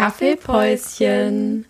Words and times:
Kaffeepäuschen. 0.00 1.66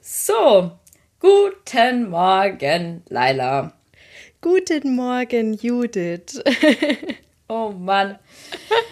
So, 0.00 0.70
guten 1.18 2.08
Morgen, 2.10 3.02
Laila. 3.08 3.72
Guten 4.40 4.94
Morgen, 4.94 5.54
Judith. 5.54 6.40
Oh 7.48 7.70
Mann. 7.70 8.18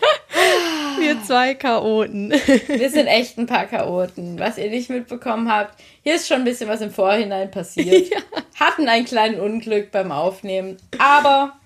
Wir 0.98 1.20
zwei 1.24 1.54
Chaoten. 1.54 2.30
Wir 2.68 2.88
sind 2.88 3.08
echt 3.08 3.36
ein 3.36 3.46
paar 3.46 3.66
Chaoten. 3.66 4.38
Was 4.38 4.58
ihr 4.58 4.70
nicht 4.70 4.90
mitbekommen 4.90 5.50
habt, 5.50 5.80
hier 6.04 6.14
ist 6.14 6.28
schon 6.28 6.38
ein 6.38 6.44
bisschen 6.44 6.68
was 6.68 6.80
im 6.80 6.92
Vorhinein 6.92 7.50
passiert. 7.50 8.10
Ja. 8.10 8.18
Hatten 8.54 8.88
einen 8.88 9.06
kleinen 9.06 9.40
Unglück 9.40 9.90
beim 9.90 10.12
Aufnehmen, 10.12 10.76
aber 10.98 11.56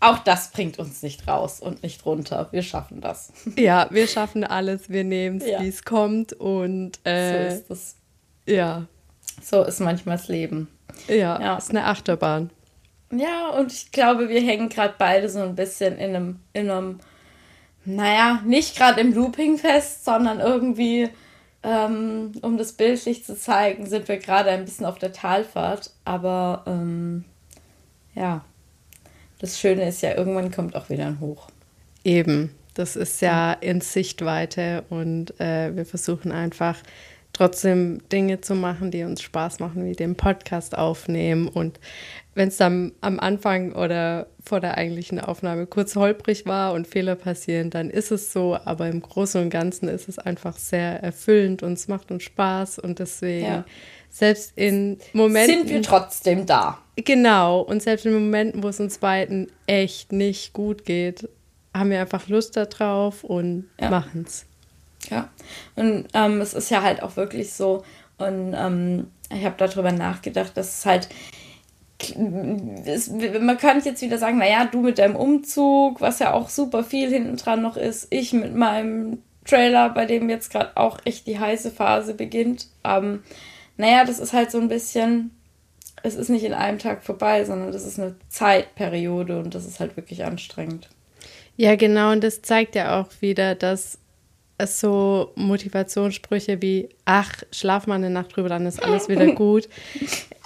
auch 0.00 0.18
das 0.18 0.50
bringt 0.50 0.78
uns 0.78 1.02
nicht 1.02 1.26
raus 1.26 1.60
und 1.60 1.82
nicht 1.82 2.04
runter. 2.04 2.48
Wir 2.50 2.62
schaffen 2.62 3.00
das. 3.00 3.32
Ja, 3.56 3.88
wir 3.90 4.06
schaffen 4.06 4.44
alles. 4.44 4.90
Wir 4.90 5.04
nehmen 5.04 5.38
es, 5.38 5.48
ja. 5.48 5.60
wie 5.60 5.68
es 5.68 5.84
kommt. 5.84 6.32
Und 6.34 6.98
äh, 7.04 7.50
so 7.50 7.56
ist 7.56 7.70
es. 7.70 7.96
Ja. 8.46 8.86
So 9.42 9.62
ist 9.64 9.80
manchmal 9.80 10.16
das 10.16 10.28
Leben. 10.28 10.68
Ja, 11.08 11.40
ja, 11.40 11.56
ist 11.56 11.70
eine 11.70 11.84
Achterbahn. 11.84 12.50
Ja, 13.10 13.50
und 13.50 13.72
ich 13.72 13.92
glaube, 13.92 14.28
wir 14.28 14.40
hängen 14.40 14.68
gerade 14.68 14.94
beide 14.98 15.28
so 15.28 15.40
ein 15.40 15.54
bisschen 15.54 15.96
in 15.98 16.14
einem, 16.14 16.40
in 16.52 16.70
einem 16.70 17.00
naja, 17.84 18.42
nicht 18.44 18.76
gerade 18.76 19.00
im 19.00 19.14
Looping 19.14 19.58
fest, 19.58 20.04
sondern 20.04 20.40
irgendwie, 20.40 21.08
ähm, 21.62 22.32
um 22.42 22.58
das 22.58 22.72
bildlich 22.72 23.24
zu 23.24 23.38
zeigen, 23.38 23.86
sind 23.86 24.08
wir 24.08 24.18
gerade 24.18 24.50
ein 24.50 24.64
bisschen 24.64 24.86
auf 24.86 24.98
der 24.98 25.12
Talfahrt. 25.12 25.92
Aber 26.04 26.64
ähm, 26.66 27.24
ja, 28.14 28.44
das 29.38 29.58
Schöne 29.58 29.88
ist 29.88 30.02
ja, 30.02 30.14
irgendwann 30.14 30.50
kommt 30.50 30.74
auch 30.74 30.88
wieder 30.88 31.06
ein 31.06 31.20
Hoch. 31.20 31.48
Eben, 32.04 32.50
das 32.74 32.96
ist 32.96 33.20
ja 33.20 33.52
in 33.52 33.80
Sichtweite 33.80 34.84
und 34.90 35.38
äh, 35.40 35.74
wir 35.74 35.86
versuchen 35.86 36.32
einfach 36.32 36.78
trotzdem 37.36 38.00
Dinge 38.10 38.40
zu 38.40 38.54
machen, 38.54 38.90
die 38.90 39.02
uns 39.02 39.20
Spaß 39.20 39.60
machen, 39.60 39.84
wie 39.84 39.92
den 39.92 40.14
Podcast 40.14 40.76
aufnehmen. 40.76 41.48
Und 41.48 41.78
wenn 42.34 42.48
es 42.48 42.56
dann 42.56 42.92
am 43.02 43.20
Anfang 43.20 43.72
oder 43.72 44.26
vor 44.42 44.60
der 44.60 44.78
eigentlichen 44.78 45.20
Aufnahme 45.20 45.66
kurz 45.66 45.96
holprig 45.96 46.46
war 46.46 46.72
und 46.72 46.86
Fehler 46.86 47.14
passieren, 47.14 47.68
dann 47.68 47.90
ist 47.90 48.10
es 48.10 48.32
so. 48.32 48.56
Aber 48.64 48.88
im 48.88 49.02
Großen 49.02 49.42
und 49.42 49.50
Ganzen 49.50 49.88
ist 49.88 50.08
es 50.08 50.18
einfach 50.18 50.56
sehr 50.56 51.02
erfüllend 51.02 51.62
und 51.62 51.74
es 51.74 51.88
macht 51.88 52.10
uns 52.10 52.22
Spaß. 52.22 52.78
Und 52.78 53.00
deswegen, 53.00 53.46
ja. 53.46 53.64
Selbst 54.10 54.52
in 54.56 54.98
Momenten. 55.12 55.58
Sind 55.58 55.70
wir 55.70 55.82
trotzdem 55.82 56.46
da. 56.46 56.78
Genau. 56.96 57.60
Und 57.60 57.82
selbst 57.82 58.06
in 58.06 58.14
Momenten, 58.14 58.62
wo 58.62 58.68
es 58.68 58.80
uns 58.80 58.98
beiden 58.98 59.50
echt 59.66 60.12
nicht 60.12 60.52
gut 60.52 60.84
geht, 60.84 61.28
haben 61.74 61.90
wir 61.90 62.00
einfach 62.00 62.28
Lust 62.28 62.56
darauf 62.56 63.24
und 63.24 63.68
ja. 63.80 63.90
machen 63.90 64.24
es. 64.26 64.46
Ja, 65.10 65.28
und 65.76 66.08
ähm, 66.14 66.40
es 66.40 66.54
ist 66.54 66.70
ja 66.70 66.82
halt 66.82 67.02
auch 67.02 67.16
wirklich 67.16 67.52
so, 67.52 67.84
und 68.18 68.54
ähm, 68.56 69.10
ich 69.30 69.44
habe 69.44 69.54
darüber 69.56 69.92
nachgedacht, 69.92 70.56
dass 70.56 70.78
es 70.78 70.86
halt, 70.86 71.08
es, 72.84 73.10
man 73.40 73.58
könnte 73.58 73.88
jetzt 73.88 74.02
wieder 74.02 74.18
sagen, 74.18 74.38
naja, 74.38 74.64
du 74.64 74.80
mit 74.80 74.98
deinem 74.98 75.16
Umzug, 75.16 76.00
was 76.00 76.18
ja 76.18 76.32
auch 76.32 76.48
super 76.48 76.82
viel 76.82 77.10
hinten 77.10 77.36
dran 77.36 77.62
noch 77.62 77.76
ist, 77.76 78.08
ich 78.10 78.32
mit 78.32 78.54
meinem 78.54 79.18
Trailer, 79.44 79.90
bei 79.90 80.06
dem 80.06 80.28
jetzt 80.28 80.50
gerade 80.50 80.76
auch 80.76 80.98
echt 81.04 81.26
die 81.26 81.38
heiße 81.38 81.70
Phase 81.70 82.14
beginnt. 82.14 82.66
Ähm, 82.84 83.22
naja, 83.76 84.04
das 84.04 84.18
ist 84.18 84.32
halt 84.32 84.50
so 84.50 84.58
ein 84.58 84.68
bisschen, 84.68 85.30
es 86.02 86.14
ist 86.14 86.28
nicht 86.28 86.44
in 86.44 86.54
einem 86.54 86.78
Tag 86.78 87.04
vorbei, 87.04 87.44
sondern 87.44 87.72
das 87.72 87.84
ist 87.84 87.98
eine 87.98 88.16
Zeitperiode 88.28 89.38
und 89.38 89.54
das 89.54 89.66
ist 89.66 89.80
halt 89.80 89.96
wirklich 89.96 90.24
anstrengend. 90.24 90.88
Ja, 91.56 91.74
genau, 91.76 92.12
und 92.12 92.22
das 92.22 92.42
zeigt 92.42 92.74
ja 92.74 93.00
auch 93.00 93.08
wieder, 93.20 93.54
dass 93.54 93.98
so 94.64 95.32
Motivationssprüche 95.36 96.62
wie, 96.62 96.88
ach, 97.04 97.42
schlaf 97.52 97.86
mal 97.86 97.96
eine 97.96 98.10
Nacht 98.10 98.36
drüber, 98.36 98.48
dann 98.48 98.66
ist 98.66 98.82
alles 98.82 99.08
wieder 99.08 99.32
gut. 99.32 99.68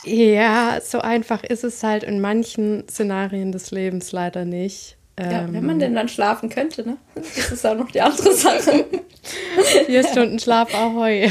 ja, 0.05 0.80
so 0.83 1.01
einfach 1.01 1.45
ist 1.45 1.64
es 1.64 1.83
halt 1.83 2.02
in 2.02 2.20
manchen 2.20 2.89
Szenarien 2.89 3.52
des 3.52 3.70
Lebens 3.70 4.13
leider 4.13 4.45
nicht. 4.45 4.96
Ja, 5.20 5.47
wenn 5.51 5.64
man 5.64 5.77
ähm, 5.77 5.79
denn 5.81 5.95
dann 5.95 6.08
schlafen 6.08 6.48
könnte, 6.48 6.86
ne? 6.86 6.97
Das 7.14 7.53
ist 7.53 7.67
auch 7.67 7.77
noch 7.77 7.91
die 7.91 8.01
andere 8.01 8.33
Sache. 8.33 8.86
Vier 9.86 10.05
Stunden 10.05 10.39
Schlaf 10.39 10.75
ahoi. 10.75 11.31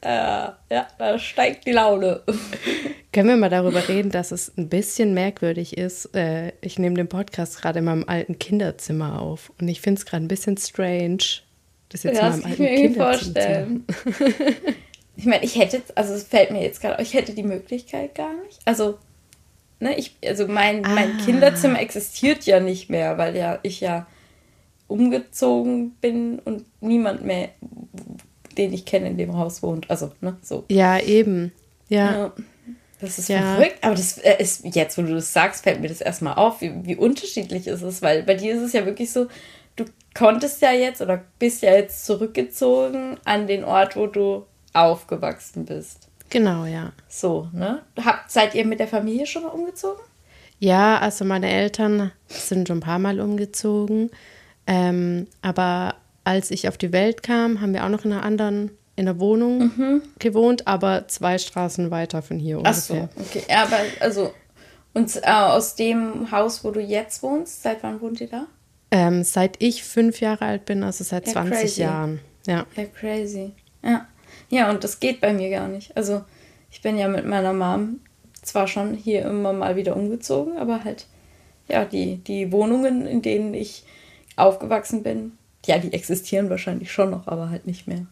Äh, 0.00 0.48
ja, 0.70 0.86
da 0.98 1.18
steigt 1.18 1.66
die 1.66 1.72
Laune. 1.72 2.22
Können 3.12 3.28
wir 3.28 3.36
mal 3.36 3.48
darüber 3.48 3.88
reden, 3.88 4.10
dass 4.10 4.32
es 4.32 4.52
ein 4.58 4.68
bisschen 4.68 5.14
merkwürdig 5.14 5.78
ist? 5.78 6.14
Äh, 6.14 6.52
ich 6.60 6.78
nehme 6.78 6.96
den 6.96 7.08
Podcast 7.08 7.62
gerade 7.62 7.78
in 7.78 7.86
meinem 7.86 8.04
alten 8.06 8.38
Kinderzimmer 8.38 9.22
auf 9.22 9.52
und 9.60 9.68
ich 9.68 9.80
finde 9.80 10.00
es 10.00 10.06
gerade 10.06 10.24
ein 10.24 10.28
bisschen 10.28 10.56
strange, 10.56 11.18
das 11.88 12.02
jetzt 12.02 12.16
ja, 12.16 12.30
das 12.30 12.42
kann 12.42 12.52
ich 12.52 12.58
mir 12.58 12.90
vorstellen. 12.90 13.84
ich 15.16 15.26
meine, 15.26 15.44
ich 15.44 15.56
hätte 15.56 15.76
jetzt, 15.78 15.96
also 15.96 16.12
es 16.12 16.24
fällt 16.24 16.50
mir 16.50 16.62
jetzt 16.62 16.80
gerade, 16.80 17.00
ich 17.02 17.14
hätte 17.14 17.32
die 17.34 17.44
Möglichkeit 17.44 18.14
gar 18.14 18.34
nicht. 18.42 18.58
Also, 18.64 18.98
ne, 19.84 19.96
ich, 19.96 20.16
also 20.26 20.48
mein, 20.48 20.84
ah. 20.84 20.88
mein 20.88 21.18
Kinderzimmer 21.18 21.80
existiert 21.80 22.44
ja 22.46 22.58
nicht 22.58 22.90
mehr, 22.90 23.18
weil 23.18 23.36
ja 23.36 23.58
ich 23.62 23.80
ja 23.80 24.06
umgezogen 24.88 25.92
bin 26.00 26.40
und 26.40 26.64
niemand 26.80 27.24
mehr, 27.24 27.50
den 28.56 28.72
ich 28.72 28.84
kenne, 28.84 29.08
in 29.08 29.18
dem 29.18 29.36
Haus 29.36 29.62
wohnt. 29.62 29.90
Also, 29.90 30.12
ne, 30.20 30.36
so. 30.42 30.64
Ja, 30.68 30.98
eben. 30.98 31.52
Ja. 31.88 32.12
ja. 32.12 32.32
Das 33.00 33.18
ist 33.18 33.28
ja. 33.28 33.56
verrückt, 33.56 33.78
aber 33.82 33.94
das 33.94 34.18
äh, 34.18 34.40
ist 34.40 34.64
jetzt, 34.64 34.96
wo 34.96 35.02
du 35.02 35.14
das 35.14 35.32
sagst, 35.32 35.64
fällt 35.64 35.80
mir 35.80 35.88
das 35.88 36.00
erstmal 36.00 36.34
auf, 36.34 36.62
wie, 36.62 36.72
wie 36.84 36.96
unterschiedlich 36.96 37.66
ist 37.66 37.82
es, 37.82 38.00
weil 38.00 38.22
bei 38.22 38.34
dir 38.34 38.54
ist 38.54 38.62
es 38.62 38.72
ja 38.72 38.86
wirklich 38.86 39.12
so, 39.12 39.26
du 39.76 39.84
konntest 40.14 40.62
ja 40.62 40.72
jetzt 40.72 41.02
oder 41.02 41.22
bist 41.38 41.62
ja 41.62 41.72
jetzt 41.72 42.06
zurückgezogen 42.06 43.18
an 43.24 43.46
den 43.46 43.64
Ort, 43.64 43.96
wo 43.96 44.06
du 44.06 44.46
aufgewachsen 44.72 45.66
bist. 45.66 46.08
Genau, 46.34 46.64
ja. 46.64 46.90
So, 47.08 47.48
ne? 47.52 47.82
Habt, 48.04 48.28
seid 48.28 48.56
ihr 48.56 48.66
mit 48.66 48.80
der 48.80 48.88
Familie 48.88 49.24
schon 49.24 49.44
mal 49.44 49.50
umgezogen? 49.50 50.02
Ja, 50.58 50.98
also 50.98 51.24
meine 51.24 51.48
Eltern 51.48 52.10
sind 52.26 52.66
schon 52.66 52.78
ein 52.78 52.80
paar 52.80 52.98
Mal 52.98 53.20
umgezogen. 53.20 54.10
Ähm, 54.66 55.28
aber 55.42 55.94
als 56.24 56.50
ich 56.50 56.66
auf 56.66 56.76
die 56.76 56.92
Welt 56.92 57.22
kam, 57.22 57.60
haben 57.60 57.72
wir 57.72 57.84
auch 57.84 57.88
noch 57.88 58.04
in 58.04 58.12
einer 58.12 58.24
anderen, 58.24 58.72
in 58.96 59.06
einer 59.06 59.20
Wohnung 59.20 59.58
mhm. 59.76 60.02
gewohnt, 60.18 60.66
aber 60.66 61.06
zwei 61.06 61.38
Straßen 61.38 61.92
weiter 61.92 62.20
von 62.20 62.40
hier 62.40 62.58
ungefähr. 62.58 63.08
Ach 63.12 63.16
so, 63.16 63.38
okay. 63.38 63.44
Aber 63.54 63.78
also, 64.00 64.34
und 64.92 65.14
äh, 65.22 65.30
aus 65.30 65.76
dem 65.76 66.32
Haus, 66.32 66.64
wo 66.64 66.72
du 66.72 66.80
jetzt 66.80 67.22
wohnst, 67.22 67.62
seit 67.62 67.84
wann 67.84 68.00
wohnt 68.00 68.20
ihr 68.20 68.28
da? 68.28 68.46
Ähm, 68.90 69.22
seit 69.22 69.62
ich 69.62 69.84
fünf 69.84 70.20
Jahre 70.20 70.46
alt 70.46 70.64
bin, 70.64 70.82
also 70.82 71.04
seit 71.04 71.28
ja, 71.28 71.32
20 71.34 71.60
crazy. 71.60 71.80
Jahren. 71.80 72.20
Ja. 72.48 72.66
ja, 72.74 72.84
crazy. 72.86 73.52
Ja. 73.84 74.08
Ja, 74.54 74.70
und 74.70 74.84
das 74.84 75.00
geht 75.00 75.20
bei 75.20 75.32
mir 75.32 75.50
gar 75.50 75.68
nicht. 75.68 75.96
Also 75.96 76.22
ich 76.70 76.80
bin 76.80 76.96
ja 76.96 77.08
mit 77.08 77.26
meiner 77.26 77.52
Mom 77.52 78.00
zwar 78.42 78.68
schon 78.68 78.94
hier 78.94 79.22
immer 79.22 79.52
mal 79.52 79.76
wieder 79.76 79.96
umgezogen, 79.96 80.56
aber 80.58 80.84
halt, 80.84 81.06
ja, 81.68 81.84
die, 81.84 82.16
die 82.16 82.52
Wohnungen, 82.52 83.06
in 83.06 83.22
denen 83.22 83.54
ich 83.54 83.84
aufgewachsen 84.36 85.02
bin, 85.02 85.32
ja, 85.66 85.78
die 85.78 85.92
existieren 85.92 86.50
wahrscheinlich 86.50 86.92
schon 86.92 87.10
noch, 87.10 87.26
aber 87.26 87.50
halt 87.50 87.66
nicht 87.66 87.86
mehr. 87.86 88.06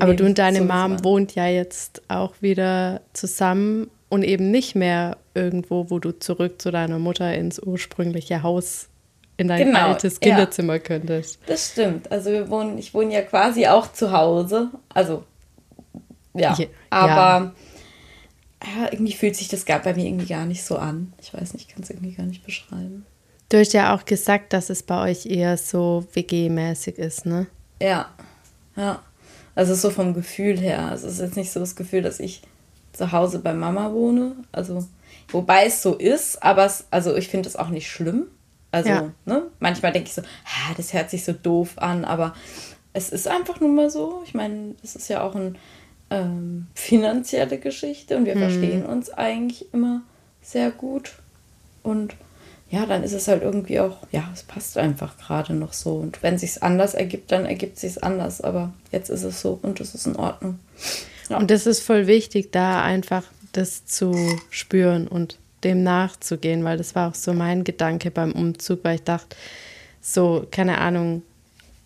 Aber 0.00 0.14
du 0.14 0.24
und 0.24 0.38
deine 0.38 0.62
Mom 0.62 1.02
wohnt 1.04 1.34
ja 1.34 1.46
jetzt 1.46 2.02
auch 2.08 2.34
wieder 2.40 3.00
zusammen 3.12 3.88
und 4.08 4.24
eben 4.24 4.50
nicht 4.50 4.74
mehr 4.74 5.16
irgendwo, 5.34 5.90
wo 5.90 5.98
du 5.98 6.18
zurück 6.18 6.60
zu 6.60 6.70
deiner 6.70 6.98
Mutter 6.98 7.34
ins 7.34 7.60
ursprüngliche 7.60 8.42
Haus 8.42 8.88
in 9.36 9.48
dein 9.48 9.66
genau, 9.66 9.88
altes 9.88 10.20
Kinderzimmer 10.20 10.74
ja. 10.74 10.78
könntest. 10.80 11.38
Das 11.46 11.70
stimmt. 11.72 12.10
Also 12.10 12.30
wir 12.30 12.50
wohnen, 12.50 12.78
ich 12.78 12.94
wohne 12.94 13.12
ja 13.12 13.22
quasi 13.22 13.66
auch 13.66 13.92
zu 13.92 14.12
Hause. 14.12 14.70
Also 14.88 15.24
ja, 16.38 16.54
ja 16.58 16.66
aber 16.90 17.54
ja. 18.62 18.92
irgendwie 18.92 19.12
fühlt 19.12 19.36
sich 19.36 19.48
das 19.48 19.64
bei 19.64 19.94
mir 19.94 20.06
irgendwie 20.06 20.26
gar 20.26 20.46
nicht 20.46 20.64
so 20.64 20.76
an. 20.76 21.12
Ich 21.20 21.32
weiß 21.34 21.54
nicht, 21.54 21.68
ich 21.68 21.74
kann 21.74 21.82
es 21.82 21.90
irgendwie 21.90 22.12
gar 22.12 22.26
nicht 22.26 22.44
beschreiben. 22.44 23.04
Du 23.48 23.58
hast 23.58 23.72
ja 23.74 23.94
auch 23.94 24.04
gesagt, 24.04 24.52
dass 24.52 24.70
es 24.70 24.82
bei 24.82 25.10
euch 25.10 25.26
eher 25.26 25.56
so 25.56 26.04
WG-mäßig 26.14 26.96
ist, 26.96 27.26
ne? 27.26 27.46
Ja, 27.80 28.08
ja. 28.74 29.02
Also 29.54 29.74
so 29.74 29.90
vom 29.90 30.14
Gefühl 30.14 30.58
her. 30.58 30.86
Also 30.86 31.06
es 31.06 31.14
ist 31.14 31.20
jetzt 31.20 31.36
nicht 31.36 31.52
so 31.52 31.60
das 31.60 31.76
Gefühl, 31.76 32.02
dass 32.02 32.20
ich 32.20 32.42
zu 32.92 33.12
Hause 33.12 33.38
bei 33.38 33.54
Mama 33.54 33.92
wohne. 33.92 34.36
Also, 34.52 34.84
wobei 35.28 35.66
es 35.66 35.82
so 35.82 35.94
ist, 35.94 36.42
aber 36.42 36.66
es, 36.66 36.86
also 36.90 37.14
ich 37.16 37.28
finde 37.28 37.48
es 37.48 37.56
auch 37.56 37.68
nicht 37.68 37.88
schlimm. 37.88 38.26
Also, 38.72 38.88
ja. 38.88 39.12
ne? 39.24 39.42
Manchmal 39.60 39.92
denke 39.92 40.08
ich 40.08 40.14
so, 40.14 40.22
ah, 40.22 40.74
das 40.76 40.92
hört 40.92 41.10
sich 41.10 41.24
so 41.24 41.32
doof 41.32 41.74
an, 41.76 42.04
aber 42.04 42.34
es 42.92 43.10
ist 43.10 43.28
einfach 43.28 43.60
nun 43.60 43.74
mal 43.74 43.90
so. 43.90 44.22
Ich 44.24 44.34
meine, 44.34 44.74
das 44.82 44.96
ist 44.96 45.08
ja 45.08 45.22
auch 45.22 45.34
eine 45.34 45.54
ähm, 46.10 46.66
finanzielle 46.74 47.58
Geschichte 47.58 48.16
und 48.16 48.26
wir 48.26 48.34
hm. 48.34 48.40
verstehen 48.40 48.86
uns 48.86 49.10
eigentlich 49.10 49.72
immer 49.72 50.02
sehr 50.42 50.70
gut. 50.70 51.12
Und 51.82 52.14
ja, 52.68 52.84
dann 52.84 53.04
ist 53.04 53.12
es 53.12 53.28
halt 53.28 53.42
irgendwie 53.42 53.78
auch, 53.80 53.98
ja, 54.10 54.28
es 54.32 54.42
passt 54.42 54.76
einfach 54.76 55.16
gerade 55.18 55.54
noch 55.54 55.72
so. 55.72 55.94
Und 55.94 56.22
wenn 56.22 56.34
es 56.34 56.40
sich 56.40 56.62
anders 56.62 56.94
ergibt, 56.94 57.30
dann 57.30 57.46
ergibt 57.46 57.76
es 57.76 57.80
sich 57.82 58.04
anders. 58.04 58.40
Aber 58.40 58.72
jetzt 58.90 59.08
ist 59.08 59.22
es 59.22 59.40
so 59.40 59.58
und 59.62 59.80
es 59.80 59.94
ist 59.94 60.06
in 60.06 60.16
Ordnung. 60.16 60.58
Ja. 61.28 61.38
Und 61.38 61.50
das 61.50 61.66
ist 61.66 61.80
voll 61.82 62.06
wichtig, 62.06 62.50
da 62.52 62.82
einfach 62.82 63.24
das 63.52 63.86
zu 63.86 64.14
spüren 64.50 65.08
und 65.08 65.38
dem 65.64 65.82
nachzugehen, 65.82 66.64
weil 66.64 66.76
das 66.76 66.94
war 66.94 67.10
auch 67.10 67.14
so 67.14 67.32
mein 67.32 67.64
Gedanke 67.64 68.10
beim 68.10 68.32
Umzug, 68.32 68.80
weil 68.82 68.96
ich 68.96 69.02
dachte, 69.02 69.36
so, 70.00 70.46
keine 70.50 70.78
Ahnung, 70.78 71.22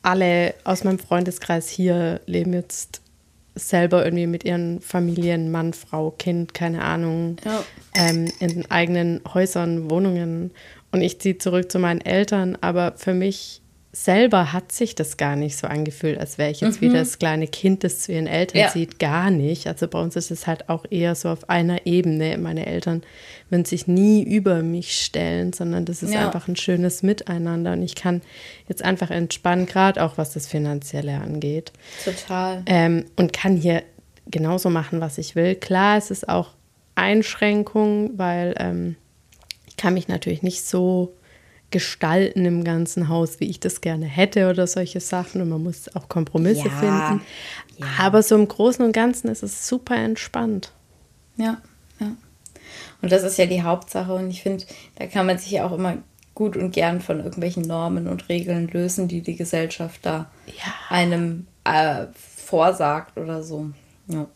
alle 0.02 0.54
aus 0.64 0.84
meinem 0.84 0.98
Freundeskreis 0.98 1.68
hier 1.68 2.20
leben 2.26 2.52
jetzt 2.52 3.00
selber 3.54 4.04
irgendwie 4.04 4.26
mit 4.26 4.44
ihren 4.44 4.80
Familien, 4.80 5.50
Mann, 5.50 5.72
Frau, 5.72 6.10
Kind, 6.12 6.54
keine 6.54 6.82
Ahnung, 6.82 7.36
Ja. 7.44 7.62
ähm, 7.94 8.26
in 8.38 8.70
eigenen 8.70 9.20
Häusern, 9.32 9.90
Wohnungen. 9.90 10.52
Und 10.92 11.02
ich 11.02 11.20
ziehe 11.20 11.38
zurück 11.38 11.70
zu 11.70 11.78
meinen 11.78 12.00
Eltern, 12.00 12.58
aber 12.60 12.94
für 12.96 13.14
mich 13.14 13.59
selber 13.92 14.52
hat 14.52 14.70
sich 14.70 14.94
das 14.94 15.16
gar 15.16 15.34
nicht 15.34 15.56
so 15.56 15.66
angefühlt, 15.66 16.18
als 16.18 16.38
wäre 16.38 16.50
ich 16.52 16.60
jetzt 16.60 16.80
wieder 16.80 17.00
das 17.00 17.18
kleine 17.18 17.48
Kind, 17.48 17.82
das 17.82 18.00
zu 18.00 18.12
ihren 18.12 18.28
Eltern 18.28 18.58
Mhm. 18.58 18.64
Ja. 18.66 18.70
zieht. 18.70 18.98
Gar 19.00 19.30
nicht. 19.32 19.66
Also 19.66 19.88
bei 19.88 20.00
uns 20.00 20.14
ist 20.14 20.30
es 20.30 20.46
halt 20.46 20.68
auch 20.68 20.84
eher 20.90 21.16
so 21.16 21.28
auf 21.28 21.48
einer 21.50 21.86
Ebene. 21.86 22.38
Meine 22.38 22.66
Eltern 22.66 23.02
würden 23.48 23.64
sich 23.64 23.88
nie 23.88 24.22
über 24.22 24.62
mich 24.62 24.94
stellen, 25.02 25.52
sondern 25.52 25.86
das 25.86 26.04
ist 26.04 26.14
Ja. 26.14 26.24
einfach 26.26 26.46
ein 26.46 26.54
schönes 26.54 27.02
Miteinander. 27.02 27.72
Und 27.72 27.82
ich 27.82 27.96
kann 27.96 28.22
jetzt 28.68 28.82
einfach 28.84 29.10
entspannen, 29.10 29.66
gerade 29.66 30.04
auch 30.04 30.18
was 30.18 30.32
das 30.34 30.46
Finanzielle 30.46 31.16
angeht. 31.20 31.72
Total. 32.04 32.62
Ähm, 32.66 33.06
und 33.16 33.32
kann 33.32 33.56
hier 33.56 33.82
genauso 34.30 34.70
machen, 34.70 35.00
was 35.00 35.18
ich 35.18 35.34
will. 35.34 35.56
Klar, 35.56 35.98
es 35.98 36.12
ist 36.12 36.28
auch 36.28 36.50
Einschränkung, 36.94 38.12
weil 38.18 38.54
ähm, 38.58 38.94
ich 39.66 39.76
kann 39.76 39.94
mich 39.94 40.06
natürlich 40.06 40.42
nicht 40.42 40.64
so 40.64 41.16
gestalten 41.70 42.44
im 42.44 42.64
ganzen 42.64 43.08
Haus, 43.08 43.40
wie 43.40 43.48
ich 43.48 43.60
das 43.60 43.80
gerne 43.80 44.06
hätte 44.06 44.50
oder 44.50 44.66
solche 44.66 45.00
Sachen. 45.00 45.40
Und 45.42 45.48
man 45.50 45.62
muss 45.62 45.94
auch 45.94 46.08
Kompromisse 46.08 46.68
Ja, 46.68 46.70
finden. 46.70 47.22
ja. 47.78 47.86
Aber 47.98 48.22
so 48.22 48.34
im 48.34 48.46
Großen 48.48 48.84
und 48.84 48.92
Ganzen 48.92 49.28
ist 49.28 49.42
es 49.42 49.66
super 49.68 49.96
entspannt. 49.96 50.72
Ja, 51.36 51.58
ja. 52.00 52.12
Und 53.02 53.12
das 53.12 53.22
ist 53.22 53.38
ja 53.38 53.46
die 53.46 53.62
Hauptsache. 53.62 54.12
Und 54.12 54.30
ich 54.30 54.42
finde, 54.42 54.64
da 54.96 55.06
kann 55.06 55.26
man 55.26 55.38
sich 55.38 55.50
ja 55.52 55.66
auch 55.66 55.72
immer 55.72 55.96
gut 56.34 56.56
und 56.56 56.72
gern 56.72 57.00
von 57.00 57.18
irgendwelchen 57.20 57.62
Normen 57.62 58.06
und 58.08 58.28
Regeln 58.28 58.68
lösen, 58.68 59.08
die 59.08 59.20
die 59.22 59.36
Gesellschaft 59.36 60.00
da 60.02 60.30
Ja. 60.46 60.72
einem 60.88 61.46
äh, 61.64 62.06
vorsagt 62.14 63.16
oder 63.18 63.42
so. 63.42 63.70
Ja. 64.08 64.26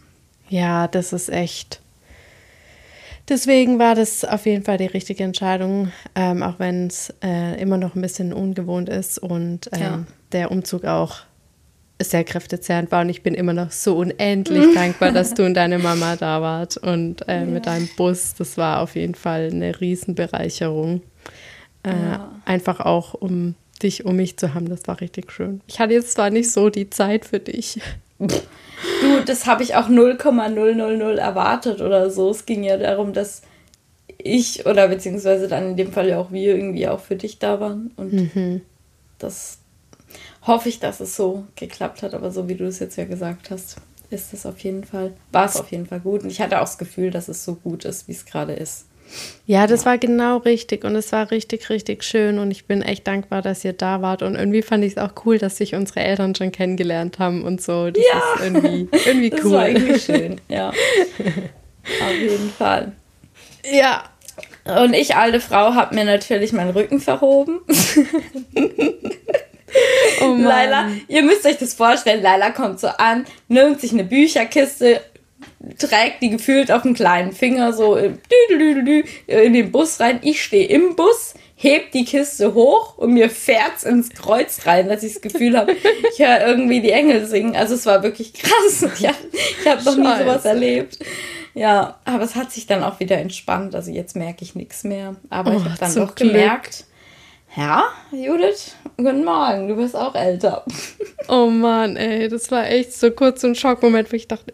Ja, 0.48 0.88
das 0.88 1.12
ist 1.12 1.30
echt. 1.30 1.80
Deswegen 3.28 3.78
war 3.78 3.94
das 3.94 4.24
auf 4.24 4.44
jeden 4.44 4.64
Fall 4.64 4.76
die 4.78 4.86
richtige 4.86 5.24
Entscheidung, 5.24 5.90
ähm, 6.14 6.42
auch 6.42 6.58
wenn 6.58 6.88
es 6.88 7.12
äh, 7.22 7.60
immer 7.60 7.78
noch 7.78 7.94
ein 7.94 8.02
bisschen 8.02 8.32
ungewohnt 8.34 8.88
ist 8.90 9.18
und 9.18 9.68
ähm, 9.72 9.80
Ja. 9.80 10.04
der 10.32 10.50
Umzug 10.50 10.84
auch 10.84 11.20
sehr 12.02 12.24
kräftezehrend 12.24 12.92
war. 12.92 13.00
Und 13.02 13.08
ich 13.08 13.22
bin 13.22 13.32
immer 13.34 13.54
noch 13.54 13.70
so 13.70 13.96
unendlich 13.96 14.66
dankbar, 14.74 15.10
dass 15.12 15.32
du 15.32 15.46
und 15.46 15.54
deine 15.54 15.78
Mama 15.78 16.16
da 16.16 16.42
wart 16.42 16.76
und 16.76 17.26
äh, 17.28 17.46
mit 17.46 17.64
deinem 17.66 17.88
Bus. 17.96 18.34
Das 18.34 18.58
war 18.58 18.80
auf 18.82 18.94
jeden 18.94 19.14
Fall 19.14 19.48
eine 19.50 19.80
Riesenbereicherung. 19.80 21.00
Äh, 21.82 21.90
Ja. 21.90 22.30
Einfach 22.44 22.80
auch, 22.80 23.14
um 23.14 23.54
dich 23.82 24.04
um 24.04 24.16
mich 24.16 24.36
zu 24.36 24.52
haben. 24.52 24.68
Das 24.68 24.86
war 24.86 25.00
richtig 25.00 25.32
schön. 25.32 25.62
Ich 25.66 25.80
hatte 25.80 25.94
jetzt 25.94 26.12
zwar 26.12 26.28
nicht 26.30 26.50
so 26.50 26.68
die 26.68 26.90
Zeit 26.90 27.24
für 27.24 27.40
dich. 27.40 27.80
Du, 29.04 29.22
das 29.24 29.46
habe 29.46 29.62
ich 29.62 29.74
auch 29.74 29.88
0,000 29.88 31.18
erwartet 31.18 31.80
oder 31.80 32.10
so. 32.10 32.30
Es 32.30 32.46
ging 32.46 32.64
ja 32.64 32.78
darum, 32.78 33.12
dass 33.12 33.42
ich 34.16 34.64
oder 34.66 34.88
beziehungsweise 34.88 35.46
dann 35.48 35.70
in 35.70 35.76
dem 35.76 35.92
Fall 35.92 36.08
ja 36.08 36.18
auch 36.18 36.32
wir 36.32 36.56
irgendwie 36.56 36.88
auch 36.88 37.00
für 37.00 37.16
dich 37.16 37.38
da 37.38 37.60
waren. 37.60 37.90
Und 37.96 38.62
das 39.18 39.58
hoffe 40.46 40.68
ich, 40.68 40.80
dass 40.80 41.00
es 41.00 41.16
so 41.16 41.44
geklappt 41.54 42.02
hat. 42.02 42.14
Aber 42.14 42.30
so 42.30 42.48
wie 42.48 42.54
du 42.54 42.64
es 42.64 42.78
jetzt 42.78 42.96
ja 42.96 43.04
gesagt 43.04 43.50
hast, 43.50 43.76
ist 44.10 44.32
es 44.32 44.46
auf 44.46 44.58
jeden 44.60 44.84
Fall, 44.84 45.12
war 45.32 45.46
es 45.46 45.56
auf 45.56 45.70
jeden 45.70 45.86
Fall 45.86 46.00
gut. 46.00 46.22
Und 46.22 46.30
ich 46.30 46.40
hatte 46.40 46.58
auch 46.58 46.64
das 46.64 46.78
Gefühl, 46.78 47.10
dass 47.10 47.28
es 47.28 47.44
so 47.44 47.56
gut 47.56 47.84
ist, 47.84 48.08
wie 48.08 48.12
es 48.12 48.24
gerade 48.24 48.54
ist. 48.54 48.86
Ja, 49.46 49.66
das 49.66 49.84
war 49.84 49.98
genau 49.98 50.38
richtig 50.38 50.84
und 50.84 50.96
es 50.96 51.12
war 51.12 51.30
richtig, 51.30 51.68
richtig 51.68 52.02
schön 52.02 52.38
und 52.38 52.50
ich 52.50 52.64
bin 52.66 52.80
echt 52.82 53.06
dankbar, 53.06 53.42
dass 53.42 53.64
ihr 53.64 53.74
da 53.74 54.00
wart 54.00 54.22
und 54.22 54.34
irgendwie 54.36 54.62
fand 54.62 54.84
ich 54.84 54.92
es 54.92 54.98
auch 54.98 55.10
cool, 55.26 55.38
dass 55.38 55.58
sich 55.58 55.74
unsere 55.74 56.00
Eltern 56.00 56.34
schon 56.34 56.50
kennengelernt 56.50 57.18
haben 57.18 57.42
und 57.44 57.60
so. 57.60 57.90
Das 57.90 58.02
Ja. 58.10 58.18
ist 58.34 58.42
irgendwie, 58.44 58.88
irgendwie 59.06 59.30
Das 59.30 59.44
cool. 59.44 59.52
war 59.52 59.68
irgendwie 59.68 59.98
schön, 60.00 60.40
ja. 60.48 60.68
auf 62.00 62.18
jeden 62.18 62.50
Fall. 62.50 62.92
Ja. 63.70 64.04
Und 64.82 64.94
ich, 64.94 65.14
alte 65.14 65.40
Frau, 65.40 65.74
habe 65.74 65.94
mir 65.94 66.04
natürlich 66.06 66.52
meinen 66.54 66.70
Rücken 66.70 66.98
verhoben. 67.00 67.60
Oh 70.20 70.26
Mann. 70.28 70.42
Laila, 70.44 70.88
ihr 71.08 71.22
müsst 71.22 71.44
euch 71.46 71.58
das 71.58 71.74
vorstellen, 71.74 72.22
Laila 72.22 72.50
kommt 72.50 72.78
so 72.80 72.86
an, 72.88 73.26
nimmt 73.48 73.80
sich 73.80 73.92
eine 73.92 74.04
Bücherkiste, 74.04 75.00
trägt 75.78 76.22
die 76.22 76.30
gefühlt 76.30 76.70
auf 76.70 76.82
dem 76.82 76.94
kleinen 76.94 77.32
Finger 77.32 77.72
so 77.72 77.96
im 77.96 78.18
Düdelüdelü 78.50 79.04
in 79.26 79.52
den 79.52 79.72
Bus 79.72 80.00
rein. 80.00 80.18
Ich 80.22 80.42
stehe 80.42 80.66
im 80.68 80.96
Bus, 80.96 81.34
heb 81.56 81.92
die 81.92 82.04
Kiste 82.04 82.54
hoch 82.54 82.98
und 82.98 83.12
mir 83.14 83.30
fährt's 83.30 83.84
ins 83.84 84.10
Kreuz 84.10 84.66
rein, 84.66 84.88
dass 84.88 85.02
ich 85.02 85.14
das 85.14 85.22
Gefühl 85.22 85.56
habe, 85.56 85.72
ich 85.72 86.18
höre 86.18 86.46
irgendwie 86.46 86.80
die 86.80 86.90
Engel 86.90 87.26
singen. 87.26 87.56
Also 87.56 87.74
es 87.74 87.86
war 87.86 88.02
wirklich 88.02 88.32
krass. 88.34 88.84
Ich 88.98 89.06
habe 89.06 89.16
ich 89.60 89.66
hab 89.68 89.84
noch 89.84 89.96
nie 89.96 90.18
sowas 90.18 90.44
erlebt. 90.44 90.98
Ja, 91.54 92.00
aber 92.04 92.24
es 92.24 92.34
hat 92.34 92.50
sich 92.52 92.66
dann 92.66 92.82
auch 92.82 92.98
wieder 92.98 93.16
entspannt. 93.18 93.74
Also 93.76 93.90
jetzt 93.92 94.16
merke 94.16 94.42
ich 94.42 94.54
nichts 94.56 94.82
mehr. 94.82 95.14
Aber 95.30 95.52
ich 95.52 95.58
Oh, 95.60 95.64
habe 95.64 95.78
dann 95.78 95.94
doch 95.94 96.14
gemerkt, 96.16 96.84
ja, 97.56 97.84
Judith, 98.10 98.74
guten 98.96 99.24
Morgen, 99.24 99.68
du 99.68 99.76
bist 99.76 99.96
auch 99.96 100.14
älter. 100.14 100.64
Oh 101.26 101.46
Mann, 101.46 101.96
ey, 101.96 102.28
das 102.28 102.50
war 102.50 102.68
echt 102.68 102.92
so 102.92 103.10
kurz 103.10 103.40
so 103.40 103.46
ein 103.46 103.54
Schockmoment, 103.54 104.12
wo 104.12 104.16
ich 104.16 104.28
dachte, 104.28 104.52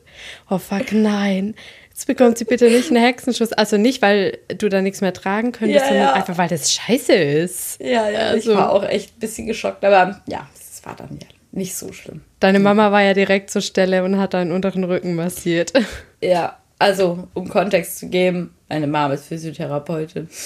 oh 0.48 0.58
fuck, 0.58 0.92
nein. 0.92 1.56
Jetzt 1.88 2.06
bekommt 2.06 2.38
sie 2.38 2.44
bitte 2.44 2.70
nicht 2.70 2.90
einen 2.92 3.02
Hexenschuss. 3.02 3.52
Also 3.52 3.76
nicht, 3.76 4.00
weil 4.02 4.38
du 4.56 4.68
da 4.68 4.80
nichts 4.80 5.00
mehr 5.00 5.12
tragen 5.12 5.50
könntest, 5.50 5.80
Ja, 5.80 5.88
sondern 5.88 6.06
ja. 6.06 6.12
einfach, 6.12 6.38
weil 6.38 6.48
das 6.48 6.72
scheiße 6.72 7.12
ist. 7.12 7.80
Ja, 7.80 8.08
ja, 8.08 8.18
Also- 8.28 8.52
ich 8.52 8.56
war 8.56 8.70
auch 8.72 8.84
echt 8.84 9.16
ein 9.16 9.18
bisschen 9.18 9.48
geschockt, 9.48 9.84
aber 9.84 10.22
ja, 10.28 10.48
es 10.54 10.80
war 10.86 10.94
dann 10.94 11.18
ja 11.20 11.26
nicht 11.50 11.74
so 11.74 11.92
schlimm. 11.92 12.20
Deine 12.38 12.60
Mama 12.60 12.92
war 12.92 13.02
ja 13.02 13.14
direkt 13.14 13.50
zur 13.50 13.62
Stelle 13.62 14.04
und 14.04 14.16
hat 14.16 14.32
deinen 14.34 14.52
unteren 14.52 14.84
Rücken 14.84 15.16
massiert. 15.16 15.72
Ja, 16.20 16.56
also 16.80 17.28
um 17.34 17.48
Kontext 17.48 17.98
zu 17.98 18.08
geben, 18.08 18.54
meine 18.68 18.86
Mama 18.86 19.14
ist 19.14 19.26
Physiotherapeutin. 19.26 20.28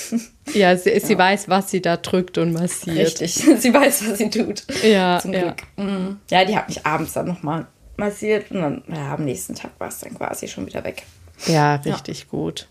Ja, 0.53 0.77
sie, 0.77 1.01
sie 1.01 1.17
weiß, 1.17 1.49
was 1.49 1.71
sie 1.71 1.81
da 1.81 1.97
drückt 1.97 2.37
und 2.37 2.53
massiert. 2.53 2.99
Richtig, 2.99 3.33
sie 3.59 3.73
weiß, 3.73 4.11
was 4.11 4.19
sie 4.19 4.29
tut. 4.29 4.63
Ja, 4.83 5.19
Zum 5.19 5.33
ja. 5.33 5.41
Glück. 5.41 5.63
Mhm. 5.77 6.21
Ja, 6.31 6.45
die 6.45 6.55
hat 6.55 6.69
mich 6.69 6.85
abends 6.85 7.15
dann 7.15 7.27
nochmal 7.27 7.67
massiert 7.97 8.51
und 8.51 8.61
dann 8.61 8.83
ja, 8.89 9.15
am 9.15 9.25
nächsten 9.25 9.55
Tag 9.55 9.71
war 9.79 9.89
es 9.89 10.01
dann 10.01 10.15
quasi 10.15 10.47
schon 10.47 10.67
wieder 10.67 10.85
weg. 10.85 11.05
Ja, 11.47 11.77
richtig 11.77 12.29
gut. 12.29 12.69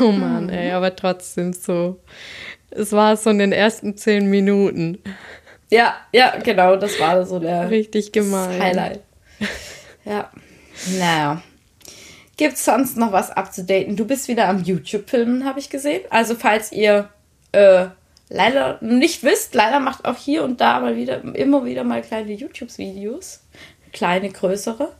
Oh 0.00 0.10
Mann, 0.10 0.48
ey, 0.48 0.72
aber 0.72 0.96
trotzdem 0.96 1.52
so. 1.52 2.00
Es 2.70 2.90
war 2.90 3.16
so 3.16 3.30
in 3.30 3.38
den 3.38 3.52
ersten 3.52 3.96
zehn 3.96 4.28
Minuten. 4.28 4.98
Ja, 5.70 5.94
ja, 6.12 6.36
genau, 6.42 6.76
das 6.76 6.98
war 6.98 7.24
so 7.24 7.38
der 7.38 7.70
Richtig 7.70 8.10
gemein. 8.12 8.60
Highlight. 8.60 9.00
Ja. 10.04 10.28
Naja. 10.98 11.42
Gibt 12.42 12.54
es 12.54 12.64
sonst 12.64 12.96
noch 12.96 13.12
was 13.12 13.30
abzudaten? 13.30 13.94
Du 13.94 14.04
bist 14.04 14.26
wieder 14.26 14.48
am 14.48 14.64
YouTube-Filmen, 14.64 15.44
habe 15.44 15.60
ich 15.60 15.70
gesehen. 15.70 16.02
Also, 16.10 16.34
falls 16.34 16.72
ihr 16.72 17.08
äh, 17.52 17.86
leider 18.30 18.78
nicht 18.80 19.22
wisst, 19.22 19.54
leider 19.54 19.78
macht 19.78 20.04
auch 20.04 20.16
hier 20.16 20.42
und 20.42 20.60
da 20.60 20.80
mal 20.80 20.96
wieder, 20.96 21.22
immer 21.36 21.64
wieder 21.64 21.84
mal 21.84 22.02
kleine 22.02 22.32
YouTube-Videos. 22.32 23.44
Kleine, 23.92 24.28
größere. 24.28 24.90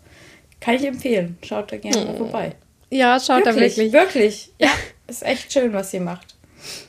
Kann 0.61 0.77
ich 0.77 0.85
empfehlen. 0.85 1.37
Schaut 1.43 1.73
da 1.73 1.79
gerne 1.79 2.05
mal 2.05 2.17
vorbei. 2.17 2.53
Ja, 2.91 3.19
schaut 3.19 3.45
da 3.45 3.57
Wirklich, 3.57 3.77
wirklich. 3.77 3.93
wirklich. 3.93 4.53
Ja, 4.61 4.71
ist 5.09 5.25
echt 5.25 5.53
schön, 5.53 5.73
was 5.73 5.93
ihr 5.93 6.01
macht. 6.01 6.37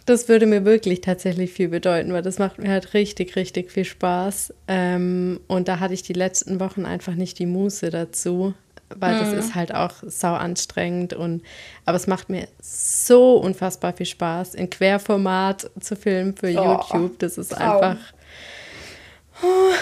Das 0.05 0.29
würde 0.29 0.45
mir 0.45 0.65
wirklich 0.65 1.01
tatsächlich 1.01 1.51
viel 1.51 1.69
bedeuten, 1.69 2.13
weil 2.13 2.21
das 2.21 2.37
macht 2.37 2.59
mir 2.59 2.69
halt 2.69 2.93
richtig, 2.93 3.35
richtig 3.35 3.71
viel 3.71 3.85
Spaß. 3.85 4.53
Ähm, 4.67 5.39
und 5.47 5.67
da 5.67 5.79
hatte 5.79 5.95
ich 5.95 6.03
die 6.03 6.13
letzten 6.13 6.59
Wochen 6.59 6.85
einfach 6.85 7.15
nicht 7.15 7.39
die 7.39 7.47
Muße 7.47 7.89
dazu, 7.89 8.53
weil 8.95 9.19
das 9.19 9.33
ist 9.33 9.55
halt 9.55 9.73
auch 9.73 9.91
sau 10.05 10.33
anstrengend. 10.33 11.13
Und, 11.13 11.41
aber 11.85 11.97
es 11.97 12.07
macht 12.07 12.29
mir 12.29 12.47
so 12.61 13.37
unfassbar 13.37 13.93
viel 13.93 14.05
Spaß, 14.05 14.55
in 14.55 14.69
Querformat 14.69 15.69
zu 15.79 15.95
filmen 15.95 16.35
für 16.35 16.47
Oh, 16.47 16.79
YouTube. 16.91 17.19
Das 17.19 17.37
ist 17.37 17.51
Traum. 17.51 17.81
einfach. 17.81 17.97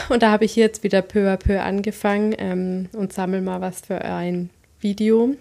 Und 0.09 0.23
da 0.23 0.31
habe 0.31 0.45
ich 0.45 0.55
jetzt 0.55 0.83
wieder 0.83 1.01
peu 1.01 1.29
à 1.31 1.37
peu 1.37 1.61
angefangen 1.61 2.33
ähm, 2.37 2.89
und 2.93 3.13
sammle 3.13 3.41
mal 3.41 3.61
was 3.61 3.81
für 3.81 4.01
ein 4.01 4.49
Video. 4.79 5.35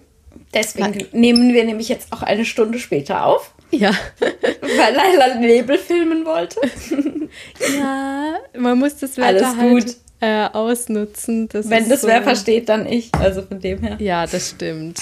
Deswegen 0.52 1.07
nehmen 1.12 1.55
wir 1.55 1.64
nämlich 1.64 1.88
jetzt 1.88 2.12
auch 2.12 2.23
eine 2.23 2.45
Stunde 2.45 2.79
später 2.79 3.25
auf, 3.25 3.55
Ja. 3.71 3.93
weil 4.21 4.95
Leila 4.95 5.35
Nebel 5.38 5.79
filmen 5.79 6.25
wollte. 6.26 6.61
Ja, 7.79 8.38
man 8.59 8.76
muss 8.79 8.97
das 8.97 9.17
Wetter 9.17 9.26
Alles 9.29 9.57
halt 9.57 9.71
gut. 9.85 9.97
Äh, 10.21 10.47
ausnutzen. 10.53 11.49
Das 11.49 11.69
Wenn 11.71 11.89
das 11.89 12.03
so, 12.03 12.09
wer 12.09 12.23
versteht, 12.23 12.69
dann 12.69 12.87
ich. 12.87 13.15
Also 13.15 13.43
von 13.43 13.61
dem 13.61 13.81
her. 13.83 13.97
Ja, 14.00 14.27
das 14.27 14.50
stimmt. 14.50 15.00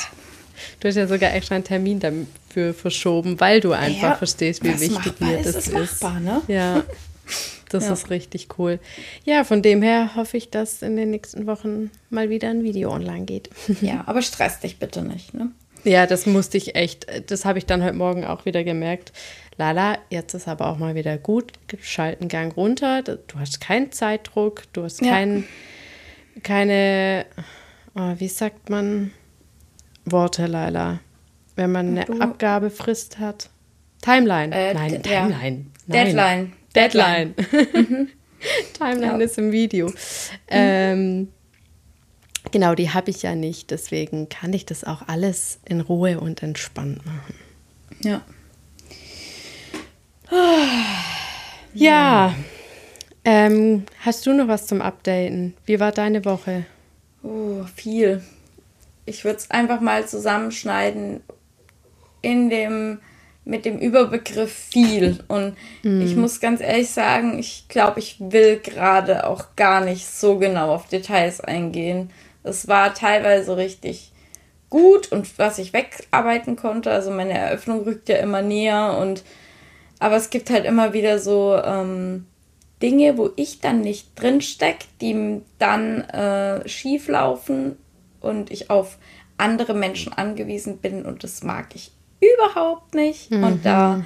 Du 0.81 0.89
hast 0.89 0.97
ja 0.97 1.07
sogar 1.07 1.35
extra 1.35 1.55
einen 1.57 1.65
Termin 1.65 2.01
dafür 2.01 2.75
verschoben, 2.75 3.39
weil 3.41 3.61
du 3.61 3.73
einfach 3.73 4.03
Ja, 4.11 4.15
verstehst, 4.17 4.65
wie 4.65 4.81
wichtig 4.81 5.21
mir 5.21 5.39
ist, 5.39 5.47
das 5.47 5.57
ist 5.57 5.69
ist. 5.69 6.03
machbar, 6.03 6.21
ne? 6.21 6.43
Ja, 6.49 6.83
das 7.69 7.87
Ja. 7.87 7.93
ist 7.93 8.11
richtig 8.11 8.49
cool. 8.59 8.81
Ja, 9.25 9.45
von 9.45 9.63
dem 9.63 9.83
her 9.83 10.17
hoffe 10.17 10.37
ich, 10.37 10.51
dass 10.51 10.83
in 10.83 10.97
den 10.97 11.11
nächsten 11.11 11.47
Wochen 11.47 11.91
mal 12.11 12.29
wieder 12.31 12.49
ein 12.51 12.65
Video 12.65 12.91
online 12.93 13.25
geht. 13.25 13.51
Ja, 13.81 14.03
aber 14.07 14.23
stress 14.23 14.59
dich 14.61 14.79
bitte 14.79 15.03
nicht, 15.03 15.33
ne? 15.35 15.51
Ja, 15.85 16.07
das 16.07 16.27
musste 16.27 16.57
ich 16.59 16.75
echt, 16.75 17.07
das 17.31 17.45
habe 17.45 17.59
ich 17.59 17.67
dann 17.67 17.85
heute 17.85 17.95
Morgen 17.95 18.25
auch 18.25 18.45
wieder 18.45 18.65
gemerkt. 18.65 19.13
Lala, 19.59 19.99
jetzt 20.09 20.35
ist 20.35 20.47
aber 20.47 20.69
auch 20.69 20.79
mal 20.79 20.95
wieder 20.95 21.19
gut, 21.19 21.53
schalten 21.81 22.29
Gang 22.29 22.57
runter, 22.57 23.03
du 23.03 23.19
hast 23.38 23.61
keinen 23.61 23.91
Zeitdruck, 23.91 24.62
du 24.73 24.85
hast 24.85 25.00
kein, 25.00 25.41
ja. 26.37 26.41
keine, 26.43 27.27
oh, 27.97 28.15
wie 28.19 28.29
sagt 28.29 28.71
man, 28.71 29.11
Worte, 30.05 30.47
Lala, 30.47 31.00
wenn 31.57 31.73
man 31.73 31.88
eine 31.88 32.05
du. 32.05 32.21
Abgabefrist 32.21 33.19
hat. 33.19 33.50
Timeline. 34.00 34.55
Äh, 34.55 34.75
Nein, 34.75 35.03
Timeline. 35.03 35.31
Nein. 35.31 35.73
Deadline. 35.87 36.53
Deadline. 36.75 37.35
Mhm. 37.75 38.09
Timeline 38.75 39.19
ja. 39.19 39.25
ist 39.25 39.37
im 39.38 39.50
Video. 39.50 39.88
Mhm. 39.88 39.95
Ähm, 40.49 41.29
genau, 42.53 42.77
die 42.77 42.91
habe 42.91 43.11
ich 43.11 43.23
ja 43.23 43.35
nicht. 43.35 43.73
Deswegen 43.73 44.29
kann 44.29 44.53
ich 44.53 44.65
das 44.65 44.85
auch 44.85 45.09
alles 45.09 45.59
in 45.65 45.81
Ruhe 45.81 46.21
und 46.21 46.45
entspannt 46.45 47.05
machen. 47.05 47.35
Ja. 48.00 48.23
Ja. 51.75 52.35
Ähm, 53.25 53.85
hast 54.00 54.26
du 54.26 54.32
noch 54.32 54.49
was 54.49 54.66
zum 54.66 54.80
Updaten? 54.80 55.54
Wie 55.66 55.78
war 55.78 55.92
deine 55.92 56.25
Woche? 56.25 56.64
Oh, 57.23 57.62
viel. 57.76 58.23
Ich 59.04 59.25
würde 59.25 59.38
es 59.38 59.50
einfach 59.50 59.80
mal 59.80 60.06
zusammenschneiden 60.08 61.20
in 62.23 62.50
dem 62.50 63.00
mit 63.44 63.64
dem 63.64 63.78
Überbegriff 63.78 64.52
viel. 64.52 65.25
Und 65.26 65.56
mm. 65.82 66.02
ich 66.02 66.16
muss 66.16 66.38
ganz 66.38 66.61
ehrlich 66.61 66.90
sagen, 66.90 67.38
ich 67.38 67.64
glaube, 67.68 67.99
ich 67.99 68.16
will 68.18 68.58
gerade 68.58 69.26
auch 69.26 69.56
gar 69.56 69.80
nicht 69.80 70.06
so 70.06 70.38
genau 70.38 70.75
auf 70.75 70.87
Details 70.87 71.40
eingehen. 71.40 72.11
Es 72.42 72.68
war 72.68 72.92
teilweise 72.92 73.56
richtig 73.56 74.12
gut 74.68 75.11
und 75.12 75.38
was 75.38 75.58
ich 75.58 75.73
wegarbeiten 75.73 76.56
konnte. 76.56 76.90
Also 76.90 77.11
meine 77.11 77.38
Eröffnung 77.38 77.85
rückt 77.85 78.11
ja 78.11 78.16
immer 78.16 78.42
näher 78.42 78.99
und 79.00 79.25
aber 79.99 80.17
es 80.17 80.31
gibt 80.31 80.50
halt 80.50 80.64
immer 80.64 80.93
wieder 80.93 81.19
so 81.19 81.57
ähm, 81.57 82.26
Dinge, 82.83 83.19
wo 83.19 83.31
ich 83.37 83.61
dann 83.61 83.81
nicht 83.81 84.21
drin 84.21 84.40
stecke, 84.40 84.87
die 85.00 85.43
dann 85.59 86.02
äh, 86.02 86.69
schief 86.69 87.09
laufen 87.09 87.76
und 88.21 88.50
ich 88.50 88.71
auf 88.71 88.99
andere 89.37 89.75
Menschen 89.75 90.12
angewiesen 90.12 90.78
bin 90.78 91.05
und 91.05 91.25
das 91.25 91.43
mag 91.43 91.75
ich 91.75 91.93
überhaupt 92.21 92.95
nicht. 92.95 93.31
Mhm. 93.31 93.45
Und 93.45 93.67
da, 93.67 94.05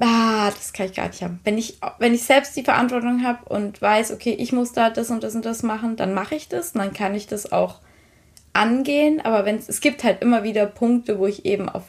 ah, 0.00 0.50
das 0.50 0.72
kann 0.72 0.86
ich 0.86 0.94
gar 0.94 1.08
nicht 1.08 1.22
haben. 1.22 1.40
Wenn 1.44 1.58
ich, 1.58 1.78
wenn 1.98 2.14
ich 2.14 2.24
selbst 2.24 2.56
die 2.56 2.62
Verantwortung 2.62 3.22
habe 3.24 3.48
und 3.48 3.80
weiß, 3.80 4.12
okay, 4.12 4.34
ich 4.38 4.52
muss 4.52 4.72
da 4.72 4.90
das 4.90 5.10
und 5.10 5.22
das 5.22 5.34
und 5.34 5.44
das 5.44 5.62
machen, 5.62 5.96
dann 5.96 6.14
mache 6.14 6.34
ich 6.34 6.48
das 6.48 6.72
und 6.72 6.80
dann 6.80 6.92
kann 6.92 7.14
ich 7.14 7.26
das 7.26 7.52
auch 7.52 7.80
angehen. 8.52 9.20
Aber 9.20 9.44
wenn 9.44 9.56
es 9.56 9.80
gibt 9.80 10.04
halt 10.04 10.22
immer 10.22 10.42
wieder 10.42 10.66
Punkte, 10.66 11.18
wo 11.18 11.26
ich 11.26 11.44
eben 11.44 11.68
auf 11.68 11.84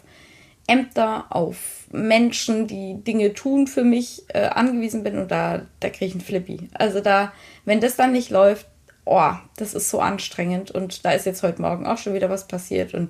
Ämter, 0.70 1.26
auf 1.30 1.88
Menschen, 1.92 2.68
die 2.68 3.04
Dinge 3.04 3.34
tun 3.34 3.68
für 3.68 3.84
mich, 3.84 4.24
äh, 4.30 4.46
angewiesen 4.46 5.04
bin 5.04 5.18
und 5.18 5.32
da, 5.32 5.64
da 5.80 5.90
kriege 5.90 6.06
ich 6.06 6.12
einen 6.14 6.22
Flippy. 6.22 6.70
Also 6.74 7.02
da, 7.02 7.34
wenn 7.66 7.82
das 7.82 7.96
dann 7.96 8.12
nicht 8.12 8.30
läuft, 8.30 8.68
oh, 9.06 9.32
das 9.58 9.74
ist 9.74 9.90
so 9.90 10.00
anstrengend 10.00 10.72
und 10.72 11.04
da 11.04 11.12
ist 11.12 11.26
jetzt 11.26 11.44
heute 11.44 11.62
Morgen 11.62 11.88
auch 11.88 11.98
schon 11.98 12.14
wieder 12.14 12.30
was 12.30 12.48
passiert 12.48 12.94
und 12.94 13.10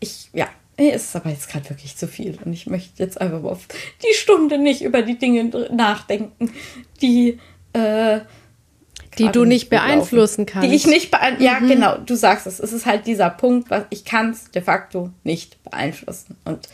ich, 0.00 0.28
ja, 0.32 0.48
mir 0.76 0.92
ist 0.92 1.08
es 1.08 1.16
aber 1.16 1.30
jetzt 1.30 1.48
gerade 1.48 1.70
wirklich 1.70 1.96
zu 1.96 2.06
viel 2.08 2.38
und 2.44 2.52
ich 2.52 2.66
möchte 2.66 3.02
jetzt 3.02 3.20
einfach 3.20 3.40
mal 3.40 3.50
auf 3.50 3.66
die 4.02 4.14
Stunde 4.14 4.58
nicht 4.58 4.82
über 4.82 5.02
die 5.02 5.16
Dinge 5.16 5.44
nachdenken, 5.70 6.52
die 7.00 7.38
äh, 7.72 8.20
die 9.18 9.30
du 9.30 9.44
nicht 9.44 9.70
beeinflussen 9.70 10.42
laufen. 10.42 10.46
kannst. 10.46 10.68
Die 10.68 10.74
ich 10.74 10.86
nicht 10.86 11.10
beeinflussen. 11.10 11.64
Mhm. 11.64 11.68
Ja, 11.68 11.74
genau, 11.74 11.98
du 11.98 12.14
sagst 12.16 12.46
es. 12.46 12.60
Es 12.60 12.72
ist 12.72 12.84
halt 12.84 13.06
dieser 13.06 13.30
Punkt, 13.30 13.70
was 13.70 13.84
ich 13.90 14.04
kann 14.04 14.30
es 14.30 14.50
de 14.50 14.62
facto 14.62 15.10
nicht 15.24 15.62
beeinflussen. 15.64 16.36
Und. 16.44 16.68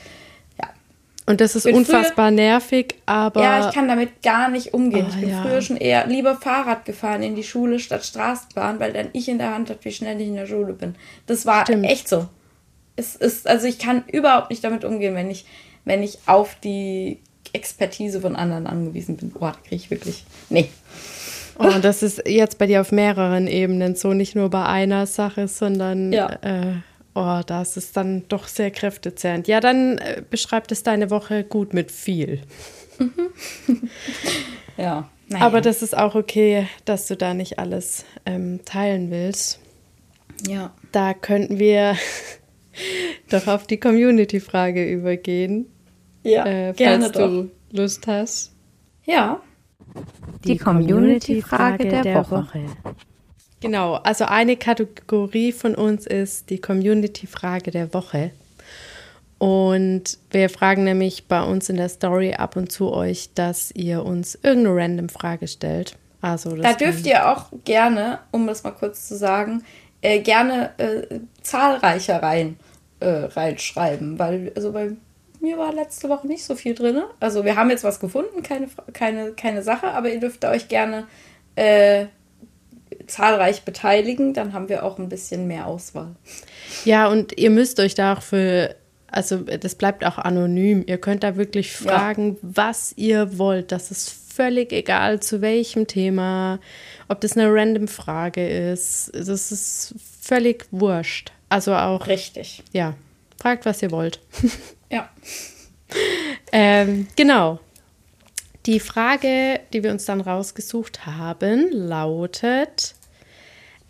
Und 1.25 1.41
das 1.41 1.55
ist 1.55 1.67
unfassbar 1.67 2.29
früher, 2.29 2.37
nervig, 2.37 2.97
aber. 3.07 3.43
Ja, 3.43 3.69
ich 3.69 3.75
kann 3.75 3.87
damit 3.87 4.23
gar 4.23 4.49
nicht 4.49 4.75
umgehen. 4.75 5.07
Oh, 5.09 5.14
ich 5.14 5.21
bin 5.21 5.31
ja. 5.31 5.43
früher 5.43 5.62
schon 5.62 5.76
eher 5.76 6.07
lieber 6.07 6.35
Fahrrad 6.35 6.85
gefahren 6.85 7.23
in 7.23 7.37
die 7.37 7.45
Schule 7.45 7.79
statt 7.79 8.05
Straßenbahn, 8.05 8.81
weil 8.81 8.93
dann 8.93 9.09
ich 9.12 9.29
in 9.29 9.38
der 9.38 9.55
Hand 9.55 9.71
hatte, 9.71 9.85
wie 9.85 9.93
schnell 9.93 10.21
ich 10.21 10.29
in 10.29 10.37
der 10.37 10.47
Schule 10.47 10.73
bin. 10.73 10.97
Das 11.26 11.47
war 11.47 11.62
Stimmt. 11.64 11.85
echt 11.85 12.09
so 12.09 12.29
es 12.97 13.17
ist, 13.17 13.49
also 13.49 13.67
ich 13.67 13.79
kann 13.79 14.05
überhaupt 14.11 14.50
nicht 14.50 14.62
damit 14.64 14.85
umgehen, 14.85 15.14
wenn 15.14 15.31
ich, 15.31 15.45
wenn 15.85 16.02
ich 16.02 16.19
auf 16.26 16.57
die 16.62 17.19
Expertise 17.52 18.21
von 18.21 18.37
anderen 18.37 18.67
angewiesen 18.67 19.17
bin. 19.17 19.31
Boah, 19.31 19.52
da 19.52 19.59
kriege 19.69 19.76
ich 19.76 19.91
wirklich. 19.91 20.25
Nee. 20.49 20.69
Oh, 21.59 21.71
das 21.83 22.02
ist 22.02 22.23
jetzt 22.26 22.59
bei 22.59 22.67
dir 22.67 22.81
auf 22.81 22.93
mehreren 22.93 23.47
Ebenen 23.47 23.95
so, 23.95 24.14
nicht 24.14 24.35
nur 24.35 24.49
bei 24.50 24.64
einer 24.64 25.07
Sache, 25.07 25.49
sondern 25.49 26.12
ja. 26.12 26.31
äh, 26.43 26.76
oh, 27.14 27.40
das 27.47 27.76
ist 27.76 27.97
dann 27.97 28.25
doch 28.28 28.47
sehr 28.49 28.71
kräftezehrend. 28.71 29.49
Ja, 29.49 29.61
dann 29.61 29.99
äh, 29.99 30.23
beschreibt 30.28 30.73
es 30.73 30.83
deine 30.83 31.11
Woche 31.11 31.45
gut 31.45 31.75
mit 31.75 31.90
viel. 31.90 32.40
Ja. 34.76 35.11
Naja. 35.28 35.47
Aber 35.47 35.61
das 35.61 35.83
ist 35.83 35.97
auch 35.97 36.14
okay, 36.14 36.66
dass 36.85 37.07
du 37.07 37.16
da 37.16 37.35
nicht 37.35 37.59
alles 37.59 38.04
ähm, 38.26 38.61
teilen 38.64 39.11
willst. 39.11 39.61
Ja. 40.47 40.73
Da 40.92 41.14
könnten 41.14 41.59
wir 41.59 41.97
doch 43.31 43.47
auf 43.47 43.66
die 43.66 43.78
Community-Frage 43.78 44.85
übergehen. 44.90 45.66
Ja, 46.23 46.47
äh, 46.47 46.73
gerne 46.75 47.11
falls 47.12 47.16
du 47.16 47.50
Lust 47.71 48.07
hast. 48.07 48.52
Ja. 49.04 49.40
Die, 50.45 50.52
die 50.52 50.59
Community-Frage 50.59 51.88
der, 51.88 52.02
der 52.02 52.14
Woche. 52.16 52.45
Woche. 52.45 52.61
Genau, 53.62 53.95
also 53.95 54.25
eine 54.25 54.57
Kategorie 54.57 55.52
von 55.52 55.76
uns 55.76 56.07
ist 56.07 56.50
die 56.50 56.61
Community-Frage 56.61 57.71
der 57.71 57.95
Woche. 57.95 58.33
Und 59.38 60.19
wir 60.31 60.50
fragen 60.50 60.83
nämlich 60.85 61.28
bei 61.28 61.42
uns 61.42 61.69
in 61.69 61.76
der 61.76 61.88
Story 61.88 62.35
ab 62.35 62.57
und 62.57 62.71
zu 62.73 62.92
euch, 62.92 63.31
dass 63.35 63.71
ihr 63.71 64.04
uns 64.04 64.35
irgendeine 64.42 64.76
random 64.76 65.09
Frage 65.09 65.47
stellt. 65.47 65.97
Also 66.21 66.57
da 66.57 66.73
dürft 66.73 67.07
ihr 67.07 67.28
auch 67.28 67.47
gerne, 67.64 68.19
um 68.33 68.47
das 68.47 68.64
mal 68.64 68.73
kurz 68.73 69.09
zu 69.09 69.16
sagen, 69.16 69.64
äh, 70.00 70.21
gerne 70.21 70.71
äh, 70.78 71.21
zahlreicher 71.42 72.23
rein, 72.23 72.57
äh, 73.00 73.09
reinschreiben, 73.09 74.19
weil 74.19 74.52
also 74.54 74.73
bei 74.73 74.92
mir 75.40 75.59
war 75.59 75.73
letzte 75.73 76.09
Woche 76.09 76.26
nicht 76.26 76.45
so 76.45 76.54
viel 76.54 76.75
drin. 76.75 77.02
Also 77.19 77.45
wir 77.45 77.57
haben 77.57 77.71
jetzt 77.71 77.85
was 77.85 77.99
gefunden, 78.00 78.42
keine, 78.42 78.69
keine, 78.92 79.33
keine 79.33 79.62
Sache, 79.62 79.88
aber 79.88 80.09
ihr 80.09 80.21
dürft 80.21 80.45
euch 80.45 80.69
gerne 80.69 81.07
äh, 81.57 82.07
zahlreich 83.07 83.63
beteiligen, 83.63 84.35
dann 84.35 84.53
haben 84.53 84.69
wir 84.69 84.85
auch 84.85 84.99
ein 84.99 85.09
bisschen 85.09 85.47
mehr 85.47 85.67
Auswahl. 85.67 86.15
Ja, 86.85 87.09
und 87.09 87.39
ihr 87.39 87.51
müsst 87.51 87.81
euch 87.81 87.95
da 87.95 88.15
auch 88.15 88.23
für, 88.23 88.75
also 89.07 89.39
das 89.39 89.75
bleibt 89.75 90.05
auch 90.05 90.19
anonym. 90.19 90.85
Ihr 90.87 90.99
könnt 90.99 91.23
da 91.23 91.37
wirklich 91.37 91.73
fragen, 91.73 92.35
ja. 92.35 92.39
was 92.43 92.93
ihr 92.97 93.39
wollt. 93.39 93.73
Das 93.73 93.91
ist 93.91 94.11
völlig 94.33 94.73
egal, 94.73 95.21
zu 95.21 95.41
welchem 95.41 95.87
Thema, 95.87 96.59
ob 97.09 97.21
das 97.21 97.37
eine 97.37 97.53
random 97.53 97.89
Frage 97.89 98.47
ist. 98.73 99.11
Das 99.15 99.53
ist 99.53 99.95
völlig 100.21 100.67
wurscht. 100.71 101.33
Also 101.49 101.75
auch. 101.75 102.07
Richtig. 102.07 102.63
Ja. 102.73 102.95
Fragt, 103.41 103.67
was 103.67 103.83
ihr 103.83 103.91
wollt. 103.91 104.21
Ja. 104.93 105.09
ähm, 106.53 107.07
genau. 107.17 107.59
Die 108.66 108.78
Frage, 108.78 109.61
die 109.73 109.83
wir 109.83 109.90
uns 109.90 110.04
dann 110.04 110.21
rausgesucht 110.21 111.04
haben, 111.07 111.71
lautet: 111.73 112.95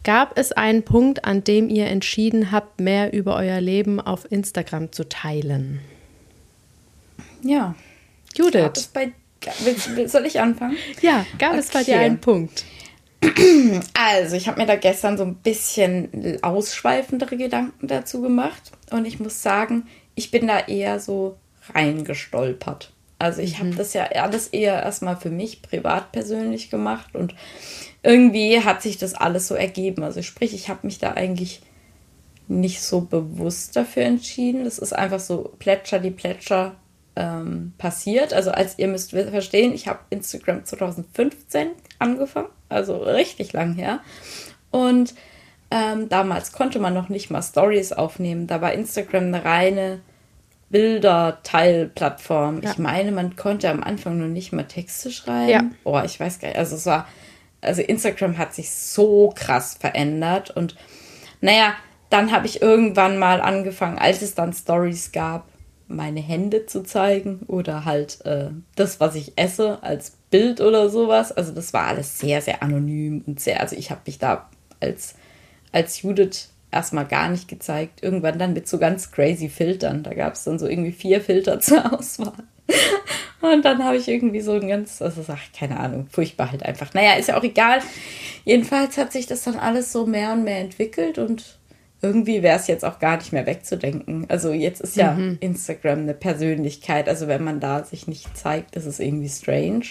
Gab 0.05 0.39
es 0.39 0.53
einen 0.53 0.83
Punkt, 0.83 1.25
an 1.25 1.45
dem 1.45 1.69
ihr 1.69 1.87
entschieden 1.87 2.51
habt, 2.51 2.81
mehr 2.81 3.13
über 3.13 3.37
euer 3.37 3.61
Leben 3.61 4.01
auf 4.01 4.31
Instagram 4.31 4.91
zu 4.93 5.09
teilen? 5.09 5.81
Ja. 7.43 7.75
Judith. 8.35 8.89
Bei, 8.95 9.13
soll 10.07 10.27
ich 10.27 10.41
anfangen? 10.41 10.77
Ja, 11.03 11.27
gab 11.39 11.51
okay. 11.51 11.61
es 11.61 11.69
bei 11.71 11.85
dir 11.85 11.99
einen 11.99 12.19
Punkt? 12.19 12.65
Also, 13.95 14.37
ich 14.37 14.49
habe 14.49 14.61
mir 14.61 14.67
da 14.67 14.75
gestern 14.77 15.17
so 15.17 15.23
ein 15.25 15.37
bisschen 15.37 16.39
ausschweifendere 16.43 17.37
Gedanken 17.37 17.87
dazu 17.87 18.21
gemacht. 18.21 18.73
Und 18.91 19.05
ich 19.05 19.21
muss 19.21 19.43
sagen, 19.43 19.87
ich 20.15 20.31
bin 20.31 20.49
da 20.49 20.61
eher 20.61 20.99
so 20.99 21.37
reingestolpert. 21.73 22.93
Also 23.23 23.41
ich 23.41 23.55
mhm. 23.55 23.67
habe 23.67 23.77
das 23.77 23.93
ja 23.95 24.05
alles 24.05 24.49
eher 24.49 24.83
erstmal 24.83 25.17
für 25.17 25.31
mich 25.31 25.63
privat 25.63 26.13
persönlich 26.13 26.71
gemacht 26.71 27.15
und 27.15 27.35
irgendwie 28.03 28.61
hat 28.61 28.83
sich 28.83 28.99
das 28.99 29.15
alles 29.15 29.49
so 29.49 29.55
ergeben. 29.55 30.03
Also 30.03 30.23
sprich, 30.23 30.55
ich 30.55 30.69
habe 30.69 30.81
mich 30.83 30.99
da 30.99 31.13
eigentlich 31.13 31.63
nicht 32.49 32.83
so 32.83 33.03
bewusst 33.03 33.77
dafür 33.77 34.03
entschieden. 34.03 34.65
Das 34.65 34.79
ist 34.79 34.93
einfach 34.93 35.21
so 35.21 35.53
Plätscher 35.59 36.01
die 36.01 36.11
Plätscher 36.11 36.75
ähm, 37.15 37.73
passiert. 37.79 38.35
Also 38.35 38.51
als 38.51 38.79
ihr 38.79 38.89
müsst 38.89 39.11
verstehen, 39.11 39.73
ich 39.73 39.87
habe 39.87 40.01
Instagram 40.11 40.65
2015 40.65 41.69
angefangen, 41.99 42.49
also 42.69 42.97
richtig 42.97 43.53
lang 43.53 43.75
her. 43.75 44.01
Und 44.71 45.15
ähm, 45.71 46.09
damals 46.09 46.53
konnte 46.53 46.81
man 46.81 46.93
noch 46.93 47.09
nicht 47.09 47.31
mal 47.31 47.43
Stories 47.43 47.93
aufnehmen. 47.93 48.47
Da 48.47 48.61
war 48.61 48.73
Instagram 48.73 49.25
eine 49.25 49.45
reine 49.45 50.01
Bilder-Teilplattform. 50.73 52.63
Ja. 52.63 52.73
Ich 52.73 52.79
meine, 52.79 53.13
man 53.13 53.37
konnte 53.37 53.71
am 53.71 53.83
Anfang 53.83 54.19
noch 54.19 54.27
nicht 54.27 54.53
mal 54.53 54.65
Texte 54.65 55.13
schreiben. 55.13 55.49
Ja. 55.49 55.63
Oh, 55.85 56.01
ich 56.05 56.19
weiß 56.19 56.41
gar 56.41 56.49
nicht. 56.49 56.59
Also 56.59 56.75
es 56.77 56.87
war, 56.87 57.07
also 57.61 57.83
Instagram 57.83 58.39
hat 58.39 58.55
sich 58.55 58.71
so 58.71 59.33
krass 59.37 59.77
verändert 59.79 60.51
und 60.51 60.77
naja, 61.41 61.75
dann 62.11 62.33
habe 62.33 62.47
ich 62.47 62.61
irgendwann 62.61 63.19
mal 63.19 63.41
angefangen, 63.41 63.99
als 63.99 64.23
es 64.23 64.35
dann 64.35 64.53
Stories 64.53 65.13
gab, 65.13 65.47
meine 65.89 66.21
Hände 66.21 66.67
zu 66.67 66.83
zeigen 66.83 67.41
oder 67.47 67.85
halt 67.85 68.25
äh, 68.25 68.51
das, 68.77 69.01
was 69.01 69.15
ich 69.15 69.33
esse, 69.37 69.83
als 69.83 70.13
Bild 70.31 70.61
oder 70.61 70.89
sowas. 70.89 71.33
Also 71.33 71.53
das 71.53 71.73
war 71.73 71.87
alles 71.87 72.19
sehr, 72.19 72.41
sehr 72.41 72.63
anonym 72.63 73.23
und 73.27 73.41
sehr, 73.41 73.61
also 73.61 73.77
ich 73.77 73.91
habe 73.91 74.01
mich 74.07 74.19
da 74.19 74.49
als, 74.81 75.15
als 75.73 76.03
Judith 76.03 76.49
erstmal 76.73 77.07
gar 77.07 77.29
nicht 77.29 77.49
gezeigt. 77.49 78.03
Irgendwann 78.03 78.39
dann 78.39 78.55
mit 78.55 78.67
so 78.67 78.79
ganz 78.79 79.11
crazy 79.13 79.49
Filtern. 79.49 80.03
Da 80.03 80.15
gab 80.15 80.35
es 80.35 80.45
dann 80.45 80.59
so 80.59 80.67
irgendwie 80.67 80.93
vier 80.93 81.21
Filter 81.21 81.61
zur 81.61 81.93
Auswahl. 81.93 82.33
Und 83.41 83.65
dann 83.65 83.85
habe 83.85 83.97
ich 83.97 84.09
irgendwie 84.09 84.41
so 84.41 84.53
ein 84.53 84.69
ganz, 84.69 85.03
also 85.03 85.25
ach, 85.29 85.43
keine 85.57 85.79
Ahnung, 85.79 86.07
furchtbar 86.11 86.53
halt 86.53 86.65
einfach. 86.65 86.95
Naja, 86.95 87.15
ist 87.15 87.29
ja 87.29 87.37
auch 87.37 87.43
egal. 87.43 87.81
Jedenfalls 88.45 88.97
hat 88.97 89.13
sich 89.13 89.27
das 89.27 89.43
dann 89.43 89.57
alles 89.57 89.93
so 89.93 90.07
mehr 90.07 90.33
und 90.33 90.45
mehr 90.45 90.61
entwickelt 90.61 91.19
und 91.19 91.59
irgendwie 92.03 92.43
wäre 92.43 92.59
es 92.59 92.67
jetzt 92.67 92.85
auch 92.85 92.99
gar 92.99 93.17
nicht 93.17 93.33
mehr 93.33 93.47
wegzudenken. 93.47 94.27
Also 94.29 94.53
jetzt 94.53 94.81
ist 94.81 94.97
ja 94.97 95.13
mhm. 95.13 95.39
Instagram 95.41 96.01
eine 96.01 96.15
Persönlichkeit. 96.15 97.09
Also 97.09 97.29
wenn 97.29 97.45
man 97.45 97.61
da 97.61 97.85
sich 97.85 98.09
nicht 98.09 98.37
zeigt, 98.37 98.75
ist 98.75 98.87
es 98.87 98.99
irgendwie 98.99 99.29
strange. 99.29 99.85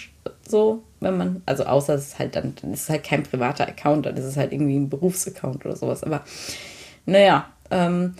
So, 0.46 0.82
wenn 1.00 1.16
man, 1.16 1.42
also 1.46 1.64
außer 1.64 1.94
es 1.94 2.08
ist 2.08 2.18
halt 2.18 2.36
dann, 2.36 2.54
dann 2.60 2.74
ist 2.74 2.82
es 2.82 2.88
halt 2.90 3.04
kein 3.04 3.22
privater 3.22 3.66
Account, 3.66 4.04
dann 4.04 4.16
ist 4.16 4.26
es 4.26 4.36
halt 4.36 4.52
irgendwie 4.52 4.76
ein 4.76 4.90
Berufsaccount 4.90 5.64
oder 5.64 5.74
sowas. 5.74 6.04
Aber 6.04 6.22
naja, 7.06 7.46
ähm, 7.70 8.14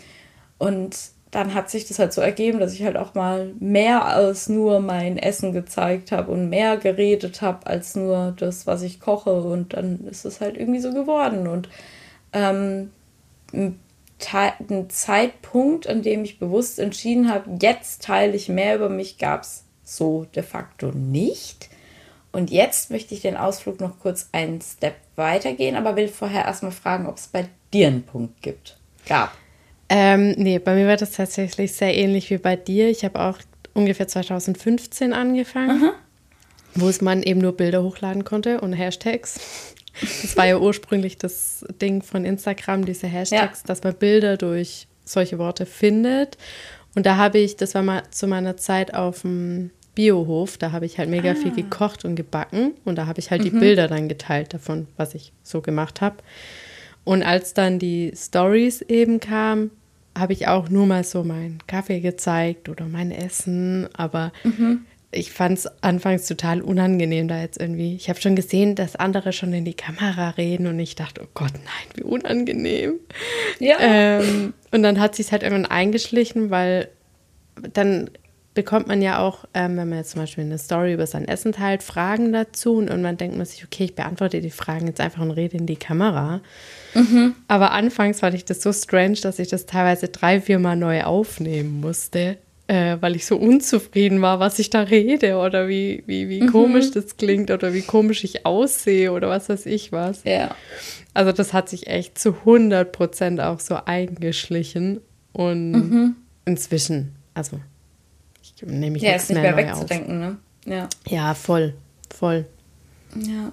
und 0.59 0.97
dann 1.33 1.55
hat 1.55 1.71
sich 1.71 1.89
das 1.89 1.99
halt 1.99 2.13
so 2.13 2.21
ergeben, 2.21 2.61
dass 2.61 2.75
ich 2.75 2.85
halt 2.85 2.99
auch 2.99 3.15
mal 3.15 3.55
mehr 3.59 4.05
als 4.05 4.51
nur 4.51 4.81
mein 4.81 5.17
Essen 5.17 5.53
gezeigt 5.53 6.13
habe 6.13 6.31
und 6.31 6.51
mehr 6.51 6.77
geredet 6.77 7.41
habe 7.41 7.67
als 7.67 7.97
nur 7.97 8.35
das, 8.37 8.67
was 8.67 8.83
ich 8.83 9.01
koche. 9.01 9.33
Und 9.33 9.73
dann 9.73 10.07
ist 10.07 10.27
es 10.27 10.43
halt 10.43 10.59
irgendwie 10.59 10.81
so 10.81 10.93
geworden. 10.93 11.49
Und 11.49 11.71
ähm, 12.35 12.91
ein, 13.55 13.81
Zeitpunkt, 14.89 15.89
an 15.89 16.03
dem 16.03 16.23
ich 16.23 16.39
bewusst 16.39 16.79
entschieden 16.79 17.29
habe, 17.29 17.51
jetzt 17.61 18.03
teile 18.03 18.37
ich 18.37 18.49
mehr 18.49 18.77
über 18.77 18.89
mich, 18.89 19.19
gab 19.19 19.43
es 19.43 19.65
so 19.83 20.27
de 20.37 20.43
facto 20.43 20.93
nicht. 20.93 21.71
Und 22.31 22.51
jetzt 22.51 22.91
möchte 22.91 23.15
ich 23.15 23.23
den 23.23 23.37
Ausflug 23.37 23.81
noch 23.81 23.99
kurz 23.99 24.29
einen 24.33 24.61
Step 24.61 24.95
weitergehen, 25.17 25.77
aber 25.77 25.97
will 25.97 26.09
vorher 26.09 26.45
erstmal 26.45 26.73
fragen, 26.73 27.07
ob 27.07 27.17
es 27.17 27.27
bei 27.27 27.49
dir 27.73 27.89
einen 27.89 28.03
Punkt 28.03 28.43
gibt. 28.43 28.77
Gab. 29.07 29.37
Ähm, 29.89 30.33
nee, 30.39 30.59
bei 30.59 30.75
mir 30.75 30.87
war 30.87 30.97
das 30.97 31.13
tatsächlich 31.13 31.73
sehr 31.73 31.95
ähnlich 31.95 32.31
wie 32.31 32.39
bei 32.39 32.57
dir. 32.57 32.89
Ich 32.89 33.05
habe 33.05 33.21
auch 33.21 33.39
ungefähr 33.75 34.09
2015 34.09 35.13
angefangen, 35.13 35.85
Aha. 35.85 35.93
wo 36.75 36.89
es 36.89 37.01
man 37.01 37.23
eben 37.23 37.41
nur 37.41 37.57
Bilder 37.57 37.83
hochladen 37.83 38.25
konnte 38.25 38.61
und 38.61 38.73
Hashtags. 38.73 39.41
Das 40.01 40.37
war 40.37 40.47
ja 40.47 40.59
ursprünglich 40.59 41.19
das 41.19 41.67
Ding 41.81 42.03
von 42.03 42.25
Instagram, 42.25 42.87
diese 42.87 43.07
Hashtags, 43.07 43.61
ja. 43.61 43.67
dass 43.67 43.83
man 43.83 43.95
Bilder 43.95 44.39
durch 44.39 44.87
solche 45.05 45.39
Worte 45.39 45.67
findet. 45.67 46.39
Und 46.95 47.07
da 47.07 47.17
habe 47.17 47.39
ich, 47.39 47.57
das 47.57 47.75
war 47.75 47.83
mal 47.83 48.03
zu 48.11 48.27
meiner 48.27 48.57
Zeit 48.57 48.95
auf 48.95 49.23
dem 49.23 49.71
Biohof, 49.95 50.57
da 50.57 50.73
habe 50.73 50.87
ich 50.87 50.99
halt 50.99 51.11
mega 51.11 51.33
ah. 51.33 51.35
viel 51.35 51.53
gekocht 51.53 52.05
und 52.05 52.17
gebacken 52.17 52.73
und 52.85 52.97
da 52.97 53.07
habe 53.07 53.21
ich 53.21 53.31
halt 53.31 53.43
mhm. 53.43 53.45
die 53.45 53.51
Bilder 53.51 53.89
dann 53.89 54.09
geteilt 54.09 54.55
davon, 54.55 54.89
was 54.97 55.15
ich 55.15 55.33
so 55.43 55.61
gemacht 55.61 56.01
habe. 56.01 56.17
Und 57.05 57.23
als 57.23 57.55
dann 57.55 57.79
die 57.79 58.13
Stories 58.15 58.83
eben 58.83 59.21
kamen, 59.21 59.71
habe 60.17 60.33
ich 60.33 60.47
auch 60.47 60.69
nur 60.69 60.87
mal 60.87 61.05
so 61.05 61.25
meinen 61.25 61.59
Kaffee 61.67 62.01
gezeigt 62.01 62.69
oder 62.69 62.87
mein 62.87 63.11
Essen, 63.11 63.89
aber 63.95 64.33
mhm. 64.45 64.85
ich 65.11 65.33
fand 65.33 65.59
es 65.59 65.83
anfangs 65.83 66.27
total 66.27 66.61
unangenehm 66.61 67.29
da 67.29 67.41
jetzt 67.41 67.61
irgendwie. 67.61 67.97
Ich 67.97 68.09
habe 68.09 68.21
schon 68.21 68.37
gesehen, 68.37 68.75
dass 68.75 68.95
andere 68.95 69.33
schon 69.33 69.53
in 69.53 69.65
die 69.65 69.75
Kamera 69.75 70.31
reden 70.31 70.67
und 70.67 70.79
ich 70.79 70.95
dachte, 70.95 71.23
oh 71.25 71.29
Gott, 71.35 71.53
nein, 71.55 71.89
wie 71.95 72.03
unangenehm. 72.03 72.95
Ja. 73.59 73.79
Ähm, 73.81 74.53
und 74.71 74.83
dann 74.83 75.01
hat 75.01 75.15
sich 75.15 75.33
halt 75.33 75.43
irgendwann 75.43 75.67
eingeschlichen, 75.67 76.51
weil 76.51 76.89
dann 77.73 78.11
bekommt 78.55 78.87
man 78.87 79.01
ja 79.01 79.19
auch, 79.19 79.45
ähm, 79.55 79.77
wenn 79.77 79.89
man 79.89 79.99
jetzt 79.99 80.11
zum 80.11 80.21
Beispiel 80.21 80.45
eine 80.45 80.59
Story 80.59 80.93
über 80.93 81.07
sein 81.07 81.27
Essen 81.27 81.53
teilt, 81.53 81.83
Fragen 81.83 82.33
dazu 82.33 82.75
und 82.75 82.89
irgendwann 82.89 83.17
denkt 83.17 83.37
man 83.37 83.47
sich, 83.47 83.65
okay, 83.65 83.85
ich 83.85 83.95
beantworte 83.95 84.41
die 84.41 84.51
Fragen 84.51 84.87
jetzt 84.87 85.01
einfach 85.01 85.23
und 85.23 85.31
rede 85.31 85.57
in 85.57 85.67
die 85.67 85.77
Kamera. 85.77 86.41
Mhm. 86.95 87.35
Aber 87.49 87.73
anfangs 87.73 88.21
fand 88.21 88.35
ich 88.35 88.45
das 88.45 88.63
so 88.63 88.73
strange, 88.73 89.19
dass 89.23 89.39
ich 89.39 89.49
das 89.49 89.67
teilweise 89.67 90.09
drei, 90.09 90.41
vier 90.41 90.59
Mal 90.59 90.77
neu 90.77 91.03
aufnehmen 91.05 91.81
musste, 91.81 92.37
äh, 92.67 92.99
weil 93.01 93.17
ich 93.17 93.25
so 93.25 93.37
unzufrieden 93.37 94.21
war, 94.21 94.39
was 94.39 94.59
ich 94.59 94.69
da 94.69 94.83
rede 94.83 95.39
oder 95.39 95.69
wie, 95.69 96.03
wie, 96.07 96.29
wie 96.29 96.43
mhm. 96.43 96.53
komisch 96.53 96.91
das 96.91 97.17
klingt 97.17 97.51
oder 97.51 97.73
wie 97.73 97.83
komisch 97.83 98.23
ich 98.23 98.45
aussehe 98.45 99.13
oder 99.13 99.31
was 99.31 99.49
weiß 99.49 99.65
ich 99.65 99.93
was. 99.93 100.25
Ja. 100.25 100.55
Also 101.15 101.33
das 101.33 101.55
hat 101.55 101.71
sich 101.71 101.87
echt 101.87 102.19
zu 102.19 102.35
100 102.41 102.93
Prozent 102.93 103.41
auch 103.41 103.61
so 103.61 103.77
eingeschlichen 103.85 105.01
und 105.33 105.71
mhm. 105.73 106.17
inzwischen, 106.45 107.15
also 107.33 107.59
nehme 108.65 108.97
ich 108.97 109.03
ja, 109.03 109.13
nichts 109.13 109.25
ist 109.25 109.31
nicht 109.31 109.43
mehr, 109.43 109.55
mehr 109.55 109.67
wegzudenken, 109.69 110.21
ne? 110.21 110.37
Ja. 110.65 110.89
Ja, 111.07 111.35
voll, 111.35 111.75
voll. 112.11 112.47
Ja. 113.15 113.53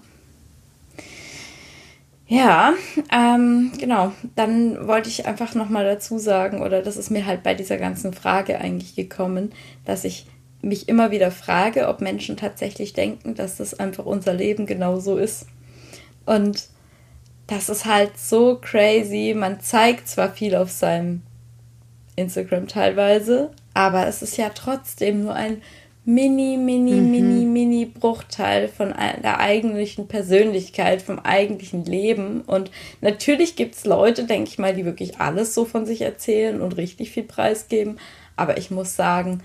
Ja, 2.28 2.76
ähm, 3.12 3.72
genau. 3.80 4.14
Dann 4.36 4.88
wollte 4.88 5.10
ich 5.10 5.26
einfach 5.26 5.56
nochmal 5.56 5.84
dazu 5.84 6.20
sagen, 6.20 6.62
oder 6.62 6.84
das 6.84 6.96
ist 6.96 7.10
mir 7.10 7.26
halt 7.26 7.42
bei 7.42 7.56
dieser 7.56 7.78
ganzen 7.78 8.14
Frage 8.14 8.60
eigentlich 8.60 8.96
gekommen, 8.96 9.52
dass 9.84 10.04
ich 10.04 10.28
mich 10.62 10.88
immer 10.88 11.10
wieder 11.10 11.32
frage, 11.32 11.88
ob 11.88 12.02
Menschen 12.02 12.38
tatsächlich 12.38 12.94
denken, 12.94 13.34
dass 13.34 13.58
das 13.58 13.74
einfach 13.74 14.06
unser 14.06 14.34
Leben 14.34 14.68
genau 14.68 15.00
so 15.00 15.18
ist. 15.18 15.48
Und 16.26 16.68
das 17.48 17.68
ist 17.68 17.86
halt 17.86 18.18
so 18.18 18.60
crazy. 18.62 19.34
Man 19.36 19.60
zeigt 19.60 20.08
zwar 20.08 20.32
viel 20.32 20.56
auf 20.56 20.70
seinem 20.70 21.24
Instagram 22.16 22.68
teilweise, 22.68 23.50
aber 23.80 24.08
es 24.08 24.22
ist 24.22 24.36
ja 24.36 24.50
trotzdem 24.50 25.24
nur 25.24 25.34
ein 25.36 25.62
mini, 26.04 26.58
mini, 26.58 27.00
mhm. 27.00 27.12
mini, 27.12 27.46
mini 27.46 27.86
Bruchteil 27.86 28.68
von 28.68 28.90
der 28.90 29.40
eigentlichen 29.40 30.10
Persönlichkeit, 30.10 31.02
vom 31.02 31.20
eigentlichen 31.20 31.86
Leben. 31.86 32.42
Und 32.42 32.72
natürlich 33.00 33.56
gibt 33.56 33.76
es 33.76 33.86
Leute, 33.86 34.26
denke 34.26 34.50
ich 34.50 34.60
mal, 34.60 34.76
die 34.76 34.84
wirklich 34.84 35.22
alles 35.22 35.54
so 35.54 35.64
von 35.64 35.86
sich 35.86 36.02
erzählen 36.02 36.60
und 36.60 36.76
richtig 36.76 37.12
viel 37.12 37.24
preisgeben. 37.24 38.00
Aber 38.36 38.58
ich 38.58 38.70
muss 38.70 38.98
sagen, 38.98 39.44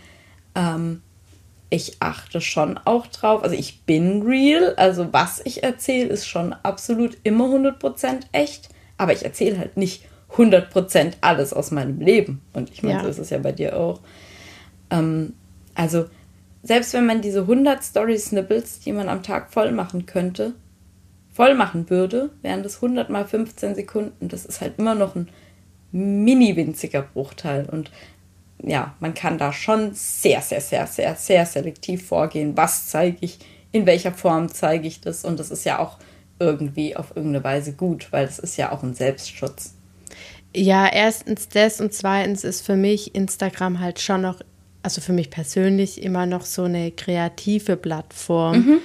ähm, 0.56 1.02
ich 1.70 1.98
achte 2.00 2.40
schon 2.40 2.76
auch 2.84 3.06
drauf. 3.06 3.44
Also 3.44 3.54
ich 3.54 3.82
bin 3.82 4.22
real. 4.22 4.74
Also 4.74 5.12
was 5.12 5.42
ich 5.44 5.62
erzähle, 5.62 6.08
ist 6.08 6.26
schon 6.26 6.52
absolut 6.64 7.18
immer 7.22 7.44
100% 7.44 8.22
echt. 8.32 8.68
Aber 8.98 9.12
ich 9.12 9.24
erzähle 9.24 9.60
halt 9.60 9.76
nicht 9.76 10.06
100% 10.36 11.12
alles 11.20 11.52
aus 11.52 11.70
meinem 11.70 12.00
Leben. 12.00 12.40
Und 12.52 12.70
ich 12.70 12.82
meine, 12.82 12.96
ja. 12.96 13.02
so 13.04 13.08
ist 13.08 13.18
es 13.18 13.30
ja 13.30 13.38
bei 13.38 13.52
dir 13.52 13.78
auch. 13.78 14.00
Ähm, 14.90 15.34
also, 15.74 16.06
selbst 16.62 16.94
wenn 16.94 17.06
man 17.06 17.20
diese 17.20 17.42
100 17.42 17.82
Story-Snippets, 17.82 18.80
die 18.80 18.92
man 18.92 19.08
am 19.08 19.22
Tag 19.22 19.52
voll 19.52 19.72
machen 19.72 20.06
könnte, 20.06 20.54
voll 21.32 21.54
machen 21.54 21.90
würde, 21.90 22.30
wären 22.42 22.62
das 22.62 22.76
100 22.76 23.10
mal 23.10 23.26
15 23.26 23.74
Sekunden. 23.74 24.28
Das 24.28 24.46
ist 24.46 24.60
halt 24.60 24.78
immer 24.78 24.94
noch 24.94 25.14
ein 25.14 25.28
mini 25.92 26.56
winziger 26.56 27.02
Bruchteil. 27.02 27.68
Und 27.70 27.90
ja, 28.62 28.94
man 29.00 29.14
kann 29.14 29.38
da 29.38 29.52
schon 29.52 29.90
sehr, 29.94 30.40
sehr, 30.40 30.60
sehr, 30.60 30.86
sehr, 30.86 31.16
sehr 31.16 31.44
selektiv 31.44 32.06
vorgehen. 32.06 32.56
Was 32.56 32.88
zeige 32.88 33.18
ich? 33.20 33.38
In 33.72 33.86
welcher 33.86 34.12
Form 34.12 34.48
zeige 34.48 34.86
ich 34.86 35.00
das? 35.00 35.24
Und 35.24 35.40
das 35.40 35.50
ist 35.50 35.64
ja 35.64 35.80
auch 35.80 35.98
irgendwie 36.38 36.96
auf 36.96 37.16
irgendeine 37.16 37.44
Weise 37.44 37.72
gut, 37.72 38.08
weil 38.12 38.26
das 38.26 38.38
ist 38.38 38.56
ja 38.56 38.72
auch 38.72 38.82
ein 38.82 38.94
Selbstschutz. 38.94 39.74
Ja, 40.56 40.86
erstens 40.86 41.48
das 41.48 41.80
und 41.80 41.92
zweitens 41.92 42.44
ist 42.44 42.60
für 42.60 42.76
mich 42.76 43.14
Instagram 43.14 43.80
halt 43.80 44.00
schon 44.00 44.22
noch, 44.22 44.40
also 44.84 45.00
für 45.00 45.12
mich 45.14 45.30
persönlich 45.30 46.02
immer 46.02 46.26
noch 46.26 46.44
so 46.44 46.64
eine 46.64 46.90
kreative 46.90 47.76
Plattform. 47.76 48.56
Mhm. 48.56 48.78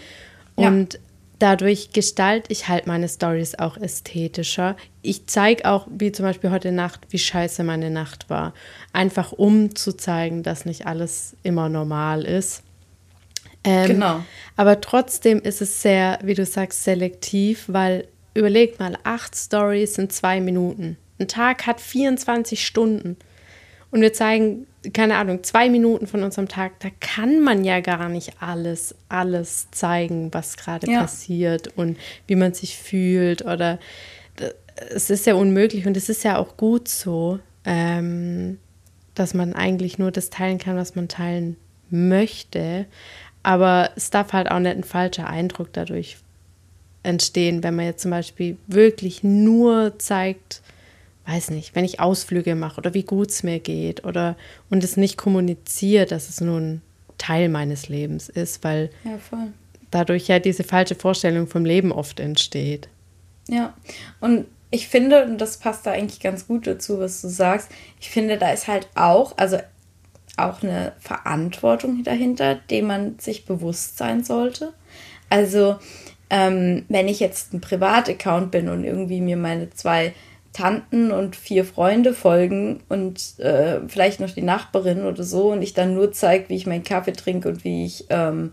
Und 0.55 0.93
ja. 0.93 0.99
dadurch 1.39 1.91
gestalte 1.91 2.51
ich 2.53 2.69
halt 2.69 2.87
meine 2.87 3.09
Stories 3.09 3.55
auch 3.55 3.75
ästhetischer. 3.75 4.77
Ich 5.01 5.27
zeige 5.27 5.65
auch, 5.69 5.87
wie 5.89 6.13
zum 6.13 6.23
Beispiel 6.23 6.51
heute 6.51 6.71
Nacht, 6.71 7.01
wie 7.09 7.19
scheiße 7.19 7.65
meine 7.65 7.89
Nacht 7.89 8.29
war. 8.29 8.53
Einfach 8.93 9.33
um 9.33 9.75
zu 9.75 9.91
zeigen, 9.91 10.41
dass 10.41 10.65
nicht 10.65 10.87
alles 10.87 11.35
immer 11.43 11.67
normal 11.67 12.23
ist. 12.23 12.63
Ähm, 13.65 13.87
genau. 13.87 14.23
Aber 14.55 14.79
trotzdem 14.79 15.41
ist 15.41 15.61
es 15.61 15.81
sehr, 15.81 16.19
wie 16.23 16.33
du 16.33 16.45
sagst, 16.45 16.85
selektiv, 16.85 17.65
weil 17.67 18.07
überleg 18.33 18.79
mal, 18.79 18.97
acht 19.03 19.35
Stories 19.35 19.95
sind 19.95 20.13
zwei 20.13 20.39
Minuten. 20.39 20.95
Ein 21.19 21.27
Tag 21.27 21.67
hat 21.67 21.81
24 21.81 22.65
Stunden. 22.65 23.17
Und 23.91 24.01
wir 24.01 24.13
zeigen, 24.13 24.67
keine 24.93 25.17
Ahnung, 25.17 25.43
zwei 25.43 25.69
Minuten 25.69 26.07
von 26.07 26.23
unserem 26.23 26.47
Tag. 26.47 26.79
Da 26.79 26.89
kann 26.99 27.41
man 27.41 27.63
ja 27.63 27.79
gar 27.79 28.07
nicht 28.07 28.33
alles, 28.39 28.95
alles 29.09 29.69
zeigen, 29.71 30.33
was 30.33 30.57
gerade 30.57 30.89
ja. 30.89 31.01
passiert 31.01 31.75
und 31.75 31.97
wie 32.27 32.35
man 32.35 32.53
sich 32.53 32.77
fühlt. 32.77 33.43
Oder 33.43 33.79
es 34.91 35.09
ist 35.09 35.25
ja 35.25 35.33
unmöglich 35.33 35.85
und 35.87 35.97
es 35.97 36.09
ist 36.09 36.23
ja 36.23 36.37
auch 36.37 36.55
gut 36.55 36.87
so, 36.87 37.39
ähm, 37.65 38.59
dass 39.15 39.33
man 39.33 39.53
eigentlich 39.53 39.97
nur 39.97 40.11
das 40.11 40.29
teilen 40.29 40.59
kann, 40.59 40.77
was 40.77 40.95
man 40.95 41.07
teilen 41.07 41.57
möchte. 41.89 42.85
Aber 43.43 43.91
es 43.95 44.09
darf 44.09 44.33
halt 44.33 44.49
auch 44.51 44.59
nicht 44.59 44.75
ein 44.75 44.83
falscher 44.83 45.27
Eindruck 45.27 45.73
dadurch 45.73 46.17
entstehen, 47.03 47.63
wenn 47.63 47.75
man 47.75 47.85
jetzt 47.85 48.01
zum 48.01 48.11
Beispiel 48.11 48.57
wirklich 48.67 49.23
nur 49.23 49.97
zeigt, 49.99 50.61
weiß 51.29 51.51
nicht, 51.51 51.75
wenn 51.75 51.85
ich 51.85 51.99
Ausflüge 51.99 52.55
mache 52.55 52.79
oder 52.79 52.93
wie 52.93 53.03
gut 53.03 53.29
es 53.29 53.43
mir 53.43 53.59
geht 53.59 54.03
oder 54.05 54.35
und 54.69 54.83
es 54.83 54.97
nicht 54.97 55.17
kommuniziert, 55.17 56.11
dass 56.11 56.29
es 56.29 56.41
nur 56.41 56.59
ein 56.59 56.81
Teil 57.17 57.49
meines 57.49 57.89
Lebens 57.89 58.29
ist, 58.29 58.63
weil 58.63 58.89
Ja, 59.03 59.19
dadurch 59.91 60.27
ja 60.27 60.39
diese 60.39 60.63
falsche 60.63 60.95
Vorstellung 60.95 61.47
vom 61.47 61.65
Leben 61.65 61.91
oft 61.91 62.19
entsteht. 62.19 62.89
Ja, 63.47 63.73
und 64.19 64.45
ich 64.71 64.87
finde, 64.87 65.25
und 65.25 65.39
das 65.39 65.57
passt 65.57 65.85
da 65.85 65.91
eigentlich 65.91 66.19
ganz 66.19 66.47
gut 66.47 66.67
dazu, 66.67 66.99
was 66.99 67.21
du 67.21 67.27
sagst, 67.27 67.69
ich 67.99 68.09
finde, 68.09 68.37
da 68.37 68.51
ist 68.51 68.67
halt 68.67 68.87
auch, 68.95 69.33
also 69.37 69.57
auch 70.37 70.61
eine 70.63 70.93
Verantwortung 70.99 72.03
dahinter, 72.03 72.55
dem 72.55 72.87
man 72.87 73.19
sich 73.19 73.45
bewusst 73.45 73.97
sein 73.97 74.23
sollte. 74.23 74.73
Also, 75.29 75.77
ähm, 76.29 76.85
wenn 76.87 77.07
ich 77.07 77.19
jetzt 77.19 77.53
ein 77.53 77.61
Privataccount 77.61 78.51
bin 78.51 78.69
und 78.69 78.83
irgendwie 78.83 79.21
mir 79.21 79.37
meine 79.37 79.69
zwei 79.71 80.13
Tanten 80.53 81.11
und 81.11 81.35
vier 81.35 81.63
Freunde 81.63 82.13
folgen 82.13 82.81
und 82.89 83.39
äh, 83.39 83.79
vielleicht 83.87 84.19
noch 84.19 84.31
die 84.31 84.41
Nachbarin 84.41 85.03
oder 85.03 85.23
so 85.23 85.51
und 85.51 85.61
ich 85.61 85.73
dann 85.73 85.93
nur 85.93 86.11
zeige, 86.11 86.49
wie 86.49 86.55
ich 86.55 86.65
meinen 86.65 86.83
Kaffee 86.83 87.13
trinke 87.13 87.49
und 87.49 87.63
wie 87.63 87.85
ich 87.85 88.05
ähm, 88.09 88.51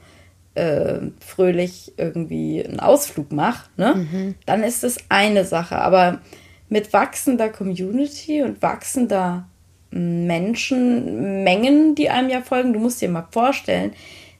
äh, 0.54 0.98
fröhlich 1.20 1.94
irgendwie 1.96 2.64
einen 2.64 2.80
Ausflug 2.80 3.32
mache, 3.32 3.68
ne? 3.76 4.34
dann 4.46 4.62
ist 4.62 4.82
das 4.82 4.98
eine 5.08 5.44
Sache. 5.44 5.76
Aber 5.76 6.20
mit 6.68 6.92
wachsender 6.92 7.48
Community 7.48 8.42
und 8.42 8.62
wachsender 8.62 9.46
Menschenmengen, 9.90 11.94
die 11.94 12.10
einem 12.10 12.28
ja 12.28 12.42
folgen, 12.42 12.72
du 12.72 12.80
musst 12.80 13.00
dir 13.00 13.08
mal 13.08 13.28
vorstellen, 13.30 13.92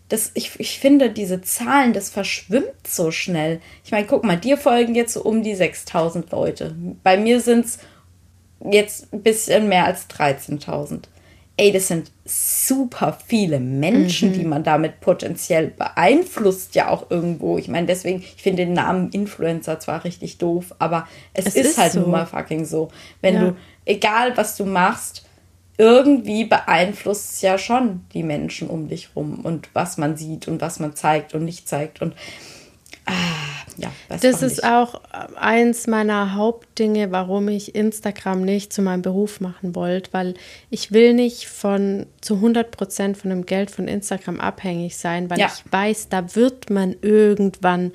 das, 0.09 0.31
ich, 0.35 0.59
ich 0.61 0.79
finde, 0.79 1.11
diese 1.11 1.42
Zahlen, 1.42 1.92
das 1.92 2.11
verschwimmt 2.11 2.87
so 2.87 3.11
schnell. 3.11 3.61
Ich 3.85 3.90
meine, 3.90 4.07
guck 4.07 4.25
mal, 4.25 4.37
dir 4.37 4.57
folgen 4.57 4.95
jetzt 4.95 5.12
so 5.14 5.23
um 5.23 5.42
die 5.42 5.55
6000 5.55 6.31
Leute. 6.31 6.75
Bei 7.03 7.16
mir 7.16 7.40
sind 7.40 7.64
es 7.66 7.79
jetzt 8.71 9.12
ein 9.12 9.23
bisschen 9.23 9.69
mehr 9.69 9.85
als 9.85 10.09
13.000. 10.09 11.03
Ey, 11.59 11.73
das 11.73 11.88
sind 11.88 12.11
super 12.27 13.19
viele 13.27 13.59
Menschen, 13.61 14.33
die 14.35 14.45
man 14.45 14.62
damit 14.62 15.01
potenziell 15.01 15.69
beeinflusst, 15.69 16.75
ja 16.75 16.90
auch 16.90 17.11
irgendwo. 17.11 17.57
Ich 17.57 17.69
meine, 17.69 17.87
deswegen, 17.87 18.21
ich 18.21 18.42
finde 18.42 18.66
den 18.66 18.75
Namen 18.75 19.09
Influencer 19.11 19.81
zwar 19.81 20.05
richtig 20.05 20.37
doof, 20.38 20.75
aber 20.79 21.09
es, 21.33 21.47
Es 21.47 21.57
ist, 21.57 21.66
ist 21.71 21.79
halt 21.79 21.92
so. 21.92 22.01
nun 22.01 22.11
mal 22.11 22.27
fucking 22.27 22.66
so. 22.66 22.88
Wenn 23.23 23.35
Ja. 23.37 23.40
du, 23.40 23.57
egal 23.87 24.37
was 24.37 24.57
du 24.57 24.66
machst, 24.66 25.26
irgendwie 25.79 26.45
beeinflusst 26.45 27.35
es 27.35 27.43
ja 27.43 27.59
schon 27.59 28.05
die 28.15 28.23
Menschen 28.23 28.69
um 28.69 28.89
dich 28.89 29.11
rum 29.15 29.41
und 29.45 29.69
was 29.75 29.99
man 29.99 30.17
sieht 30.17 30.49
und 30.49 30.61
was 30.61 30.81
man 30.81 30.95
zeigt 30.97 31.35
und 31.35 31.45
nicht 31.45 31.69
zeigt. 31.69 32.01
Und 32.01 32.15
ah, 33.05 33.12
ja, 33.77 33.91
Das 34.09 34.37
auch 34.37 34.43
ist 34.43 34.65
auch 34.65 35.01
eins 35.37 35.87
meiner 35.87 36.35
Hauptdinge, 36.35 37.12
warum 37.12 37.49
ich 37.49 37.75
Instagram 37.75 38.41
nicht 38.43 38.73
zu 38.73 38.81
meinem 38.81 39.03
Beruf 39.03 39.41
machen 39.41 39.75
wollte, 39.75 40.12
weil 40.15 40.35
ich 40.71 40.93
will 40.93 41.12
nicht 41.12 41.47
von 41.47 42.07
zu 42.23 42.37
100 42.37 42.71
Prozent 42.71 43.19
von 43.19 43.31
dem 43.31 43.45
Geld 43.45 43.71
von 43.71 43.87
Instagram 43.87 44.41
abhängig 44.41 44.97
sein, 44.97 45.29
weil 45.29 45.39
Ja. 45.41 45.47
ich 45.55 45.71
weiß, 45.71 46.09
da 46.09 46.35
wird 46.35 46.71
man 46.71 46.97
irgendwann 47.03 47.93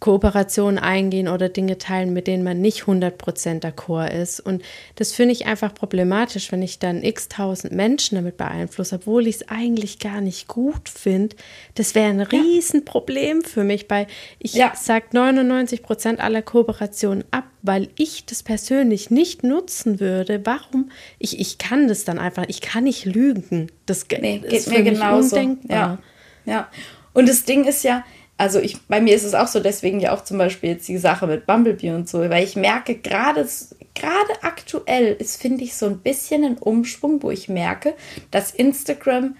Kooperationen 0.00 0.78
eingehen 0.78 1.28
oder 1.28 1.48
Dinge 1.48 1.78
teilen, 1.78 2.12
mit 2.12 2.26
denen 2.26 2.42
man 2.42 2.60
nicht 2.60 2.82
100 2.82 3.16
Prozent 3.18 3.64
d'accord 3.64 4.10
ist. 4.10 4.40
Und 4.40 4.62
das 4.96 5.12
finde 5.12 5.32
ich 5.32 5.46
einfach 5.46 5.74
problematisch, 5.74 6.52
wenn 6.52 6.62
ich 6.62 6.78
dann 6.78 7.02
x 7.02 7.28
tausend 7.28 7.72
Menschen 7.72 8.16
damit 8.16 8.36
beeinflusse, 8.36 8.96
obwohl 8.96 9.26
ich 9.26 9.36
es 9.36 9.48
eigentlich 9.48 9.98
gar 9.98 10.20
nicht 10.20 10.48
gut 10.48 10.88
finde. 10.88 11.36
Das 11.74 11.94
wäre 11.94 12.08
ein 12.10 12.20
Riesenproblem 12.20 13.42
für 13.42 13.64
mich, 13.64 13.86
weil 13.88 14.06
ich 14.38 14.54
Ja. 14.54 14.72
sage 14.76 15.06
99 15.12 15.82
Prozent 15.82 16.20
aller 16.20 16.42
Kooperationen 16.42 17.24
ab, 17.30 17.44
weil 17.62 17.88
ich 17.96 18.26
das 18.26 18.42
persönlich 18.42 19.10
nicht 19.10 19.42
nutzen 19.44 20.00
würde. 20.00 20.40
Warum? 20.44 20.90
Ich, 21.18 21.38
ich 21.40 21.58
kann 21.58 21.88
das 21.88 22.04
dann 22.04 22.18
einfach, 22.18 22.44
ich 22.48 22.60
kann 22.60 22.84
nicht 22.84 23.04
lügen. 23.04 23.70
Das 23.86 24.06
Nee, 24.20 24.36
ist 24.44 24.50
geht 24.50 24.62
für 24.62 24.70
mir 24.82 24.82
genauso. 24.92 25.36
undenkbar. 25.36 25.98
Ja, 26.46 26.52
ja. 26.52 26.68
Und 27.12 27.28
das 27.28 27.44
Ding 27.44 27.64
ist 27.64 27.82
ja, 27.82 28.04
also 28.40 28.58
ich, 28.58 28.80
bei 28.88 29.02
mir 29.02 29.14
ist 29.14 29.24
es 29.24 29.34
auch 29.34 29.46
so, 29.48 29.60
deswegen 29.60 30.00
ja 30.00 30.12
auch 30.14 30.24
zum 30.24 30.38
Beispiel 30.38 30.70
jetzt 30.70 30.88
die 30.88 30.96
Sache 30.96 31.26
mit 31.26 31.46
Bumblebee 31.46 31.90
und 31.92 32.08
so, 32.08 32.20
weil 32.30 32.42
ich 32.42 32.56
merke, 32.56 32.94
gerade 32.94 33.46
gerade 33.94 34.42
aktuell 34.42 35.12
ist, 35.18 35.40
finde 35.42 35.62
ich, 35.62 35.74
so 35.74 35.84
ein 35.86 35.98
bisschen 35.98 36.44
ein 36.44 36.56
Umschwung, 36.56 37.22
wo 37.22 37.30
ich 37.30 37.50
merke, 37.50 37.94
dass 38.30 38.50
Instagram 38.52 39.36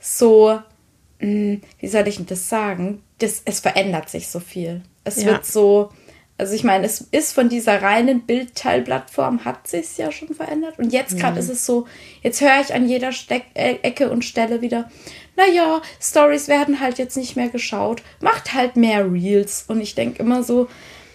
so, 0.00 0.58
mh, 1.20 1.58
wie 1.78 1.88
soll 1.88 2.08
ich 2.08 2.16
denn 2.16 2.26
das 2.26 2.48
sagen? 2.48 3.02
Das, 3.18 3.42
es 3.44 3.60
verändert 3.60 4.08
sich 4.10 4.28
so 4.28 4.40
viel. 4.40 4.82
Es 5.04 5.16
Ja. 5.22 5.26
wird 5.28 5.46
so, 5.46 5.90
also 6.40 6.54
ich 6.54 6.64
meine, 6.64 6.86
es 6.86 7.02
ist 7.02 7.34
von 7.34 7.50
dieser 7.50 7.82
reinen 7.82 8.22
Bildteilplattform, 8.22 9.44
hat 9.44 9.68
sich 9.68 9.98
ja 9.98 10.10
schon 10.10 10.34
verändert. 10.34 10.78
Und 10.78 10.90
jetzt 10.90 11.18
gerade 11.18 11.38
ist 11.38 11.50
es 11.50 11.66
so, 11.66 11.86
jetzt 12.22 12.40
höre 12.40 12.62
ich 12.62 12.72
an 12.72 12.88
jeder 12.88 13.12
Steck 13.12 13.44
äh, 13.52 13.74
Ecke 13.82 14.10
und 14.10 14.24
Stelle 14.24 14.62
wieder, 14.62 14.90
naja, 15.36 15.82
Stories 16.00 16.48
werden 16.48 16.80
halt 16.80 16.96
jetzt 16.96 17.18
nicht 17.18 17.36
mehr 17.36 17.50
geschaut, 17.50 18.02
macht 18.22 18.54
halt 18.54 18.76
mehr 18.76 19.12
Reels. 19.12 19.66
Und 19.68 19.82
ich 19.82 19.94
denke 19.94 20.22
immer 20.22 20.42
so, 20.42 20.66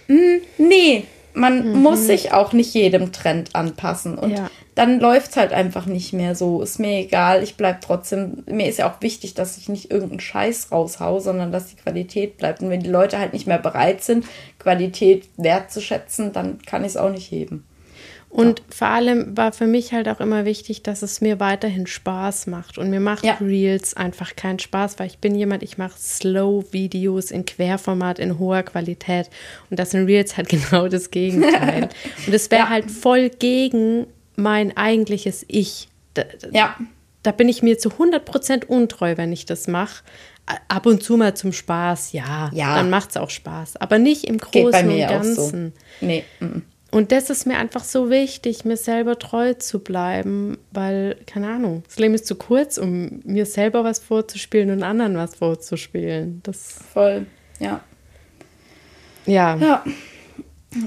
mh, 0.09 0.41
nee, 0.59 1.05
man 1.35 1.81
muss 1.81 2.05
sich 2.05 2.33
auch 2.33 2.53
nicht 2.53 2.73
jedem 2.73 3.11
Trend 3.11 3.55
anpassen. 3.55 4.17
Und 4.17 4.31
Ja. 4.31 4.49
dann 4.73 4.99
läuft 4.99 5.31
es 5.31 5.37
halt 5.37 5.53
einfach 5.53 5.85
nicht 5.85 6.13
mehr 6.13 6.35
so. 6.35 6.61
Ist 6.61 6.79
mir 6.79 6.99
egal, 6.99 7.43
ich 7.43 7.55
bleib 7.55 7.81
trotzdem. 7.81 8.43
Mir 8.49 8.67
ist 8.67 8.79
ja 8.79 8.89
auch 8.89 9.01
wichtig, 9.01 9.33
dass 9.33 9.57
ich 9.57 9.69
nicht 9.69 9.91
irgendeinen 9.91 10.19
Scheiß 10.19 10.71
raushau, 10.71 11.19
sondern 11.19 11.51
dass 11.51 11.67
die 11.67 11.75
Qualität 11.75 12.37
bleibt. 12.37 12.61
Und 12.61 12.69
wenn 12.69 12.81
die 12.81 12.89
Leute 12.89 13.19
halt 13.19 13.33
nicht 13.33 13.47
mehr 13.47 13.59
bereit 13.59 14.03
sind, 14.03 14.25
Qualität 14.59 15.27
wertzuschätzen, 15.37 16.33
dann 16.33 16.59
kann 16.65 16.81
ich 16.83 16.89
es 16.89 16.97
auch 16.97 17.11
nicht 17.11 17.29
heben. 17.31 17.65
Und 18.35 18.61
vor 18.69 18.87
allem 18.89 19.37
war 19.37 19.53
für 19.53 19.65
mich 19.65 19.93
halt 19.93 20.09
auch 20.09 20.19
immer 20.19 20.43
wichtig, 20.43 20.83
dass 20.83 21.01
es 21.03 21.21
mir 21.21 21.39
weiterhin 21.39 21.87
Spaß 21.87 22.47
macht. 22.47 22.77
Und 22.77 22.89
mir 22.89 22.99
macht 22.99 23.23
Ja. 23.23 23.37
Reels 23.39 23.95
einfach 23.95 24.35
keinen 24.35 24.59
Spaß, 24.59 24.99
weil 24.99 25.07
ich 25.07 25.19
bin 25.19 25.35
jemand, 25.35 25.63
ich 25.63 25.77
mache 25.77 25.97
Slow-Videos 25.97 27.31
in 27.31 27.45
Querformat 27.45 28.19
in 28.19 28.37
hoher 28.39 28.63
Qualität. 28.63 29.29
Und 29.69 29.79
das 29.79 29.91
sind 29.91 30.05
Reels 30.05 30.35
halt 30.37 30.49
genau 30.71 30.87
das 30.87 31.11
Gegenteil. 31.11 31.89
Und 32.27 32.33
es 32.33 32.51
wäre 32.51 32.63
Ja. 32.63 32.69
halt 32.69 32.91
voll 32.91 33.29
gegen 33.29 34.05
mein 34.35 34.75
eigentliches 34.75 35.45
Ich. 35.47 35.87
Da, 36.13 36.23
Ja, 36.51 36.75
da 37.23 37.31
bin 37.31 37.47
ich 37.49 37.63
mir 37.63 37.77
zu 37.77 37.89
100% 37.89 38.65
untreu, 38.65 39.15
wenn 39.17 39.31
ich 39.31 39.45
das 39.45 39.67
mache. 39.67 40.03
Ab 40.67 40.85
und 40.85 41.01
zu 41.01 41.17
mal 41.17 41.33
zum 41.35 41.53
Spaß, 41.53 42.11
ja, 42.11 42.51
Ja. 42.53 42.75
dann 42.75 42.89
macht 42.91 43.11
es 43.11 43.17
auch 43.17 43.29
Spaß. 43.31 43.77
Aber 43.77 43.97
nicht 43.97 44.25
im 44.25 44.37
geht 44.37 44.51
bei 44.71 44.81
Großen 44.83 44.87
mir 44.87 44.93
und 44.93 44.99
ja 45.11 45.19
auch 45.19 45.23
so. 45.23 45.41
Ganzen. 45.41 45.73
Nee, 46.01 46.23
mm. 46.39 46.59
Und 46.95 47.11
das 47.11 47.29
ist 47.29 47.45
mir 47.45 47.57
einfach 47.57 47.83
so 47.83 48.09
wichtig, 48.09 48.63
mir 48.63 48.77
selber 48.77 49.19
treu 49.19 49.53
zu 49.53 49.79
bleiben, 49.79 50.57
weil, 50.71 51.17
keine 51.27 51.49
Ahnung, 51.49 51.83
das 51.85 51.99
Leben 51.99 52.13
ist 52.13 52.25
zu 52.25 52.35
kurz, 52.35 52.77
um 52.77 53.19
mir 53.25 53.45
selber 53.45 53.83
was 53.83 53.99
vorzuspielen 53.99 54.71
und 54.71 54.81
anderen 54.81 55.17
was 55.17 55.35
vorzuspielen. 55.35 56.39
Das, 56.43 56.79
voll. 56.93 57.25
Ja. 57.59 57.81
ja, 59.25 59.57
Ja. 59.57 59.83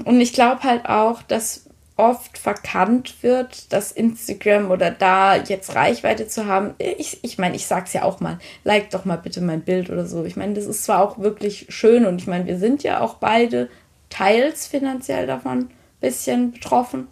Und 0.05 0.19
ich 0.19 0.33
glaube 0.33 0.63
halt 0.63 0.89
auch, 0.89 1.21
dass 1.21 1.69
oft 1.95 2.39
verkannt 2.39 3.21
wird, 3.21 3.71
dass 3.71 3.91
Instagram 3.91 4.71
oder 4.71 4.89
da 4.89 5.35
jetzt 5.35 5.75
Reichweite 5.75 6.27
zu 6.27 6.47
haben. 6.47 6.73
Ich, 6.79 7.23
ich 7.23 7.37
meine, 7.37 7.55
ich 7.55 7.67
sag's 7.67 7.93
ja 7.93 8.01
auch 8.01 8.19
mal, 8.19 8.39
like 8.63 8.89
doch 8.89 9.05
mal 9.05 9.17
bitte 9.17 9.41
mein 9.41 9.61
Bild 9.61 9.91
oder 9.91 10.07
so. 10.07 10.25
Ich 10.25 10.35
meine, 10.35 10.55
das 10.55 10.65
ist 10.65 10.85
zwar 10.85 11.03
auch 11.03 11.19
wirklich 11.19 11.67
schön 11.69 12.07
und 12.07 12.19
ich 12.19 12.25
meine, 12.25 12.47
wir 12.47 12.57
sind 12.57 12.81
ja 12.81 12.99
auch 12.99 13.17
beide 13.17 13.69
teils 14.09 14.65
finanziell 14.65 15.27
davon 15.27 15.69
bisschen 15.99 16.51
betroffen, 16.53 17.07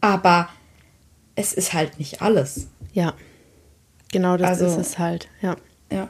aber 0.00 0.48
es 1.34 1.52
ist 1.52 1.72
halt 1.72 1.98
nicht 1.98 2.22
alles. 2.22 2.68
ja. 2.92 3.14
Genau 4.10 4.38
das 4.38 4.48
Also- 4.48 4.66
ist 4.66 4.76
es 4.78 4.98
halt, 4.98 5.28
ja. 5.42 5.54
Ja. 5.92 6.08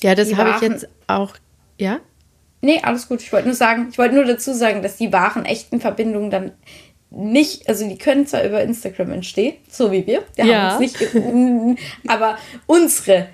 Ja, 0.00 0.14
das 0.14 0.34
habe 0.36 0.54
ich 0.56 0.62
jetzt 0.62 0.88
auch, 1.06 1.34
ja? 1.78 2.00
Nee, 2.62 2.80
alles 2.82 3.08
gut. 3.08 3.20
Ich 3.20 3.30
wollte 3.30 3.46
nur 3.46 3.54
sagen, 3.54 3.88
ich 3.90 3.98
wollte 3.98 4.14
nur 4.14 4.24
dazu 4.24 4.54
sagen, 4.54 4.82
dass 4.82 4.96
die 4.96 5.12
wahren, 5.12 5.44
echten 5.44 5.82
Verbindungen 5.82 6.30
dann 6.30 6.52
nicht, 7.10 7.68
also 7.68 7.86
die 7.86 7.98
können 7.98 8.26
zwar 8.26 8.42
über 8.44 8.62
Instagram 8.62 9.12
entstehen, 9.12 9.56
so 9.70 9.92
wie 9.92 10.06
wir, 10.06 10.22
wir 10.34 10.44
Ja. 10.46 10.70
haben 10.72 10.82
uns 10.82 10.98
nicht, 10.98 11.78
aber 12.08 12.38
unsere, 12.66 13.28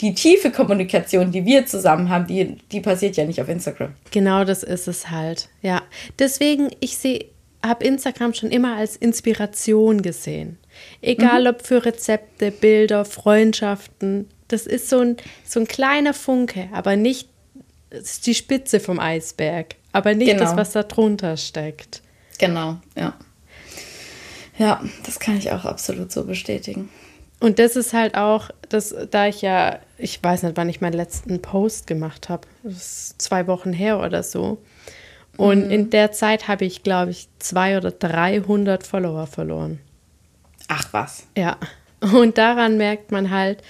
die 0.00 0.14
tiefe 0.14 0.50
Kommunikation, 0.50 1.32
die 1.32 1.44
wir 1.44 1.66
zusammen 1.66 2.08
haben, 2.08 2.26
die, 2.26 2.56
die 2.70 2.80
passiert 2.80 3.16
ja 3.16 3.24
nicht 3.24 3.40
auf 3.40 3.48
Instagram. 3.48 3.94
Genau 4.10 4.44
das 4.44 4.62
ist 4.62 4.86
es 4.88 5.10
halt, 5.10 5.48
ja. 5.62 5.82
Deswegen, 6.18 6.70
ich 6.80 6.96
sehe, 6.98 7.26
habe 7.64 7.84
Instagram 7.84 8.34
schon 8.34 8.50
immer 8.50 8.76
als 8.76 8.96
Inspiration 8.96 10.02
gesehen. 10.02 10.58
Egal 11.02 11.48
ob 11.48 11.66
für 11.66 11.84
Rezepte, 11.84 12.52
Bilder, 12.52 13.04
Freundschaften. 13.04 14.28
Das 14.46 14.66
ist 14.66 14.88
so 14.88 15.00
ein, 15.00 15.16
so 15.44 15.58
ein 15.60 15.66
kleiner 15.66 16.14
Funke, 16.14 16.68
aber 16.72 16.94
nicht 16.96 17.28
ist 17.90 18.26
die 18.26 18.34
Spitze 18.34 18.80
vom 18.80 19.00
Eisberg, 19.00 19.74
aber 19.92 20.14
nicht 20.14 20.30
Genau. 20.30 20.44
das, 20.44 20.56
was 20.56 20.72
da 20.72 20.82
drunter 20.84 21.36
steckt. 21.36 22.02
Genau, 22.38 22.76
ja. 22.96 23.14
Ja, 24.58 24.82
das 25.04 25.18
kann 25.20 25.38
ich 25.38 25.50
auch 25.52 25.64
absolut 25.64 26.12
so 26.12 26.24
bestätigen. 26.24 26.88
Und 27.40 27.58
das 27.58 27.76
ist 27.76 27.92
halt 27.92 28.16
auch, 28.16 28.50
das, 28.68 28.94
da 29.10 29.28
ich 29.28 29.42
ja, 29.42 29.78
ich 29.96 30.22
weiß 30.22 30.42
nicht, 30.42 30.56
wann 30.56 30.68
ich 30.68 30.80
meinen 30.80 30.94
letzten 30.94 31.40
Post 31.40 31.86
gemacht 31.86 32.28
habe, 32.28 32.48
das 32.62 32.74
ist 32.74 33.22
zwei 33.22 33.46
Wochen 33.46 33.72
her 33.72 34.00
oder 34.00 34.22
so. 34.22 34.58
Und 35.36 35.66
mhm. 35.66 35.70
in 35.70 35.90
der 35.90 36.10
Zeit 36.10 36.48
habe 36.48 36.64
ich, 36.64 36.82
glaube 36.82 37.12
ich, 37.12 37.28
zwei 37.38 37.76
oder 37.76 37.92
300 37.92 38.84
Follower 38.84 39.26
verloren. 39.26 39.78
Ach 40.66 40.92
was. 40.92 41.26
Ja. 41.36 41.56
Und 42.00 42.38
daran 42.38 42.76
merkt 42.76 43.12
man 43.12 43.30
halt, 43.30 43.62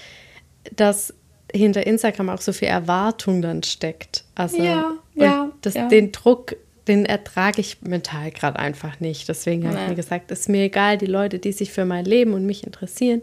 dass 0.75 1.15
hinter 1.53 1.87
Instagram 1.87 2.31
auch 2.31 2.41
so 2.41 2.53
viel 2.53 2.69
Erwartung 2.69 3.43
dann 3.43 3.63
steckt. 3.63 4.25
Also 4.35 4.63
ja, 4.63 4.93
ja, 5.15 5.51
das, 5.63 5.75
ja. 5.75 5.89
den 5.89 6.13
Druck, 6.13 6.57
den 6.89 7.05
ertrage 7.05 7.61
ich 7.61 7.83
mental 7.83 8.31
gerade 8.31 8.59
einfach 8.59 8.99
nicht. 9.01 9.29
Deswegen 9.29 9.69
habe 9.69 9.79
ich 9.81 9.89
mir 9.89 9.95
gesagt, 9.95 10.31
es 10.31 10.41
ist 10.41 10.49
mir 10.49 10.63
egal, 10.63 10.99
die 10.99 11.07
Leute, 11.07 11.39
die 11.39 11.53
sich 11.53 11.71
für 11.71 11.85
mein 11.85 12.05
Leben 12.05 12.33
und 12.33 12.47
mich 12.47 12.65
interessieren, 12.65 13.23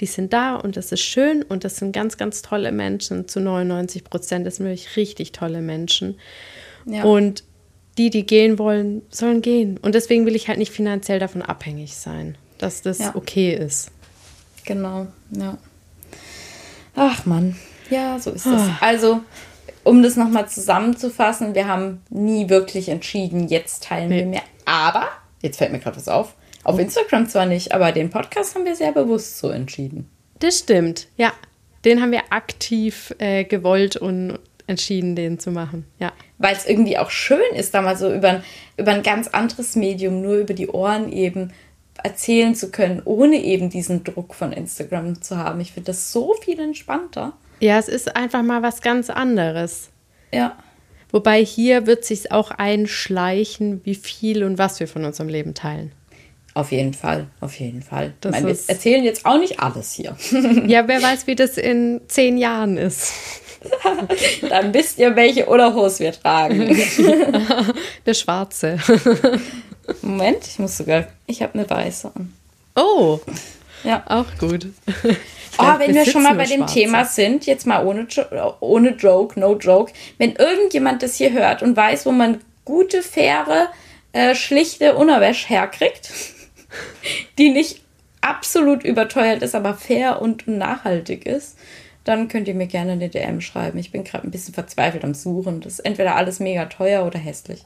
die 0.00 0.06
sind 0.06 0.32
da 0.32 0.56
und 0.56 0.76
das 0.76 0.92
ist 0.92 1.00
schön 1.00 1.42
und 1.42 1.64
das 1.64 1.76
sind 1.76 1.92
ganz, 1.92 2.16
ganz 2.16 2.42
tolle 2.42 2.70
Menschen. 2.72 3.26
Zu 3.26 3.40
99 3.40 4.04
Prozent, 4.04 4.46
das 4.46 4.56
sind 4.56 4.66
wirklich 4.66 4.96
richtig 4.96 5.32
tolle 5.32 5.62
Menschen. 5.62 6.18
Ja. 6.84 7.04
Und 7.04 7.42
die, 7.98 8.10
die 8.10 8.26
gehen 8.26 8.58
wollen, 8.58 9.02
sollen 9.10 9.42
gehen. 9.42 9.78
Und 9.78 9.94
deswegen 9.94 10.26
will 10.26 10.36
ich 10.36 10.48
halt 10.48 10.58
nicht 10.58 10.72
finanziell 10.72 11.18
davon 11.18 11.42
abhängig 11.42 11.96
sein, 11.96 12.36
dass 12.58 12.82
das 12.82 12.98
ja. 12.98 13.16
okay 13.16 13.54
ist. 13.54 13.90
Genau, 14.64 15.06
ja. 15.30 15.56
Ach 16.94 17.24
Mann, 17.26 17.56
ja, 17.90 18.18
so 18.18 18.30
ist 18.30 18.46
es. 18.46 18.52
Ah. 18.52 18.78
Also, 18.80 19.20
um 19.86 20.02
das 20.02 20.16
nochmal 20.16 20.48
zusammenzufassen, 20.48 21.54
wir 21.54 21.68
haben 21.68 22.02
nie 22.10 22.48
wirklich 22.48 22.88
entschieden, 22.88 23.46
jetzt 23.46 23.84
teilen 23.84 24.08
nee. 24.08 24.18
wir 24.18 24.26
mehr. 24.26 24.42
Aber, 24.64 25.08
jetzt 25.42 25.58
fällt 25.58 25.70
mir 25.70 25.78
gerade 25.78 25.96
was 25.96 26.08
auf, 26.08 26.34
auf 26.64 26.76
oh. 26.76 26.78
Instagram 26.78 27.28
zwar 27.28 27.46
nicht, 27.46 27.72
aber 27.72 27.92
den 27.92 28.10
Podcast 28.10 28.54
haben 28.54 28.64
wir 28.64 28.74
sehr 28.74 28.92
bewusst 28.92 29.38
so 29.38 29.48
entschieden. 29.48 30.10
Das 30.40 30.58
stimmt, 30.58 31.06
ja. 31.16 31.32
Den 31.84 32.02
haben 32.02 32.10
wir 32.10 32.22
aktiv 32.30 33.14
äh, 33.18 33.44
gewollt 33.44 33.96
und 33.96 34.40
entschieden, 34.66 35.14
den 35.14 35.38
zu 35.38 35.52
machen, 35.52 35.86
ja. 36.00 36.12
Weil 36.38 36.56
es 36.56 36.66
irgendwie 36.66 36.98
auch 36.98 37.10
schön 37.10 37.54
ist, 37.54 37.72
da 37.72 37.80
mal 37.80 37.96
so 37.96 38.12
über, 38.12 38.42
über 38.76 38.90
ein 38.90 39.04
ganz 39.04 39.28
anderes 39.28 39.76
Medium, 39.76 40.20
nur 40.20 40.38
über 40.38 40.54
die 40.54 40.66
Ohren 40.66 41.12
eben 41.12 41.52
erzählen 42.02 42.56
zu 42.56 42.72
können, 42.72 43.02
ohne 43.04 43.36
eben 43.36 43.70
diesen 43.70 44.02
Druck 44.02 44.34
von 44.34 44.52
Instagram 44.52 45.22
zu 45.22 45.38
haben. 45.38 45.60
Ich 45.60 45.72
finde 45.72 45.92
das 45.92 46.12
so 46.12 46.34
viel 46.42 46.58
entspannter. 46.58 47.34
Ja, 47.60 47.78
es 47.78 47.88
ist 47.88 48.14
einfach 48.16 48.42
mal 48.42 48.62
was 48.62 48.80
ganz 48.82 49.10
anderes. 49.10 49.90
Ja. 50.32 50.56
Wobei 51.10 51.44
hier 51.44 51.86
wird 51.86 52.04
sich 52.04 52.32
auch 52.32 52.50
einschleichen, 52.50 53.80
wie 53.84 53.94
viel 53.94 54.44
und 54.44 54.58
was 54.58 54.80
wir 54.80 54.88
von 54.88 55.04
unserem 55.04 55.28
Leben 55.28 55.54
teilen. 55.54 55.92
Auf 56.54 56.72
jeden 56.72 56.94
Fall, 56.94 57.26
auf 57.40 57.54
jeden 57.60 57.82
Fall. 57.82 58.14
Das 58.20 58.34
ich 58.34 58.42
meine, 58.42 58.54
wir 58.54 58.62
erzählen 58.66 59.04
jetzt 59.04 59.26
auch 59.26 59.38
nicht 59.38 59.60
alles 59.60 59.92
hier. 59.92 60.16
ja, 60.66 60.88
wer 60.88 61.02
weiß, 61.02 61.26
wie 61.26 61.34
das 61.34 61.58
in 61.58 62.00
zehn 62.08 62.38
Jahren 62.38 62.78
ist. 62.78 63.12
Dann 64.48 64.72
wisst 64.72 64.98
ihr, 64.98 65.14
welche 65.16 65.46
Unterhose 65.46 66.00
wir 66.00 66.12
tragen. 66.12 66.62
Eine 68.04 68.14
schwarze. 68.14 68.78
Moment, 70.02 70.46
ich 70.46 70.58
muss 70.58 70.78
sogar. 70.78 71.08
Ich 71.26 71.42
habe 71.42 71.54
eine 71.54 71.68
weiße 71.68 72.10
an. 72.14 72.32
Oh. 72.74 73.20
Ja. 73.84 74.02
Auch 74.06 74.26
gut. 74.38 74.66
Oh, 75.58 75.78
wenn 75.78 75.94
wir 75.94 76.04
schon 76.04 76.22
mal 76.22 76.34
bei 76.34 76.44
dem 76.44 76.66
Thema 76.66 77.06
sind, 77.06 77.46
jetzt 77.46 77.66
mal 77.66 77.86
ohne, 77.86 78.06
ohne 78.60 78.90
Joke, 78.90 79.40
no 79.40 79.56
joke, 79.56 79.90
wenn 80.18 80.32
irgendjemand 80.36 81.02
das 81.02 81.16
hier 81.16 81.32
hört 81.32 81.62
und 81.62 81.74
weiß, 81.74 82.04
wo 82.04 82.12
man 82.12 82.42
gute, 82.66 83.02
faire, 83.02 83.70
äh, 84.12 84.34
schlichte 84.34 84.96
Unterwäsche 84.96 85.48
herkriegt, 85.48 86.10
die 87.38 87.48
nicht 87.48 87.80
absolut 88.20 88.84
überteuert 88.84 89.42
ist, 89.42 89.54
aber 89.54 89.74
fair 89.74 90.20
und 90.20 90.46
nachhaltig 90.46 91.24
ist, 91.24 91.56
dann 92.04 92.28
könnt 92.28 92.48
ihr 92.48 92.54
mir 92.54 92.66
gerne 92.66 92.92
eine 92.92 93.08
DM 93.08 93.40
schreiben. 93.40 93.78
Ich 93.78 93.92
bin 93.92 94.04
gerade 94.04 94.26
ein 94.26 94.30
bisschen 94.30 94.54
verzweifelt 94.54 95.04
am 95.04 95.14
Suchen. 95.14 95.60
Das 95.60 95.74
ist 95.74 95.80
entweder 95.80 96.16
alles 96.16 96.38
mega 96.38 96.66
teuer 96.66 97.04
oder 97.04 97.18
hässlich. 97.18 97.64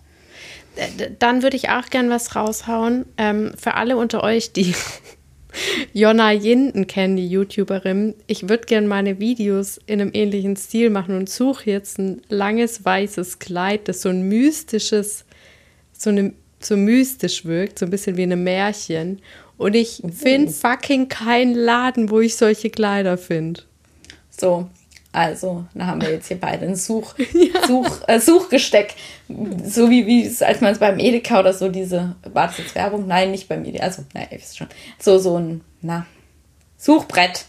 Dann 1.18 1.42
würde 1.42 1.56
ich 1.56 1.68
auch 1.68 1.90
gern 1.90 2.08
was 2.08 2.36
raushauen. 2.36 3.04
Ähm, 3.18 3.52
für 3.60 3.74
alle 3.74 3.96
unter 3.96 4.22
euch, 4.22 4.52
die 4.52 4.74
Jonna 5.92 6.32
Jinden 6.32 6.86
kennen, 6.86 7.16
die 7.16 7.28
YouTuberin. 7.28 8.14
Ich 8.26 8.48
würde 8.48 8.66
gern 8.66 8.86
meine 8.86 9.18
Videos 9.20 9.80
in 9.86 10.00
einem 10.00 10.10
ähnlichen 10.12 10.56
Stil 10.56 10.90
machen 10.90 11.16
und 11.16 11.28
suche 11.28 11.70
jetzt 11.70 11.98
ein 11.98 12.22
langes 12.28 12.84
weißes 12.84 13.38
Kleid, 13.38 13.88
das 13.88 14.02
so 14.02 14.08
ein 14.08 14.22
mystisches, 14.22 15.24
so, 15.92 16.10
eine, 16.10 16.32
so 16.60 16.76
mystisch 16.76 17.44
wirkt, 17.44 17.78
so 17.78 17.86
ein 17.86 17.90
bisschen 17.90 18.16
wie 18.16 18.22
ein 18.22 18.42
Märchen. 18.42 19.20
Und 19.56 19.74
ich 19.74 20.02
finde 20.12 20.50
fucking 20.50 21.08
keinen 21.08 21.54
Laden, 21.54 22.10
wo 22.10 22.20
ich 22.20 22.36
solche 22.36 22.70
Kleider 22.70 23.18
finde. 23.18 23.62
So, 24.30 24.68
also, 25.12 25.64
da 25.74 25.86
haben 25.86 26.00
wir 26.00 26.10
jetzt 26.10 26.28
hier 26.28 26.38
beide 26.38 26.66
ein 26.66 26.76
Such, 26.76 27.14
ja. 27.18 27.66
Such, 27.66 28.00
äh, 28.06 28.20
Suchgesteck. 28.20 28.94
So 29.64 29.90
wie, 29.90 30.06
wie 30.06 30.24
es, 30.24 30.40
als 30.40 30.60
man 30.60 30.72
es 30.72 30.78
beim 30.78 30.98
Edeka 30.98 31.40
oder 31.40 31.52
so 31.52 31.68
diese, 31.68 32.14
war 32.32 32.46
das 32.46 32.58
jetzt 32.58 32.74
Werbung? 32.74 33.06
Nein, 33.06 33.32
nicht 33.32 33.48
beim 33.48 33.64
Edeka, 33.64 33.84
also, 33.84 34.04
naja, 34.14 34.28
ihr 34.30 34.38
wisst 34.38 34.58
schon. 34.58 34.68
So, 34.98 35.18
so 35.18 35.36
ein, 35.38 35.62
na, 35.82 36.06
Suchbrett 36.76 37.44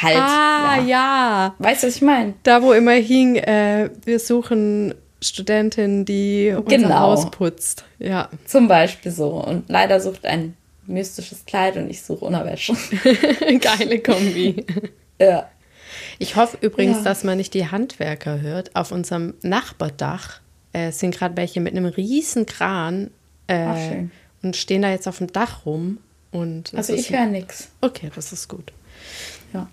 halt. 0.00 0.16
Ah, 0.16 0.76
ja. 0.78 0.84
ja. 0.86 1.54
Weißt 1.58 1.82
du, 1.82 1.86
was 1.86 1.96
ich 1.96 2.02
meine? 2.02 2.34
Da, 2.42 2.62
wo 2.62 2.72
immer 2.72 2.92
hing, 2.92 3.36
äh, 3.36 3.90
wir 4.04 4.18
suchen 4.18 4.94
Studentin, 5.22 6.04
die 6.04 6.52
unser 6.56 6.76
genau. 6.76 6.98
Haus 6.98 7.30
putzt. 7.30 7.84
Ja. 7.98 8.28
Zum 8.44 8.68
Beispiel 8.68 9.12
so. 9.12 9.30
Und 9.42 9.68
leider 9.68 10.00
sucht 10.00 10.26
ein 10.26 10.56
mystisches 10.86 11.44
Kleid 11.46 11.76
und 11.76 11.88
ich 11.88 12.02
suche 12.02 12.24
Unterwäsche. 12.24 12.74
Geile 13.60 14.00
Kombi. 14.00 14.66
ja. 15.18 15.48
Ich 16.18 16.36
hoffe 16.36 16.58
übrigens, 16.60 16.98
ja. 16.98 17.04
dass 17.04 17.24
man 17.24 17.36
nicht 17.36 17.54
die 17.54 17.70
Handwerker 17.70 18.40
hört. 18.40 18.74
Auf 18.76 18.92
unserem 18.92 19.34
Nachbardach 19.42 20.40
äh, 20.72 20.90
sind 20.92 21.16
gerade 21.16 21.36
welche 21.36 21.60
mit 21.60 21.74
einem 21.74 21.86
riesen 21.86 22.46
Kran 22.46 23.10
äh, 23.46 23.64
Ach, 23.66 24.08
und 24.42 24.56
stehen 24.56 24.82
da 24.82 24.90
jetzt 24.90 25.08
auf 25.08 25.18
dem 25.18 25.32
Dach 25.32 25.66
rum. 25.66 25.98
Und 26.30 26.74
also 26.74 26.92
ich 26.94 27.10
höre 27.10 27.26
nichts. 27.26 27.68
Okay, 27.80 28.10
das 28.14 28.32
ist 28.32 28.48
gut. 28.48 28.72
Ja. 29.52 29.68